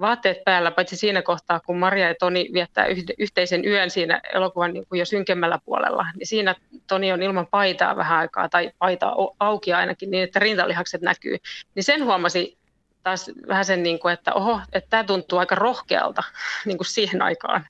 vaatteet 0.00 0.44
päällä, 0.44 0.70
paitsi 0.70 0.96
siinä 0.96 1.22
kohtaa, 1.22 1.60
kun 1.60 1.78
Maria 1.78 2.08
ja 2.08 2.14
Toni 2.14 2.48
viettää 2.52 2.86
yhteisen 3.18 3.64
yön 3.64 3.90
siinä 3.90 4.20
elokuvan 4.32 4.72
niin 4.72 4.86
kuin 4.88 4.98
jo 4.98 5.04
synkemmällä 5.04 5.58
puolella, 5.64 6.06
niin 6.16 6.26
siinä 6.26 6.54
Toni 6.86 7.12
on 7.12 7.22
ilman 7.22 7.46
paitaa 7.46 7.96
vähän 7.96 8.18
aikaa, 8.18 8.48
tai 8.48 8.70
paita 8.78 9.12
auki 9.40 9.72
ainakin 9.72 10.10
niin, 10.10 10.24
että 10.24 10.38
rintalihakset 10.38 11.02
näkyy. 11.02 11.36
Niin 11.74 11.84
sen 11.84 12.04
huomasi 12.04 12.58
taas 13.04 13.30
vähän 13.48 13.64
sen, 13.64 13.82
niin 13.82 13.98
kuin, 13.98 14.14
että 14.14 14.34
oho, 14.34 14.60
että 14.72 14.90
tämä 14.90 15.04
tuntuu 15.04 15.38
aika 15.38 15.54
rohkealta 15.54 16.22
niin 16.66 16.78
kuin 16.78 16.86
siihen 16.86 17.22
aikaan. 17.22 17.64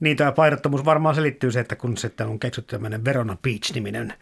Niin, 0.00 0.16
tämä 0.16 0.32
painottomuus 0.32 0.84
varmaan 0.84 1.14
selittyy 1.14 1.52
se, 1.52 1.60
että 1.60 1.76
kun 1.76 1.96
sitten 1.96 2.26
on 2.26 2.38
keksitty 2.38 2.76
tämmöinen 2.76 3.04
Verona 3.04 3.36
Beach-niminen 3.42 4.14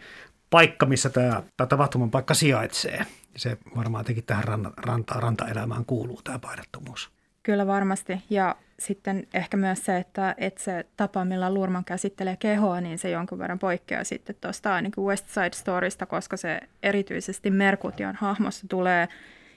paikka, 0.51 0.87
missä 0.87 1.11
tämä, 1.11 1.43
tämä 1.57 1.67
tapahtuman 1.69 2.11
paikka 2.11 2.35
sijaitsee. 2.35 3.07
Se 3.37 3.59
varmaan 3.77 4.05
teki 4.05 4.23
tähän 4.23 4.45
ranta, 4.45 4.71
ranta, 4.77 5.15
rantaelämään 5.15 5.85
kuuluu 5.85 6.21
tämä 6.25 6.39
painottomuus. 6.39 7.11
Kyllä 7.43 7.67
varmasti. 7.67 8.13
Ja 8.31 8.57
sitten 8.79 9.27
ehkä 9.35 9.57
myös 9.57 9.85
se, 9.85 9.97
että, 9.97 10.35
että 10.39 10.63
se 10.63 10.87
tapa, 10.97 11.25
millä 11.25 11.55
Lurman 11.55 11.85
käsittelee 11.85 12.37
kehoa, 12.37 12.81
niin 12.81 12.99
se 12.99 13.11
jonkun 13.11 13.39
verran 13.39 13.59
poikkeaa 13.59 14.05
sitten 14.05 14.37
tuosta 14.41 14.75
ainakin 14.75 15.05
West 15.05 15.29
Side 15.29 15.51
Storysta, 15.55 16.07
koska 16.07 16.37
se 16.37 16.61
erityisesti 16.83 17.51
Merkutian 17.51 18.17
hahmossa 18.17 18.67
tulee– 18.69 19.09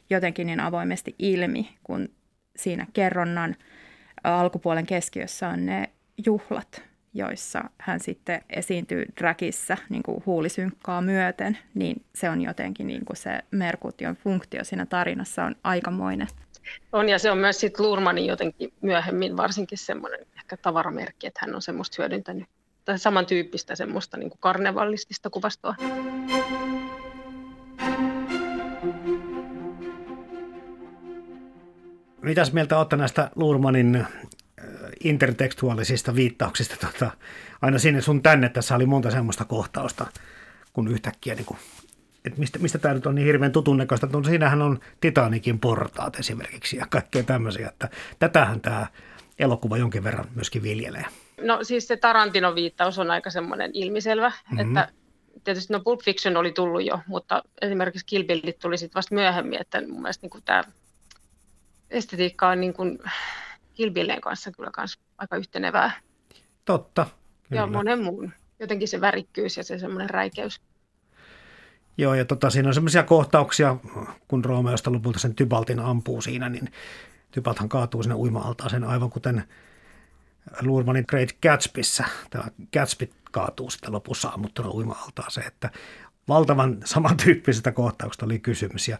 jotenkin 0.10 0.48
niin 0.48 0.60
avoimesti 0.60 1.16
ilmi, 1.20 1.78
kun 1.84 2.10
siinä 2.56 2.88
kerronnan 2.94 3.56
alkupuolen 4.24 4.86
keskiössä 4.86 5.50
on 5.50 5.66
ne 5.66 5.90
juhlat, 6.26 6.84
joissa 7.14 7.64
hän 7.78 8.00
sitten 8.00 8.42
esiintyy 8.50 9.06
dragissa 9.20 9.78
niin 9.90 10.04
kuin 10.04 10.24
huulisynkkaa 10.26 11.02
myöten, 11.02 11.58
niin 11.74 12.06
se 12.16 12.30
on 12.30 12.42
jotenkin 12.42 12.88
niin 12.88 13.06
kuin 13.06 13.18
se 13.18 13.40
Merkution 13.52 14.16
funktio 14.16 14.64
siinä 14.64 14.86
tarinassa 14.86 15.44
on 15.44 15.56
aikamoinen. 15.64 16.28
On 16.92 17.10
ja 17.10 17.20
se 17.20 17.32
on 17.32 17.38
myös 17.38 17.60
sitten 17.60 17.86
Lurmanin 17.86 18.26
jotenkin 18.26 18.74
myöhemmin 18.82 19.38
varsinkin 19.38 19.78
semmoinen 19.78 20.20
ehkä 20.38 20.58
tavaramerkki, 20.58 21.28
että 21.28 21.40
hän 21.44 21.56
on 21.56 21.62
semmoista 21.62 21.96
hyödyntänyt 22.00 22.48
tai 22.86 23.00
samantyyppistä 23.00 23.76
semmoista 23.76 24.18
niin 24.18 24.30
kuin 24.30 24.40
karnevallistista 24.40 25.30
kuvastoa. 25.30 25.76
Mitäs 32.22 32.54
mieltä 32.54 32.78
olette 32.78 32.96
näistä 32.96 33.32
Lurmanin 33.36 33.96
äh, 33.96 34.08
intertekstuaalisista 35.04 36.16
viittauksista? 36.16 36.76
Tota, 36.88 37.12
aina 37.62 37.80
sinne 37.80 38.02
sun 38.02 38.24
tänne 38.24 38.50
tässä 38.50 38.76
oli 38.76 38.86
monta 38.86 39.12
semmoista 39.12 39.46
kohtausta, 39.46 40.08
kun 40.74 40.88
yhtäkkiä 40.88 41.36
niin 41.36 41.46
kuin, 41.46 41.58
että 42.26 42.40
mistä, 42.40 42.60
mistä 42.60 42.78
tämä 42.78 42.94
nyt 42.94 43.06
on 43.06 43.16
niin 43.16 43.26
hirveän 43.26 43.52
tutun 43.52 43.78
näköistä. 43.78 44.08
No, 44.12 44.24
siinähän 44.24 44.62
on 44.62 44.80
Titanikin 45.02 45.60
portaat 45.60 46.20
esimerkiksi 46.20 46.78
ja 46.78 46.86
kaikkea 46.90 47.24
tämmöisiä, 47.24 47.68
että 47.68 47.90
tätähän 48.20 48.62
tämä 48.62 48.88
elokuva 49.40 49.78
jonkin 49.78 50.04
verran 50.04 50.26
myöskin 50.36 50.64
viljelee. 50.64 51.06
No 51.42 51.64
siis 51.64 51.88
se 51.88 51.98
Tarantinon 51.98 52.56
viittaus 52.56 53.00
on 53.00 53.12
aika 53.12 53.30
semmoinen 53.30 53.72
ilmiselvä, 53.74 54.30
mm-hmm. 54.30 54.60
että 54.60 54.90
tietysti 55.44 55.74
no 55.74 55.80
Pulp 55.80 56.02
Fiction 56.02 56.38
oli 56.38 56.52
tullut 56.52 56.86
jo, 56.86 57.00
mutta 57.08 57.44
esimerkiksi 57.62 58.06
Kill 58.06 58.24
Billit 58.24 58.60
tuli 58.60 58.78
sitten 58.78 58.96
vasta 58.96 59.16
myöhemmin, 59.16 59.62
että 59.62 59.82
mun 59.88 60.02
mielestä 60.02 60.28
niin 60.28 60.44
tämä 60.46 60.64
estetiikka 61.90 62.50
on 62.50 62.60
niin 62.60 62.74
kuin 62.74 63.00
Kilbilleen 63.74 64.22
kanssa 64.22 64.52
kyllä 64.52 64.70
kans 64.74 65.00
aika 65.18 65.38
yhtenevää. 65.38 65.92
Totta. 66.66 67.08
Kyllä. 67.50 67.62
Ja 67.62 67.68
monen 67.68 68.04
muun. 68.04 68.34
Jotenkin 68.60 68.88
se 68.88 69.02
värikkyys 69.02 69.58
ja 69.58 69.64
se 69.64 69.80
semmoinen 69.80 70.10
räikeys. 70.10 70.62
Joo, 71.98 72.14
ja 72.14 72.26
tota, 72.26 72.50
siinä 72.50 72.68
on 72.68 72.74
semmoisia 72.74 73.04
kohtauksia, 73.04 73.76
kun 74.28 74.46
Roomeosta 74.46 74.92
lopulta 74.92 75.20
sen 75.20 75.36
Tybaltin 75.36 75.80
ampuu 75.80 76.22
siinä, 76.22 76.50
niin 76.50 76.72
Tybalthan 77.32 77.70
kaatuu 77.70 78.04
sinne 78.04 78.16
uima-altaaseen 78.16 78.84
aivan 78.84 79.10
kuten 79.10 79.44
Lurmanin 80.62 81.06
Great 81.08 81.30
Gatsbyssä. 81.42 82.06
Tämä 82.30 82.44
Gatsby 82.74 83.10
kaatuu 83.32 83.70
sitten 83.70 83.92
lopussa 83.92 84.30
ammuttuna 84.30 84.70
uima-altaaseen, 84.70 85.48
että 85.48 85.70
valtavan 86.28 86.78
samantyyppisestä 86.86 87.72
kohtauksesta 87.72 88.26
oli 88.26 88.40
kysymys. 88.40 88.88
Ja 88.88 88.98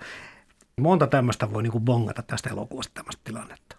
Monta 0.80 1.08
tämmöistä 1.08 1.54
voi 1.54 1.64
niin 1.64 1.72
kuin 1.72 1.84
bongata 1.86 2.22
tästä 2.22 2.50
elokuvasta 2.50 2.94
tämmöistä 2.94 3.22
tilannetta. 3.24 3.76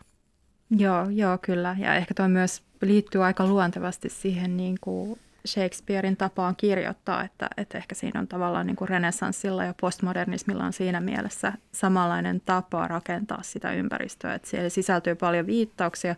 Joo, 0.71 1.09
joo, 1.09 1.39
kyllä. 1.43 1.77
Ja 1.79 1.95
ehkä 1.95 2.15
tuo 2.15 2.29
myös 2.29 2.63
liittyy 2.83 3.25
aika 3.25 3.47
luontevasti 3.47 4.09
siihen 4.09 4.57
niin 4.57 4.79
kuin 4.81 5.21
Shakespearein 5.47 6.17
tapaan 6.17 6.57
kirjoittaa, 6.57 7.25
että, 7.25 7.49
että 7.57 7.79
ehkä 7.79 7.95
siinä 7.95 8.21
on 8.21 8.29
tavallaan 8.29 8.67
niin 8.67 8.77
kuin 8.77 8.89
renessanssilla 8.89 9.65
ja 9.65 9.75
postmodernismilla 9.81 10.65
on 10.65 10.73
siinä 10.73 11.01
mielessä 11.01 11.53
samanlainen 11.73 12.43
tapa 12.45 12.89
rakentaa 12.89 13.43
sitä 13.43 13.73
ympäristöä, 13.73 14.35
että 14.35 14.49
siellä 14.49 14.69
sisältyy 14.69 15.15
paljon 15.15 15.47
viittauksia, 15.47 16.17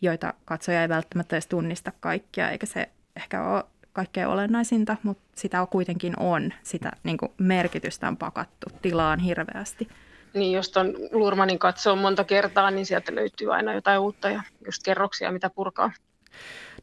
joita 0.00 0.34
katsoja 0.44 0.82
ei 0.82 0.88
välttämättä 0.88 1.36
edes 1.36 1.46
tunnista 1.46 1.92
kaikkia, 2.00 2.50
eikä 2.50 2.66
se 2.66 2.88
ehkä 3.16 3.48
ole 3.48 3.64
kaikkein 3.92 4.26
olennaisinta, 4.26 4.96
mutta 5.02 5.22
sitä 5.36 5.66
kuitenkin 5.70 6.14
on, 6.20 6.52
sitä 6.62 6.92
niin 7.04 7.16
kuin 7.16 7.32
merkitystä 7.38 8.08
on 8.08 8.16
pakattu 8.16 8.66
tilaan 8.82 9.18
hirveästi. 9.18 9.88
Niin 10.34 10.52
jos 10.52 10.70
tuon 10.70 10.94
Lurmanin 11.12 11.58
katsoo 11.58 11.96
monta 11.96 12.24
kertaa, 12.24 12.70
niin 12.70 12.86
sieltä 12.86 13.14
löytyy 13.14 13.54
aina 13.54 13.74
jotain 13.74 14.00
uutta 14.00 14.30
ja 14.30 14.42
just 14.66 14.82
kerroksia, 14.82 15.32
mitä 15.32 15.50
purkaa. 15.50 15.92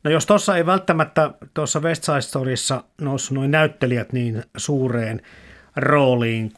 No 0.04 0.12
jos 0.12 0.26
tuossa 0.26 0.58
ei 0.58 0.66
välttämättä 0.66 1.32
tuossa 1.54 1.80
West 1.80 2.04
Side 2.04 2.22
Storyssa 2.22 2.84
noussut 3.02 3.36
noin 3.36 3.52
näyttelijät 3.52 4.14
niin 4.14 4.44
suureen 4.58 5.22
rooliin, 5.76 6.54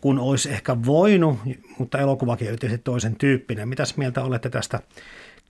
kun 0.00 0.18
olisi 0.18 0.50
ehkä 0.50 0.76
voinut, 0.86 1.38
mutta 1.78 1.98
elokuvakin 1.98 2.48
oli 2.48 2.56
tietysti 2.56 2.84
toisen 2.84 3.16
tyyppinen. 3.16 3.68
Mitäs 3.68 3.96
mieltä 3.96 4.24
olette 4.24 4.50
tästä 4.50 4.80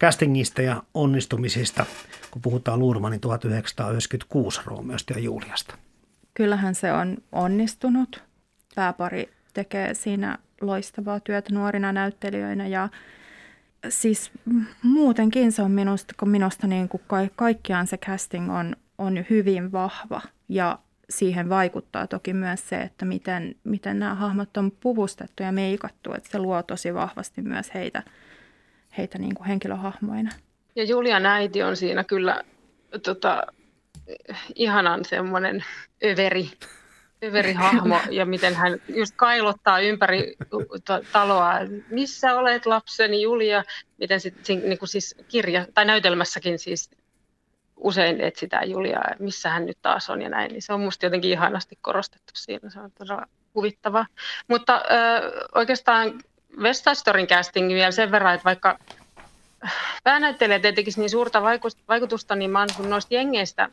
castingista 0.00 0.62
ja 0.62 0.82
onnistumisista, 0.94 1.86
kun 2.30 2.42
puhutaan 2.42 2.78
Lurmanin 2.78 3.20
1996 3.20 4.61
Roomeosta 4.64 5.12
ja 5.12 5.18
Juliasta? 5.18 5.74
Kyllähän 6.34 6.74
se 6.74 6.92
on 6.92 7.16
onnistunut. 7.32 8.22
Pääpari 8.74 9.30
tekee 9.55 9.94
siinä 9.94 10.38
loistavaa 10.61 11.20
työtä 11.20 11.55
nuorina 11.55 11.92
näyttelijöinä 11.92 12.66
ja 12.66 12.88
siis 13.88 14.30
muutenkin 14.82 15.52
se 15.52 15.62
on 15.62 15.70
minusta, 15.70 16.14
kun 16.18 16.28
minusta 16.28 16.66
niin 16.66 16.88
kuin 16.88 17.02
kaikkiaan 17.36 17.86
se 17.86 17.96
casting 17.96 18.57
on, 18.57 18.76
on 18.98 19.24
hyvin 19.30 19.72
vahva 19.72 20.20
ja 20.48 20.78
siihen 21.11 21.48
vaikuttaa 21.48 22.07
toki 22.07 22.32
myös 22.32 22.68
se, 22.68 22.80
että 22.80 23.05
miten, 23.05 23.55
miten 23.64 23.98
nämä 23.98 24.14
hahmot 24.14 24.57
on 24.57 24.70
puvustettu 24.80 25.42
ja 25.42 25.52
meikattu, 25.52 26.12
että 26.12 26.30
se 26.30 26.38
luo 26.38 26.62
tosi 26.62 26.94
vahvasti 26.94 27.42
myös 27.42 27.74
heitä, 27.74 28.02
heitä 28.98 29.18
niin 29.18 29.34
kuin 29.34 29.46
henkilöhahmoina. 29.46 30.30
Ja 30.76 30.84
Julian 30.84 31.26
äiti 31.26 31.62
on 31.62 31.76
siinä 31.76 32.05
kyllä 32.05 32.42
tota, 33.02 33.46
ihanan 34.55 35.05
semmoinen 35.05 35.64
överi 36.05 36.50
hahmo 37.56 38.00
ja 38.10 38.26
miten 38.26 38.54
hän 38.54 38.78
just 38.88 39.14
kailottaa 39.16 39.80
ympäri 39.80 40.36
taloa, 41.12 41.52
missä 41.90 42.34
olet 42.34 42.66
lapseni 42.66 43.22
Julia, 43.22 43.64
miten 43.98 44.20
sit, 44.20 44.34
niin 44.48 44.78
kuin 44.78 44.88
siis 44.88 45.16
kirja, 45.28 45.66
tai 45.74 45.84
näytelmässäkin 45.84 46.58
siis 46.58 46.90
usein 47.76 48.20
etsitään 48.20 48.70
Juliaa, 48.70 49.04
missä 49.18 49.50
hän 49.50 49.66
nyt 49.66 49.78
taas 49.82 50.10
on? 50.10 50.22
ja 50.22 50.28
näin, 50.28 50.52
niin 50.52 50.62
se 50.62 50.72
on 50.72 50.80
musta 50.80 51.06
jotenkin 51.06 51.30
ihanasti 51.30 51.78
korostettu 51.82 52.32
siinä, 52.34 52.70
se 52.70 52.80
on 52.80 52.92
todella 52.98 53.26
huvittavaa. 53.54 54.06
Mutta 54.48 54.76
ö, 54.76 55.48
oikeastaan 55.54 56.20
Storyn 56.94 57.26
casting 57.26 57.68
vielä 57.68 57.90
sen 57.90 58.10
verran, 58.10 58.34
että 58.34 58.44
vaikka 58.44 58.78
päänäyttelijät 60.04 60.64
ei 60.64 60.74
niin 60.96 61.10
suurta 61.10 61.42
vaikutusta, 61.88 62.34
niin 62.34 62.50
mä 62.50 62.58
oon 62.58 62.90
noista 62.90 63.14
jengeistä, 63.14 63.68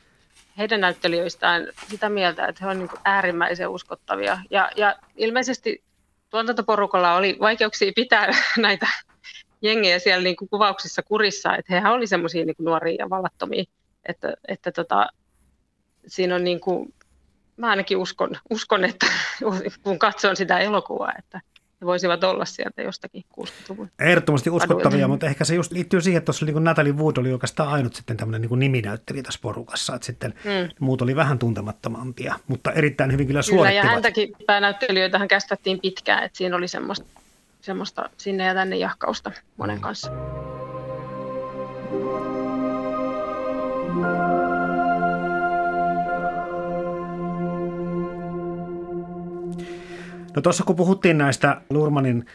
heidän 0.57 0.81
näyttelijöistään 0.81 1.67
sitä 1.89 2.09
mieltä, 2.09 2.45
että 2.45 2.65
he 2.65 2.71
on 2.71 2.79
niin 2.79 2.89
äärimmäisen 3.05 3.69
uskottavia. 3.69 4.37
Ja, 4.49 4.71
ja 4.75 4.95
ilmeisesti 5.15 5.83
tuotantoporukalla 6.29 7.15
oli 7.15 7.37
vaikeuksia 7.39 7.91
pitää 7.95 8.27
näitä 8.57 8.87
jengejä 9.61 9.99
siellä 9.99 10.23
niin 10.23 10.35
kuin 10.35 10.49
kuvauksissa 10.49 11.01
kurissa, 11.01 11.55
että 11.55 11.73
hehän 11.73 11.93
oli 11.93 12.07
semmoisia 12.07 12.45
niin 12.45 12.55
nuoria 12.59 12.95
ja 12.99 13.09
vallattomia, 13.09 13.63
että, 14.05 14.33
että 14.47 14.71
tota, 14.71 15.07
siinä 16.07 16.35
on 16.35 16.43
niin 16.43 16.59
kuin, 16.59 16.93
mä 17.57 17.69
ainakin 17.69 17.97
uskon, 17.97 18.29
uskon, 18.49 18.85
että 18.85 19.05
kun 19.83 19.99
katson 19.99 20.35
sitä 20.35 20.59
elokuvaa, 20.59 21.13
että 21.19 21.41
he 21.81 21.85
voisivat 21.85 22.23
olla 22.23 22.45
sieltä 22.45 22.81
jostakin 22.81 23.23
60-luvun. 23.39 23.89
Ehdottomasti 23.99 24.49
uskottavia, 24.49 24.87
aduilta. 24.87 25.07
mutta 25.07 25.25
ehkä 25.25 25.45
se 25.45 25.55
just 25.55 25.71
liittyy 25.71 26.01
siihen, 26.01 26.17
että 26.17 26.25
tuossa 26.25 26.45
niin 26.45 26.63
Natalie 26.63 26.93
Wood 26.93 27.17
oli 27.17 27.33
oikeastaan 27.33 27.69
ainut 27.69 27.95
sitten 27.95 28.17
tämmöinen 28.17 28.41
niin 28.41 28.59
niminäyttelijä 28.59 29.23
tässä 29.23 29.39
porukassa, 29.43 29.95
että 29.95 30.05
sitten 30.05 30.33
mm. 30.43 30.69
muut 30.79 31.01
oli 31.01 31.15
vähän 31.15 31.39
tuntemattomampia, 31.39 32.35
mutta 32.47 32.71
erittäin 32.71 33.11
hyvin 33.11 33.27
kyllä 33.27 33.41
suorittivat. 33.41 33.81
Kyllä, 33.81 33.89
ja 33.89 33.93
häntäkin 33.93 34.35
päänäyttelijöitä 34.45 35.19
hän 35.19 35.27
kästettiin 35.27 35.79
pitkään, 35.79 36.23
että 36.23 36.37
siinä 36.37 36.55
oli 36.55 36.67
semmoista, 36.67 37.05
semmoista 37.61 38.09
sinne 38.17 38.45
ja 38.45 38.53
tänne 38.53 38.75
jahkausta 38.75 39.31
monen 39.57 39.77
mm. 39.77 40.60
No 50.35 50.41
tuossa 50.41 50.63
kun 50.63 50.75
puhuttiin 50.75 51.17
näistä 51.17 51.61
Lurmanin 51.69 52.25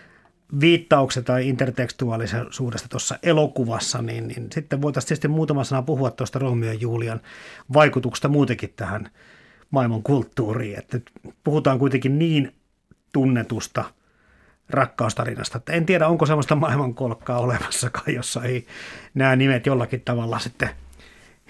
viittauksesta 0.61 1.27
tai 1.27 1.49
intertekstuaalisuudesta 1.49 2.89
tuossa 2.89 3.19
elokuvassa, 3.23 4.03
niin, 4.03 4.29
niin 4.29 4.49
sitten 4.53 4.83
voitaisiin 4.83 5.09
tietysti 5.09 5.29
muutama 5.29 5.65
sana 5.65 5.83
puhua 5.83 6.11
tuosta 6.11 6.39
Romeo 6.39 6.73
ja 6.73 6.75
Julian 6.75 7.21
vaikutuksesta 7.75 8.29
muutenkin 8.29 8.73
tähän 8.77 9.11
maailman 9.71 10.03
kulttuuriin. 10.03 10.79
Että 10.79 11.01
puhutaan 11.45 11.79
kuitenkin 11.79 12.19
niin 12.19 12.55
tunnetusta 13.13 13.85
rakkaustarinasta, 14.71 15.59
että 15.59 15.73
en 15.73 15.87
tiedä 15.87 16.09
onko 16.09 16.27
sellaista 16.27 16.57
maailmankolkkaa 16.57 17.39
olemassakaan, 17.39 18.15
jossa 18.15 18.45
ei 18.45 18.67
nämä 19.15 19.37
nimet 19.37 19.67
jollakin 19.67 20.01
tavalla 20.01 20.39
sitten 20.39 20.71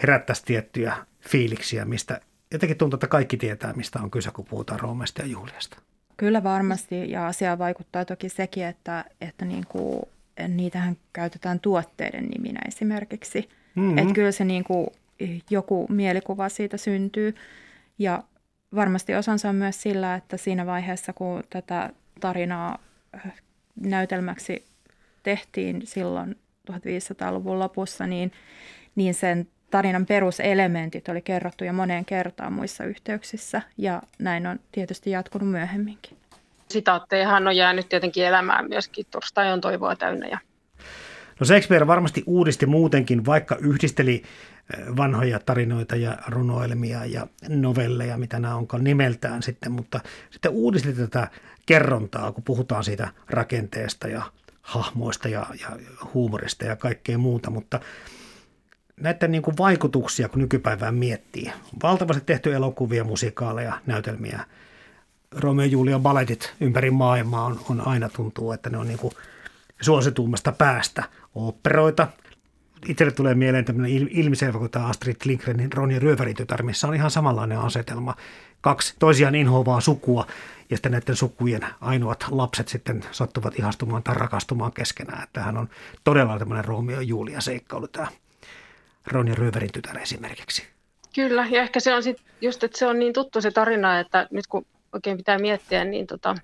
herättäisi 0.02 0.44
tiettyjä 0.44 0.96
fiiliksiä, 1.20 1.84
mistä 1.84 2.20
jotenkin 2.52 2.78
tuntuu, 2.78 2.96
että 2.96 3.06
kaikki 3.06 3.36
tietää, 3.36 3.72
mistä 3.72 3.98
on 3.98 4.10
kyse, 4.10 4.30
kun 4.30 4.44
puhutaan 4.44 4.80
Roomesta 4.80 5.22
ja 5.22 5.28
Juliasta. 5.28 5.78
Kyllä 6.16 6.42
varmasti, 6.42 7.10
ja 7.10 7.26
asiaan 7.26 7.58
vaikuttaa 7.58 8.04
toki 8.04 8.28
sekin, 8.28 8.64
että, 8.64 9.04
että 9.20 9.44
niin 9.44 9.66
kuin, 9.68 10.02
niitähän 10.48 10.96
käytetään 11.12 11.60
tuotteiden 11.60 12.24
niminä 12.24 12.60
esimerkiksi. 12.68 13.48
Mm-hmm. 13.74 13.98
Että 13.98 14.14
kyllä 14.14 14.32
se 14.32 14.44
niin 14.44 14.64
kuin, 14.64 14.86
joku 15.50 15.86
mielikuva 15.90 16.48
siitä 16.48 16.76
syntyy, 16.76 17.34
ja 17.98 18.22
varmasti 18.74 19.14
osansa 19.14 19.48
on 19.48 19.54
myös 19.54 19.82
sillä, 19.82 20.14
että 20.14 20.36
siinä 20.36 20.66
vaiheessa, 20.66 21.12
kun 21.12 21.42
tätä 21.50 21.90
tarinaa 22.20 22.78
äh, 23.14 23.32
näytelmäksi 23.80 24.64
tehtiin 25.22 25.82
silloin 25.84 26.36
1500-luvun 26.72 27.58
lopussa, 27.58 28.06
niin, 28.06 28.32
niin 28.94 29.14
sen 29.14 29.48
tarinan 29.76 30.06
peruselementit 30.06 31.08
oli 31.08 31.22
kerrottu 31.22 31.64
jo 31.64 31.72
moneen 31.72 32.04
kertaan 32.04 32.52
muissa 32.52 32.84
yhteyksissä 32.84 33.62
ja 33.78 34.02
näin 34.18 34.46
on 34.46 34.60
tietysti 34.72 35.10
jatkunut 35.10 35.50
myöhemminkin. 35.50 36.16
Sitaattejahan 36.68 37.46
on 37.46 37.56
jäänyt 37.56 37.88
tietenkin 37.88 38.26
elämään 38.26 38.68
myöskin. 38.68 39.06
Torstai 39.10 39.52
on 39.52 39.60
toivoa 39.60 39.96
täynnä. 39.96 40.26
Ja... 40.26 40.38
No 41.40 41.46
Shakespeare 41.46 41.86
varmasti 41.86 42.22
uudisti 42.26 42.66
muutenkin, 42.66 43.26
vaikka 43.26 43.56
yhdisteli 43.60 44.22
eh, 44.74 44.96
vanhoja 44.96 45.38
tarinoita 45.46 45.96
ja 45.96 46.16
runoilmia 46.28 47.04
ja 47.04 47.26
novelleja, 47.48 48.18
mitä 48.18 48.38
nämä 48.38 48.54
onkaan 48.54 48.84
nimeltään 48.84 49.42
sitten, 49.42 49.72
mutta 49.72 50.00
sitten 50.30 50.52
uudisti 50.52 50.92
tätä 50.92 51.28
kerrontaa, 51.66 52.32
kun 52.32 52.44
puhutaan 52.44 52.84
siitä 52.84 53.08
rakenteesta 53.30 54.08
ja 54.08 54.22
hahmoista 54.62 55.28
ja, 55.28 55.46
ja 55.60 55.68
huumorista 56.14 56.64
ja 56.64 56.76
kaikkea 56.76 57.18
muuta, 57.18 57.50
mutta 57.50 57.80
näiden 59.00 59.30
niin 59.30 59.42
kuin 59.42 59.56
vaikutuksia, 59.58 60.28
kun 60.28 60.40
nykypäivään 60.40 60.94
miettii. 60.94 61.52
Valtavasti 61.82 62.22
tehty 62.26 62.54
elokuvia, 62.54 63.04
musikaaleja, 63.04 63.80
näytelmiä. 63.86 64.44
Romeo 65.34 65.64
ja 65.64 65.70
Julia 65.70 65.98
balletit 65.98 66.54
ympäri 66.60 66.90
maailmaa 66.90 67.44
on, 67.44 67.60
on 67.70 67.86
aina 67.86 68.08
tuntuu, 68.08 68.52
että 68.52 68.70
ne 68.70 68.78
on 68.78 68.86
niin 68.86 68.98
kuin 68.98 69.14
suosituimmasta 69.80 70.52
päästä. 70.52 71.04
Operoita. 71.34 72.08
Itselle 72.88 73.12
tulee 73.12 73.34
mieleen 73.34 73.64
tämmöinen 73.64 74.08
ilmiselvä 74.10 74.58
kuin 74.58 74.70
tämä 74.70 74.86
Astrid 74.86 75.16
Lindgrenin 75.24 75.72
Ronja 75.72 75.98
Ryöväritytär, 75.98 76.62
missä 76.62 76.88
on 76.88 76.94
ihan 76.94 77.10
samanlainen 77.10 77.58
asetelma. 77.58 78.14
Kaksi 78.60 78.94
toisiaan 78.98 79.34
inhoavaa 79.34 79.80
sukua 79.80 80.26
ja 80.70 80.76
sitten 80.76 80.92
näiden 80.92 81.16
sukujen 81.16 81.66
ainoat 81.80 82.26
lapset 82.30 82.68
sitten 82.68 83.04
sattuvat 83.10 83.58
ihastumaan 83.58 84.02
tai 84.02 84.14
rakastumaan 84.14 84.72
keskenään. 84.72 85.28
Tämähän 85.32 85.56
on 85.56 85.68
todella 86.04 86.38
tämmöinen 86.38 86.64
Romeo 86.64 86.96
ja 86.96 87.02
Julia 87.02 87.40
seikkailu 87.40 87.88
tämä 87.88 88.08
Ronja 89.06 89.34
Röverin 89.34 89.72
tytär 89.72 89.98
esimerkiksi. 89.98 90.62
Kyllä, 91.14 91.46
ja 91.50 91.62
ehkä 91.62 91.80
se 91.80 91.94
on 91.94 92.02
sit 92.02 92.22
just, 92.40 92.64
että 92.64 92.78
se 92.78 92.86
on 92.86 92.98
niin 92.98 93.12
tuttu 93.12 93.40
se 93.40 93.50
tarina, 93.50 94.00
että 94.00 94.28
nyt 94.30 94.46
kun 94.46 94.66
oikein 94.92 95.16
pitää 95.16 95.38
miettiä, 95.38 95.84
niin 95.84 96.06
tota, 96.06 96.36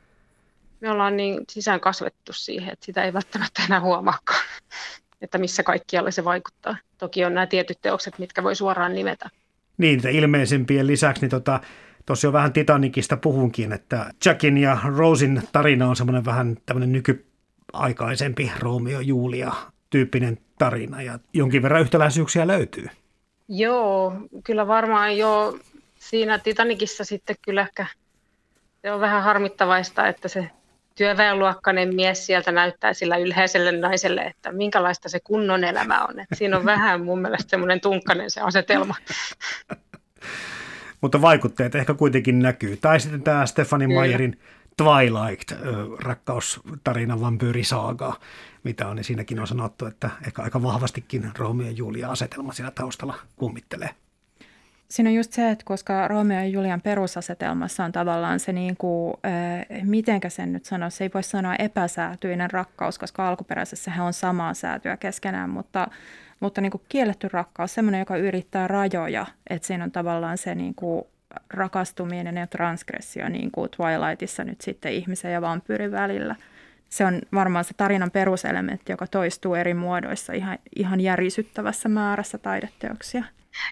me 0.80 0.90
ollaan 0.90 1.16
niin 1.16 1.40
sisään 1.50 1.80
kasvettu 1.80 2.32
siihen, 2.32 2.72
että 2.72 2.86
sitä 2.86 3.04
ei 3.04 3.12
välttämättä 3.12 3.62
enää 3.64 3.80
huomaakaan, 3.80 4.44
että 5.22 5.38
missä 5.38 5.62
kaikkialla 5.62 6.10
se 6.10 6.24
vaikuttaa. 6.24 6.76
Toki 6.98 7.24
on 7.24 7.34
nämä 7.34 7.46
tietyt 7.46 7.78
teokset, 7.82 8.18
mitkä 8.18 8.42
voi 8.42 8.56
suoraan 8.56 8.94
nimetä. 8.94 9.30
Niin, 9.78 10.08
ilmeisimpien 10.08 10.86
lisäksi, 10.86 11.22
niin 11.22 11.30
tota, 11.30 11.60
tuossa 12.06 12.26
jo 12.26 12.32
vähän 12.32 12.52
Titanicista 12.52 13.16
puhunkin, 13.16 13.72
että 13.72 14.10
Jackin 14.24 14.58
ja 14.58 14.78
Rosin 14.84 15.42
tarina 15.52 15.88
on 15.88 15.96
semmoinen 15.96 16.24
vähän 16.24 16.56
tämmöinen 16.66 16.92
nykyaikaisempi 16.92 18.52
Romeo 18.58 19.00
Julia 19.00 19.52
tyyppinen 19.93 20.38
tarina 20.59 21.03
ja 21.03 21.18
jonkin 21.32 21.62
verran 21.62 21.80
yhtäläisyyksiä 21.80 22.47
löytyy. 22.47 22.88
Joo, 23.49 24.12
kyllä 24.45 24.66
varmaan 24.66 25.16
jo 25.16 25.59
siinä 25.99 26.38
Titanikissa 26.38 27.05
sitten 27.05 27.36
kyllä 27.43 27.61
ehkä 27.61 27.86
se 28.82 28.93
on 28.93 29.01
vähän 29.01 29.22
harmittavaista, 29.22 30.09
että 30.09 30.28
se 30.28 30.51
työväenluokkainen 30.95 31.95
mies 31.95 32.26
sieltä 32.26 32.53
näyttää 32.53 32.93
sillä 32.93 33.16
ylhäiselle 33.16 33.72
naiselle, 33.72 34.20
että 34.20 34.53
minkälaista 34.53 35.09
se 35.09 35.20
kunnon 35.20 35.64
elämä 35.64 36.05
on. 36.05 36.20
Että 36.20 36.34
siinä 36.34 36.57
on 36.57 36.64
vähän 36.64 37.05
mun 37.05 37.22
mielestä 37.22 37.51
semmoinen 37.51 37.80
tunkkainen 37.80 38.30
se 38.30 38.40
asetelma. 38.40 38.95
Mutta 41.01 41.20
vaikutteet 41.20 41.74
ehkä 41.74 41.95
kuitenkin 41.95 42.38
näkyy. 42.38 42.76
Tai 42.76 43.01
sitten 43.01 43.22
tämä 43.22 43.47
Stefani 43.47 43.86
Mayerin 43.86 44.40
Twilight, 44.76 45.53
rakkaustarina 45.99 47.20
vampyyrisaaga, 47.20 48.16
mitä 48.64 48.88
on, 48.88 48.96
niin 48.96 49.04
siinäkin 49.04 49.40
on 49.40 49.46
sanottu, 49.46 49.86
että 49.86 50.10
ehkä 50.26 50.42
aika 50.42 50.62
vahvastikin 50.62 51.30
Romeo 51.38 51.66
ja 51.66 51.72
Julia 51.72 52.10
asetelma 52.10 52.52
siellä 52.52 52.70
taustalla 52.70 53.14
kummittelee. 53.36 53.90
Siinä 54.88 55.10
on 55.10 55.14
just 55.14 55.32
se, 55.32 55.50
että 55.50 55.64
koska 55.64 56.08
Romeo 56.08 56.38
ja 56.38 56.46
Julian 56.46 56.80
perusasetelmassa 56.80 57.84
on 57.84 57.92
tavallaan 57.92 58.40
se, 58.40 58.52
niin 58.52 58.76
kuin, 58.76 59.14
äh, 59.26 59.82
mitenkä 59.82 60.28
sen 60.28 60.52
nyt 60.52 60.64
sanoisi, 60.64 60.96
se 60.96 61.04
ei 61.04 61.10
voi 61.14 61.22
sanoa 61.22 61.54
epäsäätyinen 61.54 62.50
rakkaus, 62.50 62.98
koska 62.98 63.28
alkuperäisessä 63.28 63.90
he 63.90 64.02
on 64.02 64.12
samaa 64.12 64.54
säätyä 64.54 64.96
keskenään, 64.96 65.50
mutta, 65.50 65.88
mutta 66.40 66.60
niin 66.60 66.70
kuin 66.70 66.82
kielletty 66.88 67.28
rakkaus, 67.32 67.74
semmoinen, 67.74 67.98
joka 67.98 68.16
yrittää 68.16 68.68
rajoja, 68.68 69.26
että 69.50 69.66
siinä 69.66 69.84
on 69.84 69.92
tavallaan 69.92 70.38
se 70.38 70.54
niin 70.54 70.74
kuin 70.74 71.04
rakastuminen 71.50 72.36
ja 72.36 72.46
transgressio 72.46 73.28
niin 73.28 73.50
kuin 73.50 73.70
Twilightissa 73.70 74.44
nyt 74.44 74.60
sitten 74.60 74.92
ihmisen 74.92 75.32
ja 75.32 75.40
vampyyrin 75.40 75.92
välillä. 75.92 76.36
Se 76.93 77.05
on 77.05 77.20
varmaan 77.34 77.64
se 77.64 77.74
tarinan 77.76 78.11
peruselementti, 78.11 78.93
joka 78.93 79.07
toistuu 79.07 79.55
eri 79.55 79.74
muodoissa 79.74 80.32
ihan, 80.32 80.59
ihan 80.76 81.01
järisyttävässä 81.01 81.88
määrässä 81.88 82.38
taideteoksia. 82.38 83.24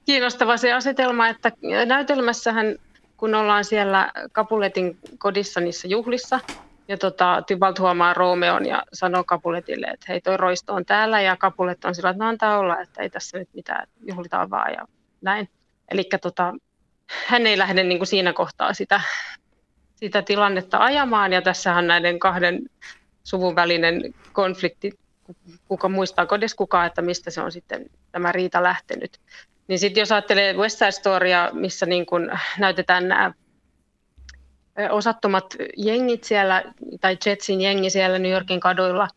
Kiinnostava 0.07 0.57
se 0.57 0.73
asetelma, 0.73 1.29
että 1.29 1.53
näytelmässähän 1.87 2.77
kun 3.17 3.35
ollaan 3.35 3.65
siellä 3.65 4.13
Kapuletin 4.33 4.99
kodissa 5.19 5.61
niissä 5.61 5.89
juhlissa, 5.89 6.41
ja 6.89 6.99
tota, 6.99 7.43
Tybalt 7.47 7.79
huomaa 7.79 8.15
Romeon 8.15 8.67
ja 8.67 8.83
sanoo 8.93 9.25
Kapuletille, 9.25 9.87
että 9.87 10.07
hei 10.09 10.21
toi 10.21 10.37
roisto 10.37 10.75
on 10.75 10.85
täällä, 10.85 11.21
ja 11.21 11.37
Kapulet 11.37 11.85
on 11.85 11.95
sillä, 11.95 12.11
että 12.11 12.25
no 12.25 12.29
antaa 12.29 12.59
olla, 12.59 12.81
että 12.81 13.03
ei 13.03 13.11
tässä 13.11 13.39
nyt 13.39 13.49
mitään, 13.55 13.87
juhlitaan 14.03 14.51
vaan 14.51 14.73
ja 14.73 14.87
näin. 15.21 15.49
Eli 15.91 16.05
tota, 16.23 16.55
hän 17.27 17.47
ei 17.47 17.59
lähde 17.59 17.83
niin 17.83 17.99
kuin 17.99 18.07
siinä 18.07 18.33
kohtaa 18.33 18.75
sitä, 18.75 19.01
sitä 19.97 20.23
tilannetta 20.23 20.79
ajamaan, 20.79 21.33
ja 21.33 21.43
tässähän 21.43 21.87
näiden 21.87 22.19
kahden 22.19 22.61
suvun 23.31 23.57
välinen 23.57 24.15
konflikti, 24.33 24.93
kuka 25.69 25.89
muistaa 25.89 26.27
edes 26.37 26.55
kukaan, 26.55 26.87
että 26.87 27.03
mistä 27.03 27.31
se 27.31 27.41
on 27.41 27.53
sitten 27.53 27.87
tämä 28.13 28.33
riita 28.33 28.63
lähtenyt, 28.63 29.21
Niin 29.69 29.79
sitten 29.79 30.01
jos 30.01 30.13
ajattelee 30.13 30.53
West 30.53 30.79
Side 30.79 30.91
Storya, 30.91 31.51
missä 31.53 31.87
niin 31.87 32.07
kun 32.07 32.33
näytetään 32.59 33.09
nämä 33.09 33.33
osattomat 34.91 35.57
jengit 35.77 36.25
siellä, 36.25 36.63
tai 37.01 37.19
Jetsin 37.27 37.61
jengi 37.61 37.91
siellä 37.91 38.19
New 38.19 38.33
Yorkin 38.33 38.61
kaduilla, 38.61 39.09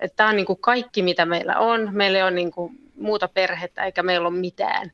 että 0.00 0.16
tämä 0.16 0.28
on 0.28 0.36
niin 0.36 0.46
kuin 0.46 0.58
kaikki, 0.60 1.02
mitä 1.02 1.26
meillä 1.26 1.58
on. 1.58 1.88
Meillä 1.92 2.18
ei 2.18 2.22
ole 2.22 2.30
niin 2.30 2.50
kuin 2.50 2.78
muuta 2.96 3.28
perhettä, 3.28 3.84
eikä 3.84 4.02
meillä 4.02 4.28
ole 4.28 4.36
mitään. 4.36 4.92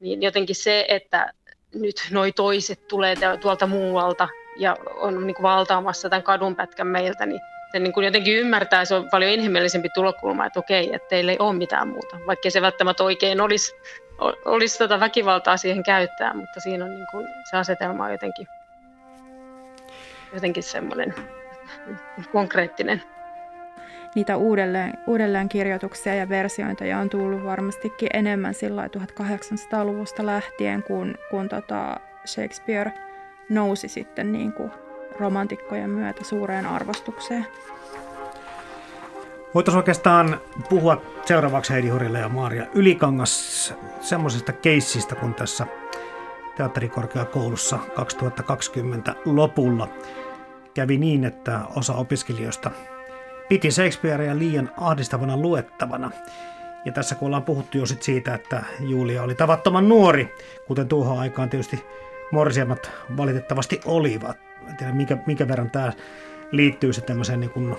Niin 0.00 0.22
jotenkin 0.22 0.56
se, 0.56 0.84
että 0.88 1.32
nyt 1.74 1.96
noi 2.10 2.32
toiset 2.32 2.88
tulee 2.88 3.16
tuolta 3.40 3.66
muualta 3.66 4.28
ja 4.56 4.76
on 4.96 5.26
niin 5.26 5.34
kuin 5.34 5.42
valtaamassa 5.42 6.08
tämän 6.08 6.22
kadunpätkän 6.22 6.86
meiltä, 6.86 7.26
niin 7.26 7.40
se 7.72 7.78
niin 7.78 7.92
kuin 7.92 8.04
jotenkin 8.04 8.38
ymmärtää, 8.38 8.84
se 8.84 8.94
on 8.94 9.08
paljon 9.10 9.30
inhimillisempi 9.30 9.88
tulokulma, 9.88 10.46
että 10.46 10.58
okei, 10.58 10.94
että 10.94 11.08
teillä 11.08 11.32
ei 11.32 11.38
ole 11.38 11.52
mitään 11.52 11.88
muuta, 11.88 12.18
vaikka 12.26 12.50
se 12.50 12.62
välttämättä 12.62 13.04
oikein 13.04 13.40
olisi, 13.40 13.76
olisi 14.44 14.78
tota 14.78 15.00
väkivaltaa 15.00 15.56
siihen 15.56 15.82
käyttää, 15.82 16.34
mutta 16.34 16.60
siinä 16.60 16.84
on 16.84 16.90
niin 16.90 17.06
kuin, 17.10 17.26
se 17.50 17.56
asetelma 17.56 18.04
on 18.04 18.12
jotenkin, 18.12 18.46
jotenkin 20.34 20.62
semmoinen 20.62 21.14
konkreettinen. 22.32 23.02
Niitä 24.14 24.36
uudelleen, 24.36 24.92
uudelleenkirjoituksia 25.06 26.14
ja 26.14 26.28
versiointeja 26.28 26.98
on 26.98 27.10
tullut 27.10 27.44
varmastikin 27.44 28.08
enemmän 28.14 28.54
sillä 28.54 28.86
1800-luvusta 28.86 30.26
lähtien, 30.26 30.82
kun, 30.82 31.14
kun 31.30 31.48
tota 31.48 32.00
Shakespeare 32.26 32.92
nousi 33.48 33.88
sitten 33.88 34.32
niin 34.32 34.52
kuin 34.52 34.70
romantikkojen 35.18 35.90
myötä 35.90 36.24
suureen 36.24 36.66
arvostukseen. 36.66 37.46
Voitaisiin 39.54 39.78
oikeastaan 39.78 40.40
puhua 40.68 41.02
seuraavaksi 41.24 41.72
Heidi 41.72 41.88
Hurille 41.88 42.18
ja 42.18 42.28
Maaria 42.28 42.66
Ylikangas 42.74 43.74
semmoisesta 44.00 44.52
keissistä, 44.52 45.14
kun 45.14 45.34
tässä 45.34 45.66
teatterikorkeakoulussa 46.56 47.78
2020 47.94 49.14
lopulla 49.24 49.88
kävi 50.74 50.98
niin, 50.98 51.24
että 51.24 51.60
osa 51.76 51.94
opiskelijoista 51.94 52.70
piti 53.48 53.70
Shakespearea 53.70 54.38
liian 54.38 54.70
ahdistavana 54.76 55.36
luettavana. 55.36 56.10
Ja 56.84 56.92
tässä 56.92 57.14
kun 57.14 57.26
ollaan 57.26 57.42
puhuttu 57.42 57.78
jo 57.78 57.86
sit 57.86 58.02
siitä, 58.02 58.34
että 58.34 58.62
Julia 58.80 59.22
oli 59.22 59.34
tavattoman 59.34 59.88
nuori, 59.88 60.34
kuten 60.66 60.88
tuohon 60.88 61.18
aikaan 61.18 61.50
tietysti 61.50 61.84
morsiamat 62.32 62.90
valitettavasti 63.16 63.80
olivat. 63.84 64.51
En 64.68 64.76
tiedä, 64.76 64.92
minkä, 64.92 65.18
minkä 65.26 65.48
verran 65.48 65.70
tämä 65.70 65.92
liittyy 66.50 66.92
sitten 66.92 67.08
tämmöiseen 67.14 67.40
niin 67.40 67.50
kuin 67.50 67.76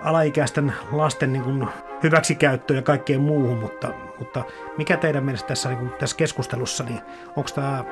alaikäisten 0.00 0.72
lasten 0.92 1.32
niin 1.32 1.42
kuin 1.42 1.68
hyväksikäyttöön 2.02 2.76
ja 2.76 2.82
kaikkeen 2.82 3.20
muuhun, 3.20 3.58
mutta, 3.58 3.94
mutta 4.18 4.44
mikä 4.78 4.96
teidän 4.96 5.24
mielestä 5.24 5.48
tässä, 5.48 5.68
niin 5.68 5.78
kuin 5.78 5.90
tässä 5.90 6.16
keskustelussa, 6.16 6.84
niin 6.84 7.00
onko 7.36 7.50
tämä 7.54 7.84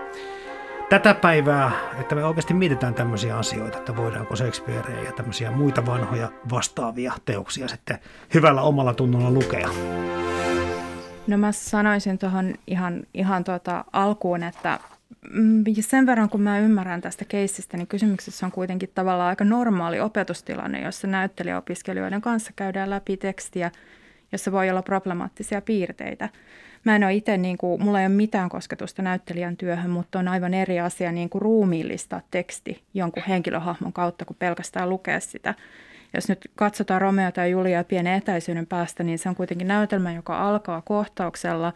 tätä 0.91 1.15
päivää, 1.15 1.71
että 2.01 2.15
me 2.15 2.25
oikeasti 2.25 2.55
mietitään 2.55 2.95
tämmöisiä 2.95 3.39
asioita, 3.39 3.79
että 3.79 3.97
voidaanko 3.97 4.37
Shakespearea 4.37 5.03
ja 5.03 5.13
tämmöisiä 5.13 5.51
muita 5.51 5.87
vanhoja 5.87 6.29
vastaavia 6.51 7.13
teoksia 7.25 7.69
sitten 7.69 7.99
hyvällä 8.35 8.63
omalla 8.63 8.95
tunnolla 8.95 9.31
lukea? 9.31 9.69
No 11.27 11.39
mä 11.39 11.53
sanoisin 11.53 12.19
tuohon 12.19 12.55
ihan, 12.67 13.03
ihan 13.15 13.45
tuota 13.45 13.85
alkuun, 13.93 14.43
että 14.43 14.79
Mm, 15.33 15.65
sen 15.81 16.07
verran 16.07 16.29
kun 16.29 16.43
mä 16.43 16.59
ymmärrän 16.59 17.01
tästä 17.01 17.25
keissistä, 17.25 17.77
niin 17.77 17.87
kysymyksessä 17.87 18.47
on 18.47 18.53
kuitenkin 18.53 18.91
tavallaan 18.95 19.29
aika 19.29 19.45
normaali 19.45 20.01
opetustilanne, 20.01 20.81
jossa 20.81 21.07
näyttelijäopiskelijoiden 21.07 22.21
kanssa 22.21 22.53
käydään 22.57 22.91
läpi 22.91 23.17
tekstiä, 23.17 23.71
jossa 24.33 24.53
voi 24.53 24.71
olla 24.71 24.83
problemaattisia 24.83 25.61
piirteitä. 25.61 26.29
Mä 26.85 26.97
en 26.97 27.05
ole 27.05 27.15
itse, 27.15 27.37
niin 27.37 27.59
kuin, 27.59 27.83
mulla 27.83 28.01
ei 28.01 28.07
ole 28.07 28.15
mitään 28.15 28.49
kosketusta 28.49 29.03
näyttelijän 29.03 29.57
työhön, 29.57 29.91
mutta 29.91 30.19
on 30.19 30.29
aivan 30.29 30.55
eri 30.55 30.81
asia 30.81 31.13
niin 31.13 31.31
kuin 31.31 31.43
ruumiillistaa 31.43 32.21
teksti 32.31 32.83
jonkun 32.95 33.23
henkilöhahmon 33.29 33.93
kautta, 33.93 34.25
kuin 34.25 34.37
pelkästään 34.39 34.89
lukea 34.89 35.21
sitä. 35.21 35.55
Jos 36.15 36.29
nyt 36.29 36.51
katsotaan 36.55 37.01
Romeo 37.01 37.33
tai 37.33 37.51
Julia 37.51 37.85
pienen 37.85 38.15
etäisyyden 38.15 38.67
päästä, 38.67 39.03
niin 39.03 39.19
se 39.19 39.29
on 39.29 39.35
kuitenkin 39.35 39.69
näytelmä, 39.69 40.13
joka 40.13 40.49
alkaa 40.49 40.83
kohtauksella, 40.83 41.73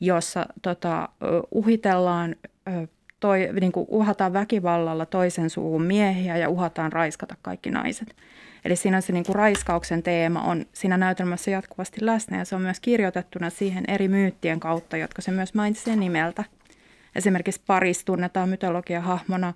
jossa 0.00 0.46
tota, 0.62 1.08
uhitellaan 1.50 2.36
toi, 3.20 3.48
niin 3.60 3.72
kuin 3.72 3.86
uhataan 3.88 4.32
väkivallalla 4.32 5.06
toisen 5.06 5.50
suun 5.50 5.82
miehiä 5.82 6.36
ja 6.36 6.48
uhataan 6.48 6.92
raiskata 6.92 7.34
kaikki 7.42 7.70
naiset. 7.70 8.16
Eli 8.64 8.76
siinä 8.76 9.00
se 9.00 9.12
niin 9.12 9.24
kuin 9.24 9.36
raiskauksen 9.36 10.02
teema 10.02 10.42
on 10.42 10.66
siinä 10.72 10.96
näytelmässä 10.96 11.50
jatkuvasti 11.50 12.06
läsnä 12.06 12.38
ja 12.38 12.44
se 12.44 12.54
on 12.54 12.62
myös 12.62 12.80
kirjoitettuna 12.80 13.50
siihen 13.50 13.84
eri 13.88 14.08
myyttien 14.08 14.60
kautta, 14.60 14.96
jotka 14.96 15.22
se 15.22 15.30
myös 15.30 15.54
mainitsee 15.54 15.96
nimeltä. 15.96 16.44
Esimerkiksi 17.14 17.60
Paris 17.66 18.04
tunnetaan 18.04 18.48
mytologiahahmona, 18.48 19.54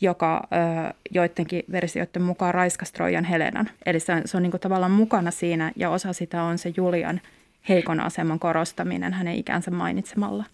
joka 0.00 0.48
ö, 0.52 0.94
joidenkin 1.10 1.62
versioiden 1.72 2.22
mukaan 2.22 2.54
raiskasi 2.54 2.92
Trojan 2.92 3.24
Helenan. 3.24 3.70
Eli 3.86 4.00
se 4.00 4.12
on, 4.12 4.22
se 4.24 4.36
on 4.36 4.42
niin 4.42 4.50
kuin 4.50 4.60
tavallaan 4.60 4.92
mukana 4.92 5.30
siinä 5.30 5.72
ja 5.76 5.90
osa 5.90 6.12
sitä 6.12 6.42
on 6.42 6.58
se 6.58 6.72
Julian 6.76 7.20
heikon 7.68 8.00
aseman 8.00 8.38
korostaminen 8.38 9.12
hänen 9.12 9.34
ikänsä 9.34 9.70
mainitsemalla. 9.70 10.44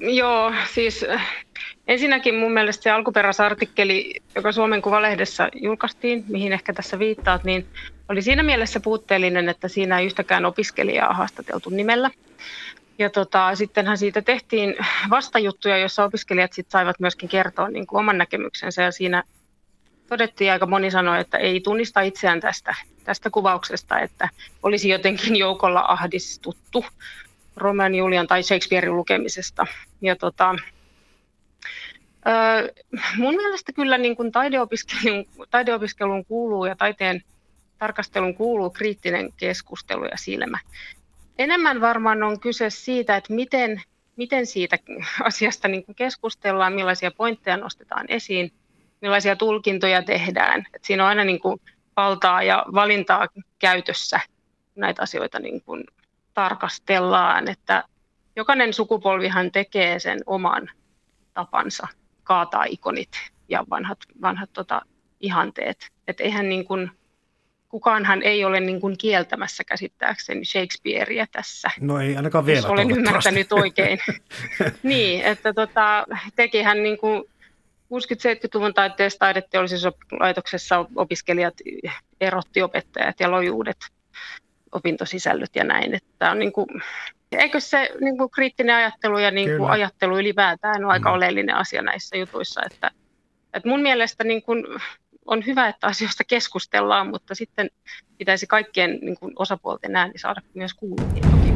Joo, 0.00 0.52
siis 0.72 1.04
äh, 1.10 1.44
ensinnäkin 1.86 2.34
mun 2.34 2.52
mielestä 2.52 2.82
se 2.82 2.90
alkuperäisartikkeli, 2.90 4.14
joka 4.34 4.52
Suomen 4.52 4.82
Kuvalehdessä 4.82 5.48
julkaistiin, 5.54 6.24
mihin 6.28 6.52
ehkä 6.52 6.72
tässä 6.72 6.98
viittaat, 6.98 7.44
niin 7.44 7.66
oli 8.08 8.22
siinä 8.22 8.42
mielessä 8.42 8.80
puutteellinen, 8.80 9.48
että 9.48 9.68
siinä 9.68 9.98
ei 9.98 10.06
yhtäkään 10.06 10.44
opiskelijaa 10.44 11.14
haastateltu 11.14 11.70
nimellä. 11.70 12.10
Ja 12.98 13.10
tota, 13.10 13.54
sittenhän 13.54 13.98
siitä 13.98 14.22
tehtiin 14.22 14.76
vastajuttuja, 15.10 15.78
joissa 15.78 16.04
opiskelijat 16.04 16.52
sit 16.52 16.70
saivat 16.70 17.00
myöskin 17.00 17.28
kertoa 17.28 17.68
niin 17.68 17.86
kuin 17.86 18.00
oman 18.00 18.18
näkemyksensä. 18.18 18.82
Ja 18.82 18.92
siinä 18.92 19.22
todettiin 20.08 20.52
aika 20.52 20.66
moni 20.66 20.90
sanoi, 20.90 21.20
että 21.20 21.38
ei 21.38 21.60
tunnista 21.60 22.00
itseään 22.00 22.40
tästä, 22.40 22.74
tästä 23.04 23.30
kuvauksesta, 23.30 23.98
että 23.98 24.28
olisi 24.62 24.88
jotenkin 24.88 25.36
joukolla 25.36 25.84
ahdistuttu 25.88 26.84
Romeon 27.56 27.94
Julian 27.94 28.26
tai 28.26 28.42
Shakespearein 28.42 28.96
lukemisesta. 28.96 29.66
Ja 30.00 30.16
tota, 30.16 30.54
öö, 32.26 32.72
mun 33.16 33.34
mielestä 33.34 33.72
kyllä 33.72 33.98
niin 33.98 34.16
kuin 34.16 34.32
taideopiskelun, 34.32 35.24
taideopiskeluun 35.50 36.24
kuuluu 36.24 36.64
ja 36.64 36.76
taiteen 36.76 37.22
tarkastelun 37.78 38.34
kuuluu 38.34 38.70
kriittinen 38.70 39.32
keskustelu 39.36 40.04
ja 40.04 40.16
silmä. 40.16 40.58
Enemmän 41.38 41.80
varmaan 41.80 42.22
on 42.22 42.40
kyse 42.40 42.70
siitä, 42.70 43.16
että 43.16 43.32
miten, 43.32 43.82
miten 44.16 44.46
siitä 44.46 44.78
asiasta 45.22 45.68
niin 45.68 45.84
kuin 45.84 45.96
keskustellaan, 45.96 46.72
millaisia 46.72 47.10
pointteja 47.10 47.56
nostetaan 47.56 48.06
esiin, 48.08 48.52
millaisia 49.02 49.36
tulkintoja 49.36 50.02
tehdään. 50.02 50.66
Et 50.74 50.84
siinä 50.84 51.02
on 51.02 51.08
aina 51.08 51.24
niin 51.24 51.40
kuin 51.40 51.60
valtaa 51.96 52.42
ja 52.42 52.64
valintaa 52.74 53.28
käytössä 53.58 54.20
näitä 54.74 55.02
asioita 55.02 55.38
niin 55.38 55.62
kuin 55.62 55.84
tarkastellaan, 56.36 57.48
että 57.48 57.84
jokainen 58.36 58.72
sukupolvihan 58.72 59.52
tekee 59.52 59.98
sen 59.98 60.20
oman 60.26 60.70
tapansa 61.34 61.88
kaataa 62.24 62.64
ikonit 62.64 63.08
ja 63.48 63.64
vanhat, 63.70 63.98
vanhat 64.22 64.50
tota, 64.52 64.82
ihanteet. 65.20 65.88
Et 66.08 66.20
eihän 66.20 66.48
niin 66.48 66.64
kuin, 66.64 66.90
kukaanhan 67.68 68.22
ei 68.22 68.44
ole 68.44 68.60
niin 68.60 68.80
kuin 68.80 68.98
kieltämässä 68.98 69.64
käsittääkseni 69.64 70.44
Shakespearea 70.44 71.26
tässä. 71.32 71.68
No 71.80 72.00
ei 72.00 72.16
ainakaan 72.16 72.46
vielä. 72.46 72.58
Jos 72.58 72.66
olen 72.66 72.90
ymmärtänyt 72.90 73.52
oikein. 73.52 73.98
niin, 74.82 75.22
että 75.22 75.52
tota, 75.52 76.06
tekihän 76.36 76.82
niin 76.82 76.98
kuin 76.98 77.24
60-70-luvun 77.84 78.74
taiteessa 78.74 79.18
taideteollisuuslaitoksessa 79.18 80.86
opiskelijat 80.96 81.54
erotti 82.20 82.62
opettajat 82.62 83.20
ja 83.20 83.30
loi 83.30 83.50
uudet 83.50 83.78
opintosisällöt 84.72 85.50
ja 85.54 85.64
näin. 85.64 85.94
Että 85.94 86.30
on 86.30 86.38
niin 86.38 86.52
kuin, 86.52 86.66
eikö 87.32 87.60
se 87.60 87.90
niin 88.00 88.18
kuin 88.18 88.30
kriittinen 88.30 88.76
ajattelu 88.76 89.18
ja 89.18 89.30
niin 89.30 89.56
kuin 89.56 89.70
ajattelu 89.70 90.18
ylipäätään 90.18 90.84
on 90.84 90.90
aika 90.90 91.08
mm. 91.08 91.14
oleellinen 91.14 91.56
asia 91.56 91.82
näissä 91.82 92.16
jutuissa. 92.16 92.60
Että, 92.72 92.90
että 93.54 93.68
mun 93.68 93.82
mielestä 93.82 94.24
niin 94.24 94.42
kuin 94.42 94.64
on 95.26 95.46
hyvä, 95.46 95.68
että 95.68 95.86
asioista 95.86 96.24
keskustellaan, 96.24 97.10
mutta 97.10 97.34
sitten 97.34 97.70
pitäisi 98.18 98.46
kaikkien 98.46 98.98
niin 99.02 99.16
kuin 99.18 99.32
osapuolten 99.36 99.96
ääni 99.96 100.18
saada 100.18 100.40
myös 100.54 100.74
kuuluviin 100.74 101.22
toki. 101.22 101.46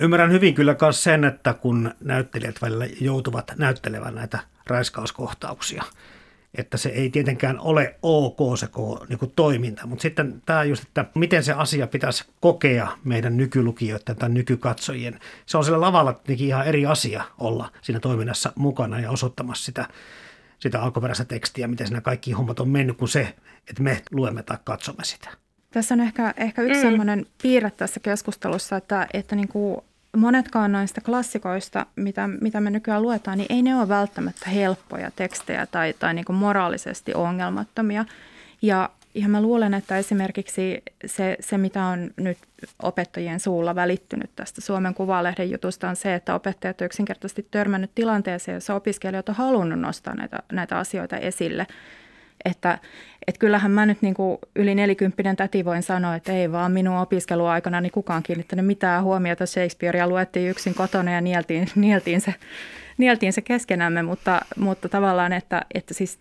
Ymmärrän 0.00 0.32
hyvin 0.32 0.54
kyllä 0.54 0.76
myös 0.80 1.02
sen, 1.02 1.24
että 1.24 1.54
kun 1.54 1.94
näyttelijät 2.00 2.62
välillä 2.62 2.86
joutuvat 3.00 3.52
näyttelemään 3.58 4.14
näitä 4.14 4.38
raiskauskohtauksia, 4.66 5.84
että 6.54 6.76
se 6.76 6.88
ei 6.88 7.10
tietenkään 7.10 7.60
ole 7.60 7.94
ok 8.02 8.38
se 8.58 8.68
niin 9.08 9.18
kuin 9.18 9.32
toiminta. 9.36 9.86
Mutta 9.86 10.02
sitten 10.02 10.42
tämä 10.46 10.64
just, 10.64 10.82
että 10.82 11.04
miten 11.14 11.44
se 11.44 11.52
asia 11.52 11.86
pitäisi 11.86 12.24
kokea 12.40 12.88
meidän 13.04 13.36
nykylukijoiden 13.36 14.16
tai 14.16 14.28
nykykatsojien. 14.28 15.20
Se 15.46 15.58
on 15.58 15.64
sillä 15.64 15.80
lavalla 15.80 16.12
tietenkin 16.12 16.46
ihan 16.46 16.66
eri 16.66 16.86
asia 16.86 17.24
olla 17.38 17.72
siinä 17.82 18.00
toiminnassa 18.00 18.52
mukana 18.56 19.00
ja 19.00 19.10
osoittamassa 19.10 19.64
sitä, 19.64 19.88
sitä 20.58 20.82
alkuperäistä 20.82 21.24
tekstiä, 21.24 21.68
miten 21.68 21.86
siinä 21.86 22.00
kaikki 22.00 22.32
hommat 22.32 22.60
on 22.60 22.68
mennyt, 22.68 22.96
kuin 22.96 23.08
se, 23.08 23.34
että 23.70 23.82
me 23.82 24.02
luemme 24.10 24.42
tai 24.42 24.58
katsomme 24.64 25.04
sitä. 25.04 25.28
Tässä 25.70 25.94
on 25.94 26.00
ehkä, 26.00 26.34
ehkä 26.36 26.62
yksi 26.62 26.74
mm. 26.74 26.82
sellainen 26.82 27.26
piirre 27.42 27.70
tässä 27.70 28.00
keskustelussa, 28.00 28.76
että, 28.76 29.06
että 29.12 29.36
niin 29.36 29.48
kuin 29.48 29.80
monetkaan 30.16 30.72
näistä 30.72 31.00
klassikoista, 31.00 31.86
mitä, 31.96 32.28
mitä 32.40 32.60
me 32.60 32.70
nykyään 32.70 33.02
luetaan, 33.02 33.38
niin 33.38 33.52
ei 33.52 33.62
ne 33.62 33.76
ole 33.76 33.88
välttämättä 33.88 34.50
helppoja 34.50 35.10
tekstejä 35.16 35.66
tai, 35.66 35.94
tai 35.98 36.14
niin 36.14 36.24
kuin 36.24 36.36
moraalisesti 36.36 37.14
ongelmattomia. 37.14 38.04
Ja, 38.62 38.90
ja 39.14 39.28
mä 39.28 39.42
luulen, 39.42 39.74
että 39.74 39.98
esimerkiksi 39.98 40.82
se, 41.06 41.36
se, 41.40 41.58
mitä 41.58 41.84
on 41.84 42.10
nyt 42.16 42.38
opettajien 42.82 43.40
suulla 43.40 43.74
välittynyt 43.74 44.30
tästä 44.36 44.60
Suomen 44.60 44.94
Kuvalehden 44.94 45.50
jutusta, 45.50 45.88
on 45.88 45.96
se, 45.96 46.14
että 46.14 46.34
opettajat 46.34 46.80
ovat 46.80 46.86
yksinkertaisesti 46.86 47.46
törmännyt 47.50 47.90
tilanteeseen, 47.94 48.54
jossa 48.54 48.74
opiskelijat 48.74 49.28
on 49.28 49.34
halunnut 49.34 49.80
nostaa 49.80 50.14
näitä, 50.14 50.38
näitä 50.52 50.78
asioita 50.78 51.16
esille– 51.16 51.66
että, 52.44 52.78
että 53.26 53.38
kyllähän 53.38 53.70
mä 53.70 53.86
nyt 53.86 54.02
niin 54.02 54.14
kuin 54.14 54.38
yli 54.56 54.74
nelikymppinen 54.74 55.36
täti 55.36 55.64
voin 55.64 55.82
sanoa, 55.82 56.14
että 56.14 56.32
ei 56.32 56.52
vaan 56.52 56.72
minun 56.72 56.96
opiskeluaikana 56.96 57.80
niin 57.80 57.92
kukaan 57.92 58.22
kiinnittänyt 58.22 58.66
mitään 58.66 59.02
huomiota 59.02 59.46
Shakespearea. 59.46 60.08
Luettiin 60.08 60.50
yksin 60.50 60.74
kotona 60.74 61.12
ja 61.12 61.20
nieltiin, 61.20 61.68
nieltiin, 61.74 62.20
se, 62.20 62.34
nieltiin 62.98 63.32
se 63.32 63.40
keskenämme, 63.40 64.02
mutta, 64.02 64.40
mutta 64.56 64.88
tavallaan, 64.88 65.32
että, 65.32 65.62
että 65.74 65.94
siis 65.94 66.18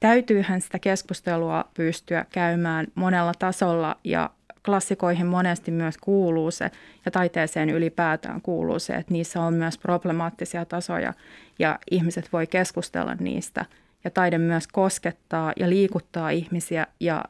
täytyyhän 0.00 0.60
sitä 0.60 0.78
keskustelua 0.78 1.64
pystyä 1.74 2.24
käymään 2.32 2.86
monella 2.94 3.32
tasolla 3.38 3.96
ja 4.04 4.30
klassikoihin 4.64 5.26
monesti 5.26 5.70
myös 5.70 5.98
kuuluu 5.98 6.50
se 6.50 6.70
ja 7.04 7.10
taiteeseen 7.10 7.70
ylipäätään 7.70 8.40
kuuluu 8.40 8.78
se, 8.78 8.92
että 8.92 9.12
niissä 9.12 9.40
on 9.40 9.54
myös 9.54 9.78
problemaattisia 9.78 10.64
tasoja 10.64 11.12
ja 11.58 11.78
ihmiset 11.90 12.32
voi 12.32 12.46
keskustella 12.46 13.14
niistä– 13.14 13.64
ja 14.04 14.10
taide 14.10 14.38
myös 14.38 14.66
koskettaa 14.66 15.52
ja 15.56 15.68
liikuttaa 15.68 16.30
ihmisiä 16.30 16.86
ja 17.00 17.24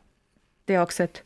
teokset, 0.67 1.25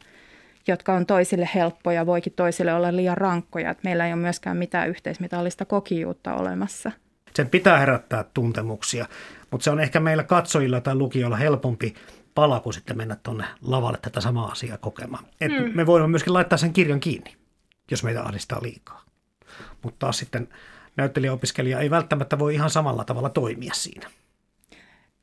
jotka 0.69 0.93
on 0.93 1.07
toisille 1.07 1.49
helppoja, 1.55 2.07
voikin 2.07 2.33
toisille 2.33 2.75
olla 2.75 2.97
liian 2.97 3.17
rankkoja. 3.17 3.71
Että 3.71 3.85
meillä 3.85 4.07
ei 4.07 4.13
ole 4.13 4.21
myöskään 4.21 4.57
mitään 4.57 4.89
yhteismitallista 4.89 5.65
kokijuutta 5.65 6.35
olemassa. 6.35 6.93
Sen 7.35 7.49
pitää 7.49 7.79
herättää 7.79 8.25
tuntemuksia, 8.35 9.07
mutta 9.51 9.65
se 9.65 9.71
on 9.71 9.81
ehkä 9.81 10.01
meillä 10.01 10.23
katsojilla 10.23 10.81
tai 10.81 10.95
lukijoilla 10.95 11.37
helpompi 11.37 11.95
pala 12.35 12.61
kuin 12.61 12.75
sitten 12.75 12.97
mennä 12.97 13.17
tuonne 13.23 13.45
lavalle 13.63 13.99
tätä 14.03 14.21
samaa 14.21 14.51
asiaa 14.51 14.79
kokemaan. 14.79 15.25
Et 15.41 15.53
mm. 15.53 15.77
Me 15.77 15.87
voimme 15.87 16.09
myöskin 16.09 16.35
laittaa 16.35 16.59
sen 16.59 16.73
kirjan 16.73 17.01
kiinni, 17.01 17.37
jos 17.91 18.05
meitä 18.05 18.23
ahdistaa 18.23 18.63
liikaa. 18.63 19.03
Mutta 19.83 19.99
taas 19.99 20.19
sitten 20.19 20.49
näyttelijäopiskelija 20.97 21.81
ei 21.81 21.91
välttämättä 21.91 22.39
voi 22.39 22.55
ihan 22.55 22.71
samalla 22.71 23.05
tavalla 23.05 23.29
toimia 23.31 23.75
siinä. 23.75 24.11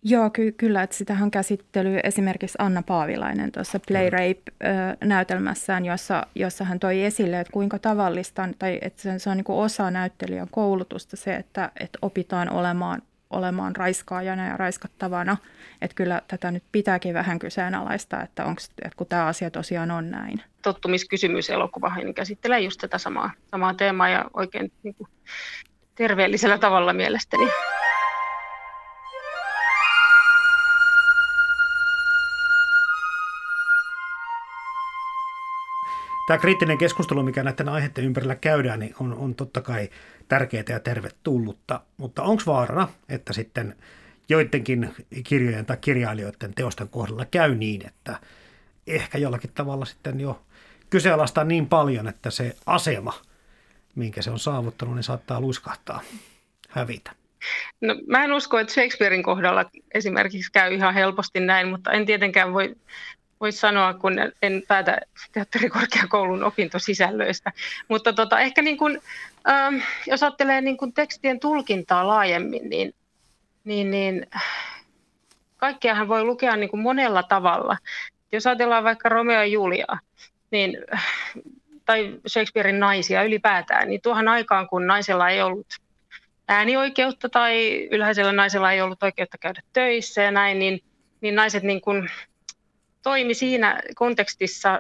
Joo, 0.08 0.30
ky- 0.30 0.52
kyllä, 0.52 0.84
että 0.84 0.96
sitähän 0.96 1.32
käsittely 1.32 2.00
esimerkiksi 2.04 2.56
Anna 2.60 2.84
Paavilainen 2.84 3.52
tuossa 3.52 3.80
Play 3.88 4.10
Rape-näytelmässään, 4.10 5.86
jossa, 5.86 6.28
jossa 6.36 6.64
hän 6.64 6.80
toi 6.80 7.04
esille, 7.04 7.40
että 7.40 7.54
kuinka 7.54 7.80
tavallista, 7.80 8.50
tai 8.60 8.80
että 8.82 9.02
se, 9.02 9.20
se 9.20 9.30
on 9.30 9.38
niin 9.38 9.46
osa 9.48 9.92
näyttelijän 9.92 10.48
koulutusta 10.52 11.18
se, 11.18 11.36
että, 11.36 11.72
että 11.80 12.00
opitaan 12.02 12.50
olemaan, 12.50 13.02
olemaan 13.30 13.76
raiskaajana 13.76 14.48
ja 14.48 14.58
raiskattavana. 14.58 15.38
Että 15.82 15.96
kyllä 15.96 16.22
tätä 16.28 16.52
nyt 16.52 16.64
pitääkin 16.72 17.14
vähän 17.14 17.40
kyseenalaista, 17.40 18.22
että, 18.22 18.46
onks, 18.46 18.66
että 18.66 18.98
kun 18.98 19.08
tämä 19.08 19.26
asia 19.26 19.52
tosiaan 19.52 19.92
on 19.92 20.12
näin. 20.12 20.42
Tottumiskysymys 20.62 21.50
elokuva 21.50 21.96
niin 21.96 22.14
käsittelee 22.14 22.60
just 22.60 22.82
tätä 22.82 22.98
samaa, 22.98 23.32
samaa 23.52 23.74
teemaa 23.74 24.10
ja 24.10 24.26
oikein 24.34 24.72
niin 24.84 24.96
kuin, 24.96 25.10
terveellisellä 25.96 26.58
tavalla 26.58 26.94
mielestäni. 26.94 27.50
Tämä 36.28 36.38
kriittinen 36.38 36.78
keskustelu, 36.78 37.24
mikä 37.24 37.44
näiden 37.44 37.70
aiheiden 37.70 38.06
ympärillä 38.06 38.36
käydään, 38.36 38.80
niin 38.80 38.96
on, 39.00 39.14
on 39.14 39.36
totta 39.36 39.62
kai 39.62 39.90
tärkeää 40.28 40.64
ja 40.70 40.80
tervetullutta. 40.80 41.82
Mutta 41.98 42.24
onko 42.24 42.44
vaarana, 42.46 42.88
että 43.10 43.34
sitten 43.34 43.76
joidenkin 44.30 44.96
kirjojen 45.24 45.66
tai 45.66 45.78
kirjailijoiden 45.78 46.54
teosten 46.54 46.90
kohdalla 46.90 47.26
käy 47.26 47.56
niin, 47.56 47.88
että 47.88 48.20
ehkä 48.88 49.18
jollakin 49.18 49.52
tavalla 49.54 49.86
sitten 49.86 50.20
jo 50.20 50.42
kyseenalaistaa 50.90 51.44
niin 51.44 51.68
paljon, 51.68 52.08
että 52.08 52.32
se 52.32 52.56
asema, 52.66 53.14
minkä 53.96 54.22
se 54.22 54.32
on 54.32 54.40
saavuttanut, 54.40 54.96
niin 54.96 55.04
saattaa 55.04 55.42
luiskahtaa, 55.42 56.02
hävitä. 56.70 57.12
No, 57.82 57.96
mä 58.08 58.24
en 58.24 58.34
usko, 58.34 58.60
että 58.60 58.74
Shakespearein 58.74 59.24
kohdalla 59.24 59.66
esimerkiksi 59.94 60.52
käy 60.52 60.74
ihan 60.74 60.94
helposti 60.94 61.40
näin, 61.40 61.68
mutta 61.68 61.92
en 61.92 62.06
tietenkään 62.06 62.54
voi 62.54 62.76
voisi 63.42 63.60
sanoa, 63.60 63.94
kun 63.94 64.16
en 64.42 64.64
päätä 64.68 65.02
teatterikorkeakoulun 65.32 66.44
opintosisällöistä. 66.44 67.52
Mutta 67.88 68.14
tota, 68.14 68.40
ehkä 68.40 68.62
niin 68.62 68.78
kuin, 68.78 69.02
ähm, 69.50 69.76
jos 70.08 70.24
ajattelee 70.24 70.62
niin 70.62 70.78
kuin 70.78 70.94
tekstien 70.94 71.40
tulkintaa 71.40 72.08
laajemmin, 72.08 72.70
niin, 72.70 72.94
niin, 73.64 73.92
niin 73.92 74.28
kaikkeahan 75.58 76.08
voi 76.08 76.24
lukea 76.24 76.56
niin 76.56 76.70
kuin 76.70 76.82
monella 76.82 77.24
tavalla. 77.24 77.78
Jos 78.32 78.48
ajatellaan 78.48 78.84
vaikka 78.84 79.10
Romeo 79.10 79.36
ja 79.36 79.46
Juliaa, 79.46 80.00
niin, 80.52 80.78
tai 81.86 82.20
Shakespearein 82.28 82.80
naisia 82.80 83.24
ylipäätään, 83.24 83.88
niin 83.88 84.02
tuohon 84.02 84.28
aikaan, 84.28 84.68
kun 84.68 84.88
naisella 84.88 85.30
ei 85.30 85.42
ollut 85.42 85.68
äänioikeutta 86.48 87.30
tai 87.30 87.88
ylhäisellä 87.92 88.32
naisella 88.32 88.72
ei 88.72 88.82
ollut 88.82 89.04
oikeutta 89.04 89.38
käydä 89.38 89.62
töissä 89.74 90.22
ja 90.22 90.32
näin, 90.32 90.60
niin, 90.60 90.80
niin 91.22 91.36
naiset 91.36 91.64
niin 91.64 91.82
kuin 91.82 92.10
toimi 93.06 93.34
siinä 93.34 93.82
kontekstissa 93.96 94.80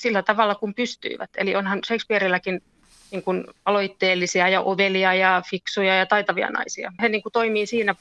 sillä 0.00 0.22
tavalla, 0.22 0.54
kun 0.54 0.74
pystyivät. 0.74 1.30
Eli 1.36 1.56
onhan 1.56 1.80
Shakespeareilläkin 1.86 2.62
niin 3.10 3.22
kuin 3.22 3.44
aloitteellisia 3.64 4.48
ja 4.48 4.60
ovelia 4.60 5.14
ja 5.14 5.42
fiksuja 5.50 5.94
ja 5.96 6.06
taitavia 6.06 6.48
naisia. 6.48 6.92
He 7.02 7.08
niin 7.08 7.22
kuin 7.22 7.32
toimii 7.32 7.66
siinä 7.66 7.94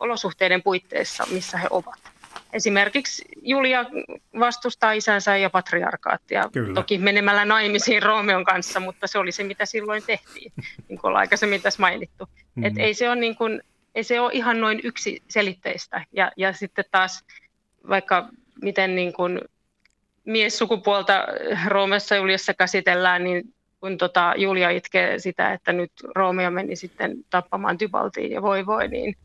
olosuhteiden 0.00 0.62
puitteissa, 0.62 1.26
missä 1.30 1.58
he 1.58 1.66
ovat. 1.70 1.98
Esimerkiksi 2.52 3.24
Julia 3.42 3.84
vastustaa 4.38 4.92
isänsä 4.92 5.36
ja 5.36 5.50
patriarkaattia, 5.50 6.48
Kyllä. 6.52 6.74
toki 6.74 6.98
menemällä 6.98 7.44
naimisiin 7.44 8.02
Roomeon 8.02 8.44
kanssa, 8.44 8.80
mutta 8.80 9.06
se 9.06 9.18
oli 9.18 9.32
se, 9.32 9.44
mitä 9.44 9.66
silloin 9.66 10.02
tehtiin, 10.06 10.52
niin 10.88 10.98
kuin 10.98 11.08
ollaan 11.08 11.20
aikaisemmin 11.20 11.62
tässä 11.62 11.80
mainittu. 11.80 12.24
Mm-hmm. 12.24 12.64
Et 12.64 12.72
ei, 12.78 12.94
se 12.94 13.08
ole 13.08 13.20
niin 13.20 13.36
kuin, 13.36 13.62
ei 13.94 14.04
se 14.04 14.20
ole 14.20 14.32
ihan 14.32 14.60
noin 14.60 14.80
yksi 14.84 15.22
selitteistä. 15.28 16.04
Ja, 16.12 16.32
ja 16.36 16.52
sitten 16.52 16.84
taas 16.90 17.24
vaikka 17.88 18.28
miten 18.62 18.94
niin 18.94 19.12
kuin 19.12 19.40
miessukupuolta 20.24 21.26
Roomessa 21.66 22.16
Juliassa 22.16 22.54
käsitellään, 22.54 23.24
niin 23.24 23.54
kun 23.80 23.98
tota 23.98 24.34
Julia 24.36 24.70
itkee 24.70 25.18
sitä, 25.18 25.52
että 25.52 25.72
nyt 25.72 25.92
Roomeo 26.14 26.50
meni 26.50 26.76
sitten 26.76 27.16
tappamaan 27.30 27.78
Tybaltiin 27.78 28.32
ja 28.32 28.42
voi 28.42 28.66
voi, 28.66 28.88
niin, 28.88 29.16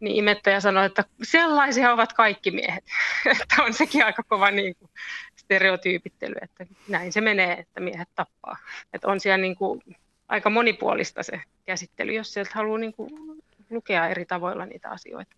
niin 0.00 0.16
imettäjä 0.16 0.60
sanoi, 0.60 0.86
että 0.86 1.04
sellaisia 1.22 1.92
ovat 1.92 2.12
kaikki 2.12 2.50
miehet. 2.50 2.84
että 3.40 3.62
on 3.62 3.72
sekin 3.72 4.04
aika 4.04 4.22
kova 4.28 4.50
niin 4.50 4.76
kuin 4.78 4.90
stereotyypittely, 5.36 6.34
että 6.42 6.66
näin 6.88 7.12
se 7.12 7.20
menee, 7.20 7.52
että 7.52 7.80
miehet 7.80 8.08
tappaa. 8.14 8.56
Että 8.92 9.08
on 9.08 9.20
siellä 9.20 9.42
niin 9.42 9.56
kuin 9.56 9.82
aika 10.28 10.50
monipuolista 10.50 11.22
se 11.22 11.40
käsittely, 11.66 12.12
jos 12.12 12.32
sieltä 12.32 12.50
haluaa 12.54 12.78
niin 12.78 12.94
kuin 12.94 13.10
lukea 13.70 14.08
eri 14.08 14.24
tavoilla 14.24 14.66
niitä 14.66 14.90
asioita. 14.90 15.36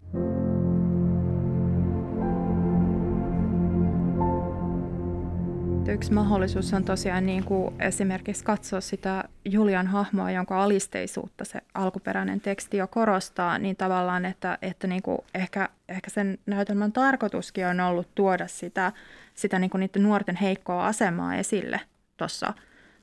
Yksi 5.88 6.12
mahdollisuus 6.12 6.74
on 6.74 6.84
tosiaan 6.84 7.26
niin 7.26 7.44
kuin 7.44 7.82
esimerkiksi 7.82 8.44
katsoa 8.44 8.80
sitä 8.80 9.24
Julian 9.44 9.86
hahmoa, 9.86 10.30
jonka 10.30 10.64
alisteisuutta 10.64 11.44
se 11.44 11.60
alkuperäinen 11.74 12.40
teksti 12.40 12.76
jo 12.76 12.86
korostaa, 12.86 13.58
niin 13.58 13.76
tavallaan, 13.76 14.24
että, 14.24 14.58
että 14.62 14.86
niin 14.86 15.02
kuin 15.02 15.18
ehkä, 15.34 15.68
ehkä 15.88 16.10
sen 16.10 16.38
näytelmän 16.46 16.92
tarkoituskin 16.92 17.66
on 17.66 17.80
ollut 17.80 18.08
tuoda 18.14 18.46
sitä, 18.46 18.92
sitä 19.34 19.58
niin 19.58 19.70
kuin 19.70 19.80
niiden 19.80 20.02
nuorten 20.02 20.36
heikkoa 20.36 20.86
asemaa 20.86 21.34
esille 21.34 21.80
tuossa 22.16 22.54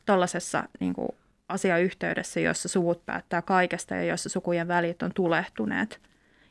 tuollaisessa 0.05 0.63
niin 0.79 0.93
kuin 0.93 1.09
asiayhteydessä, 1.49 2.39
jossa 2.39 2.69
suvut 2.69 3.05
päättää 3.05 3.41
kaikesta 3.41 3.95
ja 3.95 4.03
jossa 4.03 4.29
sukujen 4.29 4.67
välit 4.67 5.03
on 5.03 5.11
tulehtuneet. 5.13 6.01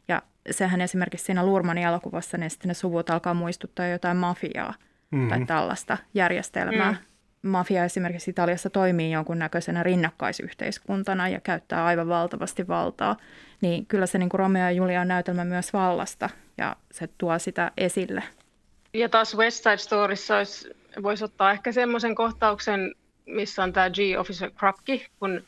Ja 0.09 0.23
sehän 0.51 0.81
esimerkiksi 0.81 1.27
siinä 1.27 1.47
Lurmanin 1.47 1.85
elokuvassa, 1.85 2.39
niin 2.39 2.51
sitten 2.51 2.69
ne 2.69 2.75
suvut 2.75 3.11
alkaa 3.11 3.35
muistuttaa 3.35 3.87
jotain 3.87 4.17
mafiaa– 4.17 4.75
mm-hmm. 5.11 5.29
tai 5.29 5.47
tällaista 5.47 5.99
järjestelmää. 6.15 6.93
Mm. 6.93 7.51
Mafia 7.51 7.85
esimerkiksi 7.85 8.31
Italiassa 8.31 8.71
toimii 8.71 9.13
jonkunnäköisenä 9.13 9.83
rinnakkaisyhteiskuntana 9.83 11.29
ja 11.29 11.41
käyttää 11.41 11.85
aivan 11.85 12.09
valtavasti 12.09 12.69
valtaa. 12.69 13.17
Niin 13.61 13.87
kyllä 13.87 14.07
se 14.07 14.19
niin 14.19 14.29
kuin 14.29 14.39
Romeo 14.39 14.63
ja 14.63 14.71
Julia 14.71 15.01
on 15.01 15.09
näytelmä 15.09 15.45
myös 15.45 15.73
vallasta 15.73 16.31
ja 16.59 16.77
se 16.93 17.09
tuo 17.19 17.39
sitä 17.39 17.71
esille. 17.77 18.23
Ja 18.95 19.09
taas 19.09 19.37
West 19.37 19.63
Side 19.63 19.77
Storyssa 19.77 20.37
olisi, 20.37 20.71
voisi 21.03 21.25
ottaa 21.25 21.53
ehkä 21.53 21.73
semmoisen 21.73 22.15
kohtauksen, 22.15 22.95
missä 23.27 23.63
on 23.63 23.73
tämä 23.73 23.91
G. 23.91 23.99
Officer 24.19 24.51
Krupke, 24.51 25.07
kun 25.19 25.43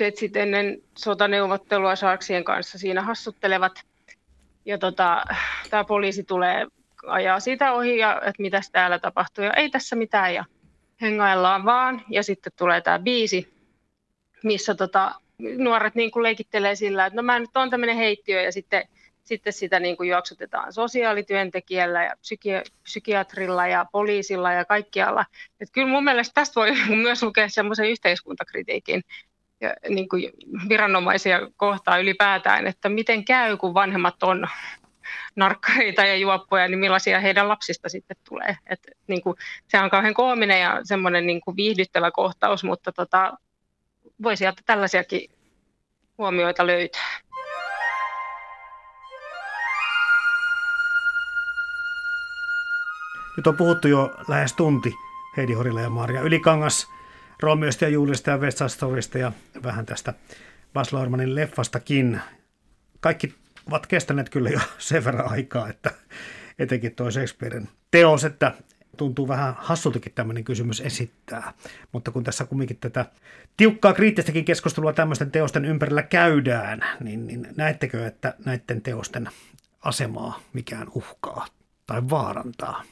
Jetsit 0.00 0.36
ennen 0.36 0.82
sotaneuvottelua 0.98 1.96
Sharksien 1.96 2.44
kanssa 2.44 2.78
siinä 2.78 3.02
hassuttelevat. 3.02 3.72
Ja 4.64 4.78
tota, 4.78 5.24
tämä 5.70 5.84
poliisi 5.84 6.24
tulee 6.24 6.66
ajaa 7.06 7.40
sitä 7.40 7.72
ohi 7.72 7.98
ja 7.98 8.16
että 8.16 8.42
mitäs 8.42 8.70
täällä 8.70 8.98
tapahtuu 8.98 9.44
ja 9.44 9.52
ei 9.52 9.70
tässä 9.70 9.96
mitään 9.96 10.34
ja 10.34 10.44
hengaillaan 11.00 11.64
vaan. 11.64 12.02
Ja 12.08 12.22
sitten 12.22 12.52
tulee 12.56 12.80
tämä 12.80 12.98
biisi, 12.98 13.54
missä 14.44 14.74
tota, 14.74 15.14
nuoret 15.56 15.94
niin 15.94 16.10
kuin 16.10 16.22
leikittelee 16.22 16.74
sillä, 16.74 17.06
että 17.06 17.16
no 17.16 17.22
mä 17.22 17.38
nyt 17.38 17.56
on 17.56 17.70
tämmöinen 17.70 17.96
heittiö 17.96 18.42
ja 18.42 18.52
sitten, 18.52 18.88
sitten 19.24 19.52
sitä 19.52 19.80
niin 19.80 19.96
kuin 19.96 20.08
juoksutetaan 20.08 20.72
sosiaalityöntekijällä 20.72 22.04
ja 22.04 22.14
psyki- 22.20 22.72
psykiatrilla 22.82 23.66
ja 23.66 23.86
poliisilla 23.92 24.52
ja 24.52 24.64
kaikkialla. 24.64 25.24
Et 25.60 25.68
kyllä 25.72 25.88
mun 25.88 26.04
mielestä 26.04 26.34
tästä 26.34 26.60
voi 26.60 26.70
myös 27.02 27.22
lukea 27.22 27.48
semmoisen 27.48 27.90
yhteiskuntakritiikin 27.90 29.02
ja 29.60 29.74
niin 29.88 30.08
kuin 30.08 30.30
viranomaisia 30.68 31.40
kohtaa 31.56 31.98
ylipäätään, 31.98 32.66
että 32.66 32.88
miten 32.88 33.24
käy, 33.24 33.56
kun 33.56 33.74
vanhemmat 33.74 34.22
on 34.22 34.46
narkkareita 35.36 36.06
ja 36.06 36.16
juoppoja, 36.16 36.68
niin 36.68 36.78
millaisia 36.78 37.20
heidän 37.20 37.48
lapsista 37.48 37.88
sitten 37.88 38.16
tulee. 38.28 38.56
Et, 38.66 38.80
niin 39.06 39.22
kuin, 39.22 39.36
se 39.68 39.78
on 39.78 39.90
kauhean 39.90 40.14
koominen 40.14 40.60
ja 40.60 40.80
semmoinen 40.84 41.26
niin 41.26 41.40
kuin 41.40 41.56
viihdyttävä 41.56 42.10
kohtaus, 42.10 42.64
mutta 42.64 42.92
tota, 42.92 43.32
voi 44.22 44.36
sieltä 44.36 44.62
tällaisiakin 44.66 45.30
huomioita 46.18 46.66
löytää. 46.66 47.20
Nyt 53.36 53.46
on 53.46 53.56
puhuttu 53.56 53.88
jo 53.88 54.14
lähes 54.28 54.52
tunti 54.52 54.94
Heidi 55.36 55.52
Horilla 55.52 55.80
ja 55.80 55.90
Maria 55.90 56.20
Ylikangas 56.20 56.86
Romeosta 57.40 57.84
ja 57.84 57.88
Juliasta 57.88 58.30
ja 58.30 58.38
West 58.38 58.58
Side 58.58 59.18
ja 59.18 59.32
vähän 59.62 59.86
tästä 59.86 60.14
Bas 60.72 60.92
Laurmanin 60.92 61.34
leffastakin. 61.34 62.20
Kaikki 63.00 63.34
ovat 63.66 63.86
kestäneet 63.86 64.30
kyllä 64.30 64.50
jo 64.50 64.60
sen 64.78 65.04
verran 65.04 65.30
aikaa, 65.30 65.68
että 65.68 65.90
etenkin 66.58 66.94
tuo 66.94 67.10
Shakespearen 67.10 67.68
teos, 67.90 68.24
että 68.24 68.52
tuntuu 68.96 69.28
vähän 69.28 69.54
hassultakin 69.58 70.12
tämmöinen 70.14 70.44
kysymys 70.44 70.80
esittää. 70.80 71.52
Mutta 71.92 72.10
kun 72.10 72.24
tässä 72.24 72.44
kumminkin 72.44 72.76
tätä 72.76 73.06
tiukkaa 73.56 73.92
kriittistäkin 73.92 74.44
keskustelua 74.44 74.92
tämmöisten 74.92 75.30
teosten 75.30 75.64
ympärillä 75.64 76.02
käydään, 76.02 76.84
niin, 77.00 77.26
niin 77.26 77.48
näettekö, 77.56 78.06
että 78.06 78.34
näiden 78.44 78.82
teosten 78.82 79.28
asemaa 79.80 80.40
mikään 80.52 80.88
uhkaa 80.94 81.46
tai 81.86 82.02
vaarantaa? 82.10 82.82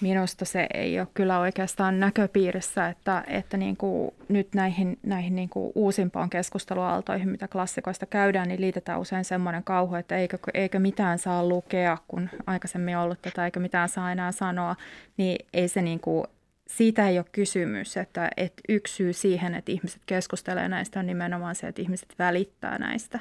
Minusta 0.00 0.44
se 0.44 0.66
ei 0.74 1.00
ole 1.00 1.08
kyllä 1.14 1.38
oikeastaan 1.38 2.00
näköpiirissä, 2.00 2.88
että, 2.88 3.24
että 3.26 3.56
niin 3.56 3.76
kuin 3.76 4.14
nyt 4.28 4.48
näihin, 4.54 4.98
näihin 5.02 5.36
niin 5.36 5.48
kuin 5.48 5.72
uusimpaan 5.74 6.30
keskusteluaaltoihin, 6.30 7.28
mitä 7.28 7.48
klassikoista 7.48 8.06
käydään, 8.06 8.48
niin 8.48 8.60
liitetään 8.60 9.00
usein 9.00 9.24
semmoinen 9.24 9.64
kauhu, 9.64 9.94
että 9.94 10.16
eikö, 10.16 10.38
eikö 10.54 10.78
mitään 10.78 11.18
saa 11.18 11.48
lukea, 11.48 11.98
kun 12.08 12.28
aikaisemmin 12.46 12.96
on 12.96 13.02
ollut 13.02 13.22
tätä, 13.22 13.44
eikö 13.44 13.60
mitään 13.60 13.88
saa 13.88 14.12
enää 14.12 14.32
sanoa, 14.32 14.76
niin 15.16 15.46
ei 15.52 15.68
se 15.68 15.82
niin 15.82 16.00
kuin, 16.00 16.24
siitä 16.66 17.08
ei 17.08 17.18
ole 17.18 17.26
kysymys, 17.32 17.96
että, 17.96 18.30
että 18.36 18.62
yksi 18.68 18.94
syy 18.94 19.12
siihen, 19.12 19.54
että 19.54 19.72
ihmiset 19.72 20.02
keskustelee 20.06 20.68
näistä 20.68 21.00
on 21.00 21.06
nimenomaan 21.06 21.54
se, 21.54 21.68
että 21.68 21.82
ihmiset 21.82 22.14
välittää 22.18 22.78
näistä. 22.78 23.20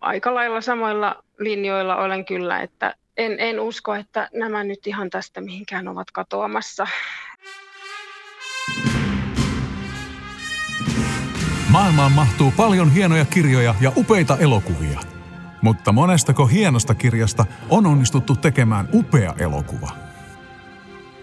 Aika 0.00 0.34
lailla 0.34 0.60
samoilla 0.60 1.24
linjoilla 1.38 1.96
olen 1.96 2.24
kyllä, 2.24 2.60
että 2.60 2.94
en, 3.16 3.40
en 3.40 3.60
usko, 3.60 3.94
että 3.94 4.28
nämä 4.34 4.64
nyt 4.64 4.86
ihan 4.86 5.10
tästä 5.10 5.40
mihinkään 5.40 5.88
ovat 5.88 6.10
katoamassa. 6.10 6.86
Maailmaan 11.70 12.12
mahtuu 12.12 12.52
paljon 12.56 12.92
hienoja 12.92 13.24
kirjoja 13.24 13.74
ja 13.80 13.92
upeita 13.96 14.36
elokuvia. 14.36 15.00
Mutta 15.62 15.92
monestako 15.92 16.46
hienosta 16.46 16.94
kirjasta 16.94 17.46
on 17.70 17.86
onnistuttu 17.86 18.36
tekemään 18.36 18.88
upea 18.92 19.34
elokuva? 19.38 19.90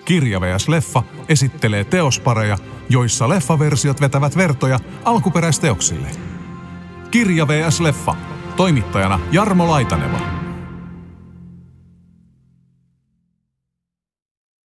Kirja 0.05 0.41
vs. 0.41 0.67
Leffa 0.69 1.03
esittelee 1.29 1.83
teospareja, 1.83 2.57
joissa 2.89 3.29
leffaversiot 3.29 4.01
vetävät 4.01 4.37
vertoja 4.37 4.79
alkuperäisteoksille. 5.05 6.07
Kirja 7.11 7.47
vs. 7.47 7.79
Leffa. 7.79 8.15
Toimittajana 8.55 9.19
Jarmo 9.31 9.67
Laitaneva. 9.67 10.42